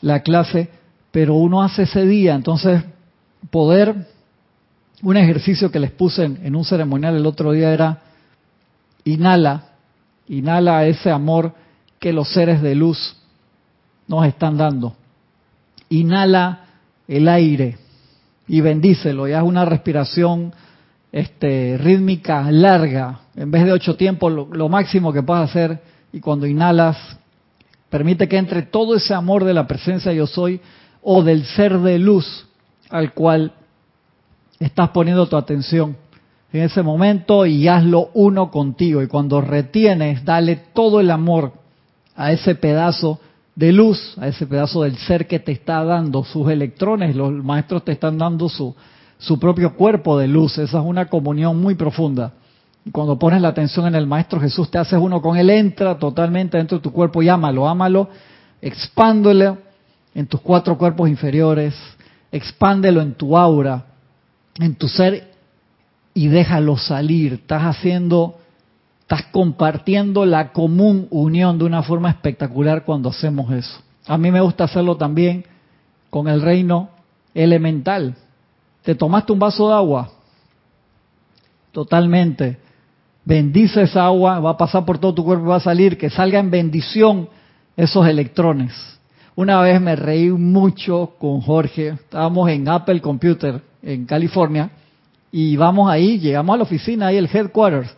la 0.00 0.20
clase, 0.20 0.70
pero 1.10 1.34
uno 1.34 1.62
hace 1.62 1.82
ese 1.82 2.06
día, 2.06 2.34
entonces 2.34 2.82
poder, 3.50 4.08
un 5.02 5.16
ejercicio 5.16 5.70
que 5.70 5.78
les 5.78 5.90
puse 5.90 6.24
en 6.24 6.56
un 6.56 6.64
ceremonial 6.64 7.16
el 7.16 7.26
otro 7.26 7.52
día 7.52 7.72
era 7.72 8.00
Inhala, 9.04 9.64
inhala 10.28 10.86
ese 10.86 11.10
amor 11.10 11.52
que 12.00 12.12
los 12.12 12.32
seres 12.32 12.62
de 12.62 12.74
luz 12.74 13.16
nos 14.08 14.26
están 14.26 14.56
dando. 14.56 14.96
Inhala 15.90 16.64
el 17.06 17.28
aire 17.28 17.78
y 18.48 18.60
bendícelo. 18.62 19.28
Ya 19.28 19.38
es 19.38 19.44
una 19.44 19.66
respiración 19.66 20.54
este, 21.14 21.78
rítmica 21.78 22.50
larga. 22.50 23.20
En 23.36 23.48
vez 23.48 23.64
de 23.64 23.70
ocho 23.70 23.94
tiempos, 23.94 24.32
lo, 24.32 24.48
lo 24.50 24.68
máximo 24.68 25.12
que 25.12 25.22
puedas 25.22 25.48
hacer. 25.48 25.80
Y 26.12 26.18
cuando 26.18 26.44
inhalas, 26.44 26.96
permite 27.88 28.26
que 28.26 28.36
entre 28.36 28.62
todo 28.62 28.96
ese 28.96 29.14
amor 29.14 29.44
de 29.44 29.54
la 29.54 29.68
presencia 29.68 30.12
yo 30.12 30.26
soy 30.26 30.60
o 31.02 31.22
del 31.22 31.44
ser 31.44 31.78
de 31.78 32.00
luz 32.00 32.48
al 32.90 33.12
cual 33.12 33.52
estás 34.58 34.90
poniendo 34.90 35.28
tu 35.28 35.36
atención 35.36 35.96
en 36.52 36.62
ese 36.62 36.82
momento 36.82 37.46
y 37.46 37.68
hazlo 37.68 38.10
uno 38.14 38.50
contigo. 38.50 39.00
Y 39.00 39.06
cuando 39.06 39.40
retienes, 39.40 40.24
dale 40.24 40.56
todo 40.74 40.98
el 40.98 41.12
amor 41.12 41.52
a 42.16 42.32
ese 42.32 42.56
pedazo 42.56 43.20
de 43.54 43.70
luz, 43.70 44.18
a 44.18 44.26
ese 44.26 44.48
pedazo 44.48 44.82
del 44.82 44.96
ser 44.96 45.28
que 45.28 45.38
te 45.38 45.52
está 45.52 45.84
dando 45.84 46.24
sus 46.24 46.50
electrones. 46.50 47.14
Los 47.14 47.32
maestros 47.32 47.84
te 47.84 47.92
están 47.92 48.18
dando 48.18 48.48
su, 48.48 48.74
su 49.24 49.38
propio 49.38 49.74
cuerpo 49.74 50.18
de 50.18 50.28
luz. 50.28 50.58
Esa 50.58 50.78
es 50.78 50.84
una 50.84 51.06
comunión 51.06 51.60
muy 51.60 51.74
profunda. 51.74 52.32
Y 52.84 52.90
cuando 52.90 53.18
pones 53.18 53.40
la 53.40 53.48
atención 53.48 53.86
en 53.86 53.94
el 53.94 54.06
Maestro 54.06 54.38
Jesús, 54.38 54.70
te 54.70 54.78
haces 54.78 54.98
uno 55.00 55.22
con 55.22 55.38
Él, 55.38 55.48
entra 55.48 55.98
totalmente 55.98 56.58
dentro 56.58 56.78
de 56.78 56.82
tu 56.82 56.92
cuerpo 56.92 57.22
y 57.22 57.30
ámalo, 57.30 57.66
ámalo, 57.66 58.10
expándelo 58.60 59.58
en 60.14 60.26
tus 60.26 60.40
cuatro 60.42 60.76
cuerpos 60.76 61.08
inferiores, 61.08 61.74
expándelo 62.30 63.00
en 63.00 63.14
tu 63.14 63.36
aura, 63.36 63.86
en 64.58 64.74
tu 64.74 64.88
ser 64.88 65.32
y 66.12 66.28
déjalo 66.28 66.76
salir. 66.76 67.32
Estás 67.34 67.62
haciendo, 67.62 68.36
estás 69.00 69.24
compartiendo 69.32 70.26
la 70.26 70.52
común 70.52 71.08
unión 71.10 71.58
de 71.58 71.64
una 71.64 71.82
forma 71.82 72.10
espectacular 72.10 72.84
cuando 72.84 73.08
hacemos 73.08 73.50
eso. 73.50 73.78
A 74.06 74.18
mí 74.18 74.30
me 74.30 74.42
gusta 74.42 74.64
hacerlo 74.64 74.98
también 74.98 75.46
con 76.10 76.28
el 76.28 76.42
reino 76.42 76.90
elemental. 77.32 78.16
Te 78.84 78.94
tomaste 78.94 79.32
un 79.32 79.38
vaso 79.38 79.68
de 79.68 79.74
agua, 79.74 80.10
totalmente. 81.72 82.58
Bendice 83.24 83.82
esa 83.82 84.04
agua, 84.04 84.38
va 84.38 84.50
a 84.50 84.56
pasar 84.56 84.84
por 84.84 84.98
todo 84.98 85.14
tu 85.14 85.24
cuerpo 85.24 85.46
y 85.46 85.48
va 85.48 85.56
a 85.56 85.60
salir, 85.60 85.96
que 85.96 86.10
salga 86.10 86.38
en 86.38 86.50
bendición 86.50 87.28
esos 87.76 88.06
electrones. 88.06 88.72
Una 89.34 89.60
vez 89.62 89.80
me 89.80 89.96
reí 89.96 90.30
mucho 90.30 91.14
con 91.18 91.40
Jorge, 91.40 91.88
estábamos 91.88 92.48
en 92.50 92.68
Apple 92.68 93.00
Computer 93.00 93.60
en 93.82 94.04
California, 94.04 94.70
y 95.32 95.56
vamos 95.56 95.90
ahí, 95.90 96.18
llegamos 96.18 96.54
a 96.54 96.56
la 96.58 96.62
oficina, 96.64 97.06
ahí 97.06 97.16
el 97.16 97.28
headquarters, 97.32 97.96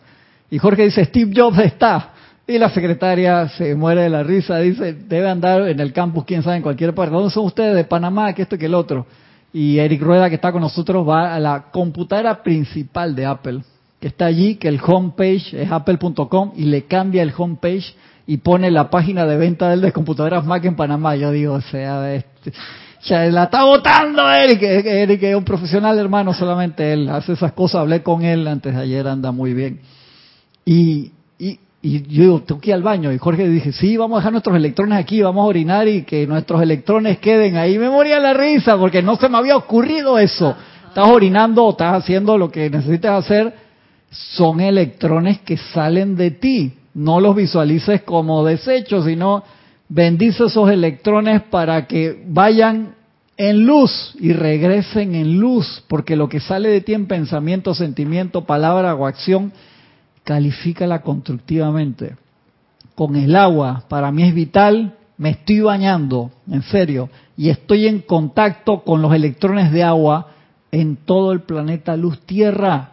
y 0.49 0.57
Jorge 0.57 0.85
dice, 0.85 1.03
Steve 1.05 1.31
Jobs 1.35 1.59
está. 1.59 2.13
Y 2.47 2.57
la 2.57 2.69
secretaria 2.69 3.49
se 3.49 3.75
muere 3.75 4.03
de 4.03 4.09
la 4.09 4.23
risa, 4.23 4.57
dice, 4.59 4.93
debe 4.93 5.29
andar 5.29 5.67
en 5.67 5.81
el 5.81 5.91
campus, 5.91 6.23
quién 6.23 6.41
sabe, 6.41 6.55
en 6.55 6.63
cualquier 6.63 6.95
parte. 6.95 7.13
¿Dónde 7.13 7.29
son 7.29 7.45
ustedes? 7.45 7.75
De 7.75 7.83
Panamá, 7.83 8.31
que 8.33 8.43
esto 8.43 8.57
que 8.57 8.67
el 8.67 8.73
otro. 8.73 9.05
Y 9.59 9.79
Eric 9.79 10.03
Rueda, 10.03 10.29
que 10.29 10.35
está 10.35 10.51
con 10.51 10.61
nosotros, 10.61 11.09
va 11.09 11.33
a 11.33 11.39
la 11.39 11.71
computadora 11.71 12.43
principal 12.43 13.15
de 13.15 13.25
Apple, 13.25 13.61
que 13.99 14.09
está 14.09 14.27
allí, 14.27 14.57
que 14.57 14.67
el 14.67 14.79
homepage 14.79 15.51
es 15.51 15.71
apple.com, 15.71 16.51
y 16.55 16.65
le 16.65 16.83
cambia 16.83 17.23
el 17.23 17.33
homepage 17.35 17.95
y 18.27 18.37
pone 18.37 18.69
la 18.69 18.91
página 18.91 19.25
de 19.25 19.35
venta 19.35 19.75
de 19.75 19.91
computadoras 19.91 20.45
Mac 20.45 20.63
en 20.63 20.75
Panamá. 20.75 21.15
Yo 21.15 21.31
digo, 21.31 21.55
o 21.55 21.61
sea, 21.61 22.13
este, 22.13 22.53
ya 23.05 23.25
la 23.25 23.45
está 23.45 23.63
votando 23.63 24.31
Eric. 24.31 24.61
Eric 24.61 25.23
es 25.23 25.35
un 25.35 25.43
profesional, 25.43 25.97
hermano, 25.97 26.35
solamente 26.35 26.93
él 26.93 27.09
hace 27.09 27.33
esas 27.33 27.53
cosas. 27.53 27.81
Hablé 27.81 28.03
con 28.03 28.23
él 28.23 28.47
antes 28.47 28.75
de 28.75 28.79
ayer, 28.79 29.07
anda 29.07 29.31
muy 29.31 29.55
bien. 29.55 29.79
Y, 30.65 31.13
y, 31.87 32.01
yo 32.01 32.23
digo, 32.23 32.41
tengo 32.41 32.59
que 32.59 32.71
ir 32.71 32.73
al 32.73 32.83
baño. 32.83 33.13
Y 33.13 33.17
Jorge 33.17 33.47
dije, 33.47 33.71
sí, 33.71 33.95
vamos 33.95 34.17
a 34.17 34.19
dejar 34.19 34.33
nuestros 34.33 34.57
electrones 34.57 34.99
aquí, 34.99 35.21
vamos 35.21 35.43
a 35.43 35.47
orinar 35.47 35.87
y 35.87 36.03
que 36.03 36.27
nuestros 36.27 36.61
electrones 36.61 37.19
queden 37.19 37.55
ahí. 37.55 37.77
Me 37.77 37.89
moría 37.89 38.19
la 38.19 38.33
risa 38.33 38.77
porque 38.77 39.01
no 39.01 39.15
se 39.15 39.29
me 39.29 39.37
había 39.37 39.55
ocurrido 39.55 40.19
eso. 40.19 40.53
Estás 40.89 41.07
orinando 41.07 41.63
o 41.63 41.71
estás 41.71 42.03
haciendo 42.03 42.37
lo 42.37 42.51
que 42.51 42.69
necesitas 42.69 43.23
hacer. 43.23 43.53
Son 44.09 44.59
electrones 44.59 45.39
que 45.39 45.55
salen 45.55 46.17
de 46.17 46.31
ti. 46.31 46.73
No 46.93 47.21
los 47.21 47.35
visualices 47.35 48.01
como 48.01 48.43
desechos, 48.43 49.05
sino 49.05 49.43
bendice 49.87 50.45
esos 50.45 50.69
electrones 50.69 51.43
para 51.43 51.87
que 51.87 52.21
vayan 52.27 52.95
en 53.37 53.65
luz 53.65 54.13
y 54.19 54.33
regresen 54.33 55.15
en 55.15 55.39
luz, 55.39 55.83
porque 55.87 56.15
lo 56.15 56.27
que 56.27 56.39
sale 56.39 56.69
de 56.69 56.81
ti 56.81 56.93
en 56.93 57.05
pensamiento, 57.05 57.73
sentimiento, 57.75 58.45
palabra 58.45 58.95
o 58.95 59.05
acción, 59.05 59.53
califícala 60.27 61.03
constructivamente. 61.03 62.17
Con 62.95 63.15
el 63.15 63.33
agua, 63.33 63.85
para 63.87 64.11
mí 64.11 64.23
es 64.23 64.35
vital, 64.35 64.93
me 65.17 65.29
estoy 65.29 65.61
bañando, 65.61 66.31
en 66.51 66.63
serio, 66.63 67.09
y 67.37 67.47
estoy 67.47 67.87
en 67.87 68.01
contacto 68.01 68.83
con 68.83 69.01
los 69.01 69.13
electrones 69.13 69.71
de 69.71 69.83
agua 69.83 70.31
en 70.69 70.97
todo 70.97 71.31
el 71.31 71.43
planeta 71.43 71.95
luz 71.95 72.19
tierra. 72.25 72.89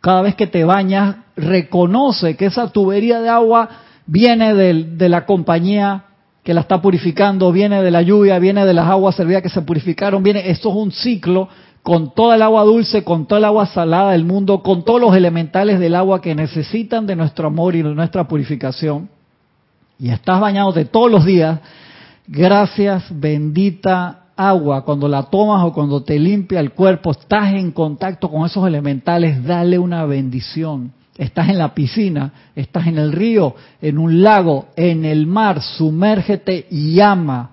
Cada 0.00 0.22
vez 0.22 0.34
que 0.34 0.48
te 0.48 0.64
bañas, 0.64 1.18
reconoce 1.36 2.36
que 2.36 2.46
esa 2.46 2.72
tubería 2.72 3.20
de 3.20 3.28
agua 3.28 3.68
viene 4.06 4.52
de, 4.52 5.08
la 5.08 5.24
compañía 5.24 6.06
que 6.42 6.52
la 6.52 6.62
está 6.62 6.82
purificando, 6.82 7.52
viene 7.52 7.80
de 7.80 7.92
la 7.92 8.02
lluvia, 8.02 8.40
viene 8.40 8.66
de 8.66 8.74
las 8.74 8.88
aguas 8.88 9.14
servidas 9.14 9.42
que 9.42 9.50
se 9.50 9.62
purificaron, 9.62 10.24
viene, 10.24 10.50
esto 10.50 10.70
es 10.70 10.74
un 10.74 10.90
ciclo 10.90 11.48
con 11.86 12.12
toda 12.12 12.34
el 12.34 12.42
agua 12.42 12.64
dulce, 12.64 13.04
con 13.04 13.26
toda 13.26 13.38
el 13.38 13.44
agua 13.44 13.64
salada 13.66 14.10
del 14.10 14.24
mundo, 14.24 14.60
con 14.60 14.84
todos 14.84 15.00
los 15.00 15.14
elementales 15.14 15.78
del 15.78 15.94
agua 15.94 16.20
que 16.20 16.34
necesitan 16.34 17.06
de 17.06 17.14
nuestro 17.14 17.46
amor 17.46 17.76
y 17.76 17.82
de 17.82 17.94
nuestra 17.94 18.26
purificación. 18.26 19.08
Y 19.96 20.10
estás 20.10 20.40
bañándote 20.40 20.86
todos 20.86 21.12
los 21.12 21.24
días, 21.24 21.60
gracias 22.26 23.04
bendita 23.08 24.24
agua, 24.34 24.84
cuando 24.84 25.06
la 25.06 25.30
tomas 25.30 25.62
o 25.62 25.72
cuando 25.72 26.02
te 26.02 26.18
limpia 26.18 26.58
el 26.58 26.72
cuerpo, 26.72 27.12
estás 27.12 27.54
en 27.54 27.70
contacto 27.70 28.28
con 28.28 28.44
esos 28.44 28.66
elementales, 28.66 29.44
dale 29.44 29.78
una 29.78 30.04
bendición. 30.06 30.92
Estás 31.16 31.50
en 31.50 31.58
la 31.58 31.72
piscina, 31.72 32.32
estás 32.56 32.88
en 32.88 32.98
el 32.98 33.12
río, 33.12 33.54
en 33.80 33.98
un 33.98 34.24
lago, 34.24 34.66
en 34.74 35.04
el 35.04 35.28
mar, 35.28 35.62
sumérgete 35.62 36.66
y 36.68 36.94
llama 36.94 37.52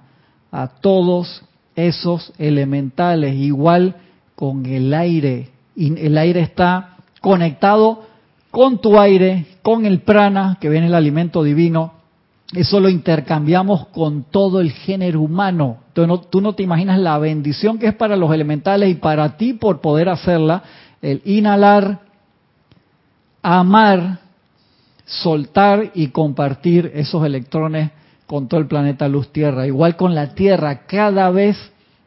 a 0.51 0.69
todos 0.81 1.43
esos 1.75 2.33
elementales, 2.39 3.35
igual 3.35 3.97
con 4.35 4.65
el 4.65 4.93
aire. 4.93 5.49
Y 5.75 5.97
el 5.99 6.17
aire 6.17 6.41
está 6.41 6.97
conectado 7.21 8.03
con 8.51 8.79
tu 8.79 8.99
aire, 8.99 9.45
con 9.61 9.85
el 9.85 10.01
prana, 10.01 10.57
que 10.61 10.69
viene 10.69 10.87
el 10.87 10.95
alimento 10.95 11.43
divino. 11.43 11.93
Eso 12.53 12.79
lo 12.79 12.89
intercambiamos 12.89 13.87
con 13.87 14.23
todo 14.23 14.61
el 14.61 14.71
género 14.71 15.21
humano. 15.21 15.77
Tú 15.93 16.05
no, 16.05 16.19
tú 16.19 16.41
no 16.41 16.53
te 16.53 16.63
imaginas 16.63 16.99
la 16.99 17.17
bendición 17.17 17.79
que 17.79 17.87
es 17.87 17.95
para 17.95 18.15
los 18.15 18.31
elementales 18.31 18.89
y 18.91 18.95
para 18.95 19.37
ti 19.37 19.53
por 19.53 19.81
poder 19.81 20.09
hacerla. 20.09 20.63
El 21.01 21.21
inhalar 21.25 21.99
amar, 23.43 24.19
soltar 25.05 25.91
y 25.93 26.07
compartir 26.07 26.91
esos 26.95 27.23
electrones 27.25 27.91
con 28.25 28.47
todo 28.47 28.61
el 28.61 28.67
planeta 28.67 29.07
luz 29.09 29.31
tierra. 29.31 29.67
Igual 29.67 29.97
con 29.97 30.15
la 30.15 30.33
tierra, 30.33 30.85
cada 30.87 31.29
vez 31.29 31.57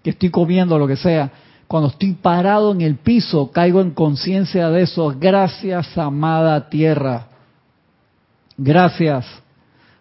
que 0.02 0.10
estoy 0.10 0.30
comiendo 0.30 0.78
lo 0.78 0.88
que 0.88 0.96
sea, 0.96 1.30
cuando 1.66 1.88
estoy 1.88 2.12
parado 2.12 2.72
en 2.72 2.80
el 2.80 2.96
piso, 2.96 3.50
caigo 3.50 3.80
en 3.80 3.90
conciencia 3.90 4.70
de 4.70 4.82
eso. 4.82 5.14
Gracias, 5.18 5.98
amada 5.98 6.68
tierra. 6.68 7.26
Gracias 8.56 9.26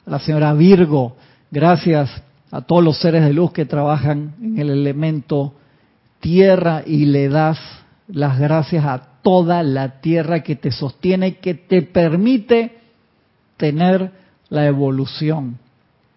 a 0.05 0.09
la 0.11 0.19
señora 0.19 0.53
Virgo. 0.53 1.15
Gracias 1.49 2.09
a 2.51 2.61
todos 2.61 2.83
los 2.83 2.99
seres 2.99 3.23
de 3.23 3.33
luz 3.33 3.51
que 3.51 3.65
trabajan 3.65 4.35
en 4.39 4.59
el 4.59 4.69
elemento 4.69 5.53
tierra 6.19 6.83
y 6.85 7.05
le 7.05 7.29
das 7.29 7.59
las 8.07 8.39
gracias 8.39 8.85
a 8.85 9.01
toda 9.21 9.63
la 9.63 10.01
tierra 10.01 10.43
que 10.43 10.55
te 10.55 10.71
sostiene, 10.71 11.37
que 11.37 11.55
te 11.55 11.81
permite 11.81 12.77
tener 13.57 14.11
la 14.49 14.67
evolución. 14.67 15.57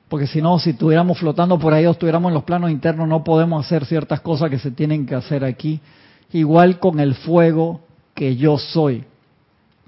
Porque 0.09 0.27
si 0.27 0.41
no, 0.41 0.59
si 0.59 0.71
estuviéramos 0.71 1.19
flotando 1.19 1.59
por 1.59 1.75
ahí 1.75 1.87
o 1.87 1.91
estuviéramos 1.91 2.31
en 2.31 2.35
los 2.35 2.45
planos 2.45 2.71
internos, 2.71 3.07
no 3.07 3.23
podemos 3.23 3.65
hacer 3.65 3.85
ciertas 3.85 4.21
cosas 4.21 4.51
que 4.51 4.59
se 4.59 4.71
tienen 4.71 5.05
que 5.05 5.15
hacer 5.15 5.45
aquí. 5.45 5.81
Igual 6.33 6.79
con 6.79 6.99
el 6.99 7.15
fuego 7.15 7.81
que 8.15 8.37
yo 8.37 8.59
soy. 8.59 9.05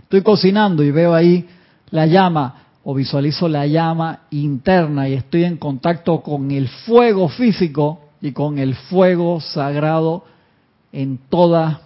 Estoy 0.03 0.23
cocinando 0.23 0.83
y 0.83 0.91
veo 0.91 1.15
ahí 1.15 1.49
la 1.91 2.07
llama 2.07 2.55
o 2.85 2.95
visualizo 2.95 3.49
la 3.49 3.67
llama 3.67 4.21
interna 4.31 5.09
y 5.09 5.15
estoy 5.15 5.45
en 5.45 5.57
contacto 5.57 6.21
con 6.21 6.51
el 6.51 6.69
fuego 6.69 7.29
físico 7.29 8.01
y 8.21 8.33
con 8.33 8.59
el 8.59 8.75
fuego 8.75 9.41
sagrado 9.41 10.25
en 10.93 11.19
toda 11.29 11.81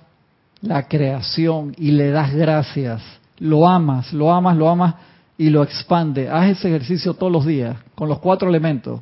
la 0.61 0.89
creación 0.89 1.75
y 1.79 1.93
le 1.93 2.11
das 2.11 2.35
gracias. 2.35 3.03
Lo 3.39 3.69
amas, 3.69 4.13
lo 4.13 4.33
amas, 4.33 4.57
lo 4.57 4.69
amas 4.69 4.95
y 5.37 5.51
lo 5.51 5.63
expande. 5.63 6.29
Haz 6.29 6.59
ese 6.59 6.69
ejercicio 6.69 7.15
todos 7.15 7.33
los 7.33 7.47
días 7.47 7.77
con 7.95 8.09
los 8.09 8.19
cuatro 8.19 8.49
elementos. 8.49 9.01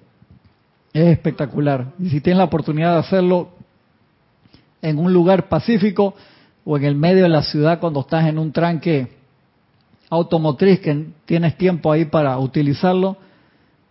Es 0.93 1.07
espectacular. 1.09 1.93
Y 1.99 2.11
si 2.11 2.21
tienes 2.21 2.39
la 2.39 2.45
oportunidad 2.45 2.95
de 2.95 3.01
hacerlo 3.01 3.51
en 4.81 4.99
un 4.99 5.13
lugar 5.13 5.49
pacífico 5.49 6.15
o 6.65 6.77
en 6.77 6.85
el 6.85 6.95
medio 6.95 7.23
de 7.23 7.29
la 7.29 7.43
ciudad 7.43 7.81
cuando 7.81 8.01
estás 8.01 8.27
en 8.27 8.39
un 8.39 8.53
tranque 8.53 9.17
automotriz 10.11 10.81
que 10.81 11.07
tienes 11.25 11.57
tiempo 11.57 11.91
ahí 11.91 12.05
para 12.05 12.39
utilizarlo, 12.39 13.17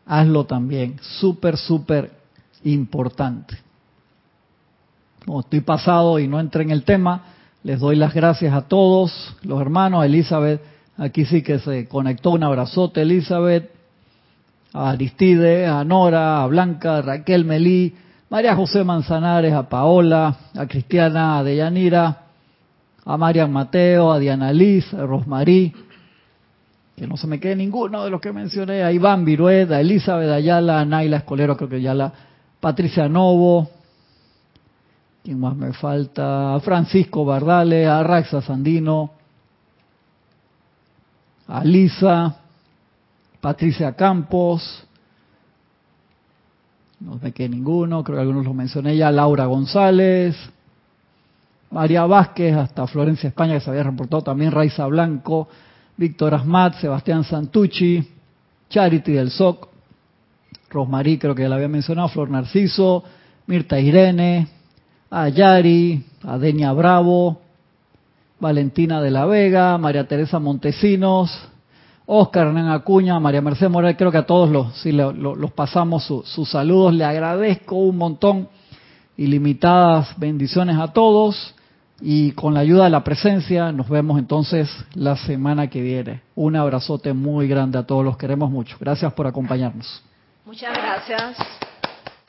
hazlo 0.05 0.45
también. 0.45 0.99
Súper, 1.01 1.57
súper 1.57 2.11
importante. 2.63 3.57
Como 5.25 5.39
estoy 5.41 5.61
pasado 5.61 6.19
y 6.19 6.27
no 6.27 6.39
entré 6.39 6.63
en 6.63 6.71
el 6.71 6.83
tema, 6.83 7.23
les 7.63 7.79
doy 7.79 7.95
las 7.95 8.13
gracias 8.13 8.53
a 8.53 8.67
todos 8.67 9.35
los 9.43 9.61
hermanos, 9.61 10.05
Elizabeth, 10.05 10.61
aquí 10.97 11.25
sí 11.25 11.41
que 11.41 11.59
se 11.59 11.87
conectó, 11.87 12.31
un 12.31 12.43
abrazote 12.43 13.01
Elizabeth, 13.01 13.71
a 14.73 14.91
Aristide, 14.91 15.67
a 15.67 15.83
Nora, 15.83 16.43
a 16.43 16.47
Blanca, 16.47 16.97
a 16.97 17.01
Raquel 17.01 17.45
Melí, 17.45 17.93
María 18.29 18.55
José 18.55 18.83
Manzanares, 18.83 19.53
a 19.53 19.67
Paola, 19.67 20.37
a 20.57 20.65
Cristiana, 20.65 21.39
a 21.39 21.43
Deyanira, 21.43 22.21
a 23.03 23.17
Marian 23.17 23.51
Mateo, 23.51 24.11
a 24.11 24.19
Diana 24.19 24.53
Liz, 24.53 24.93
a 24.93 25.05
Rosmarí, 25.05 25.73
que 26.95 27.07
no 27.07 27.17
se 27.17 27.27
me 27.27 27.39
quede 27.39 27.55
ninguno 27.55 28.05
de 28.05 28.09
los 28.09 28.21
que 28.21 28.31
mencioné, 28.31 28.83
a 28.83 28.91
Iván 28.91 29.25
Virueda, 29.25 29.77
a 29.77 29.81
Elizabeth 29.81 30.29
Ayala, 30.29 30.79
a 30.79 30.85
Naila 30.85 31.17
Escolero, 31.17 31.57
creo 31.57 31.69
que 31.69 31.81
ya 31.81 31.93
la 31.93 32.13
Patricia 32.59 33.09
Novo, 33.09 33.69
¿quién 35.23 35.39
más 35.39 35.55
me 35.55 35.73
falta? 35.73 36.55
A 36.55 36.59
Francisco 36.61 37.25
Bardales, 37.25 37.87
a 37.87 38.03
Raxa 38.03 38.41
Sandino, 38.41 39.11
a 41.51 41.65
Lisa, 41.65 42.37
Patricia 43.41 43.93
Campos, 43.93 44.85
no 47.01 47.19
me 47.21 47.33
quede 47.33 47.49
ninguno, 47.49 48.05
creo 48.05 48.15
que 48.15 48.21
algunos 48.21 48.45
los 48.45 48.55
mencioné 48.55 48.95
ya, 48.95 49.11
Laura 49.11 49.47
González, 49.47 50.33
María 51.71 52.05
Vázquez, 52.05 52.55
hasta 52.55 52.87
Florencia 52.87 53.27
España, 53.27 53.55
que 53.55 53.59
se 53.59 53.69
había 53.69 53.83
reportado 53.83 54.21
también, 54.21 54.51
Raiza 54.51 54.85
Blanco, 54.87 55.49
Víctor 55.97 56.35
Asmat, 56.35 56.75
Sebastián 56.75 57.25
Santucci, 57.25 58.07
Charity 58.69 59.11
del 59.11 59.29
SOC, 59.29 59.67
Rosmarí, 60.69 61.17
creo 61.17 61.35
que 61.35 61.41
ya 61.41 61.49
la 61.49 61.55
había 61.55 61.67
mencionado, 61.67 62.07
Flor 62.07 62.29
Narciso, 62.29 63.03
Mirta 63.47 63.77
Irene, 63.77 64.47
Ayari, 65.09 66.01
Adenia 66.23 66.71
Bravo, 66.71 67.40
Valentina 68.41 68.99
de 69.01 69.11
la 69.11 69.25
Vega, 69.25 69.77
María 69.77 70.07
Teresa 70.07 70.39
Montesinos, 70.39 71.31
Oscar 72.07 72.47
Hernán 72.47 72.69
Acuña, 72.69 73.19
María 73.19 73.39
Mercedes 73.39 73.71
Morales, 73.71 73.95
creo 73.97 74.11
que 74.11 74.17
a 74.17 74.25
todos 74.25 74.49
los, 74.49 74.75
sí, 74.79 74.91
los 74.91 75.51
pasamos 75.51 76.03
sus 76.03 76.49
saludos, 76.49 76.93
le 76.93 77.05
agradezco 77.05 77.75
un 77.75 77.97
montón, 77.97 78.49
ilimitadas 79.15 80.17
bendiciones 80.17 80.77
a 80.77 80.91
todos 80.91 81.55
y 82.01 82.31
con 82.31 82.55
la 82.55 82.61
ayuda 82.61 82.85
de 82.85 82.89
la 82.89 83.03
presencia 83.03 83.71
nos 83.71 83.87
vemos 83.87 84.17
entonces 84.17 84.67
la 84.95 85.15
semana 85.15 85.67
que 85.67 85.81
viene. 85.81 86.21
Un 86.33 86.55
abrazote 86.55 87.13
muy 87.13 87.47
grande 87.47 87.77
a 87.77 87.83
todos, 87.83 88.03
los 88.03 88.17
queremos 88.17 88.49
mucho. 88.49 88.75
Gracias 88.79 89.13
por 89.13 89.27
acompañarnos. 89.27 90.03
Muchas 90.45 90.73
gracias. 90.73 91.37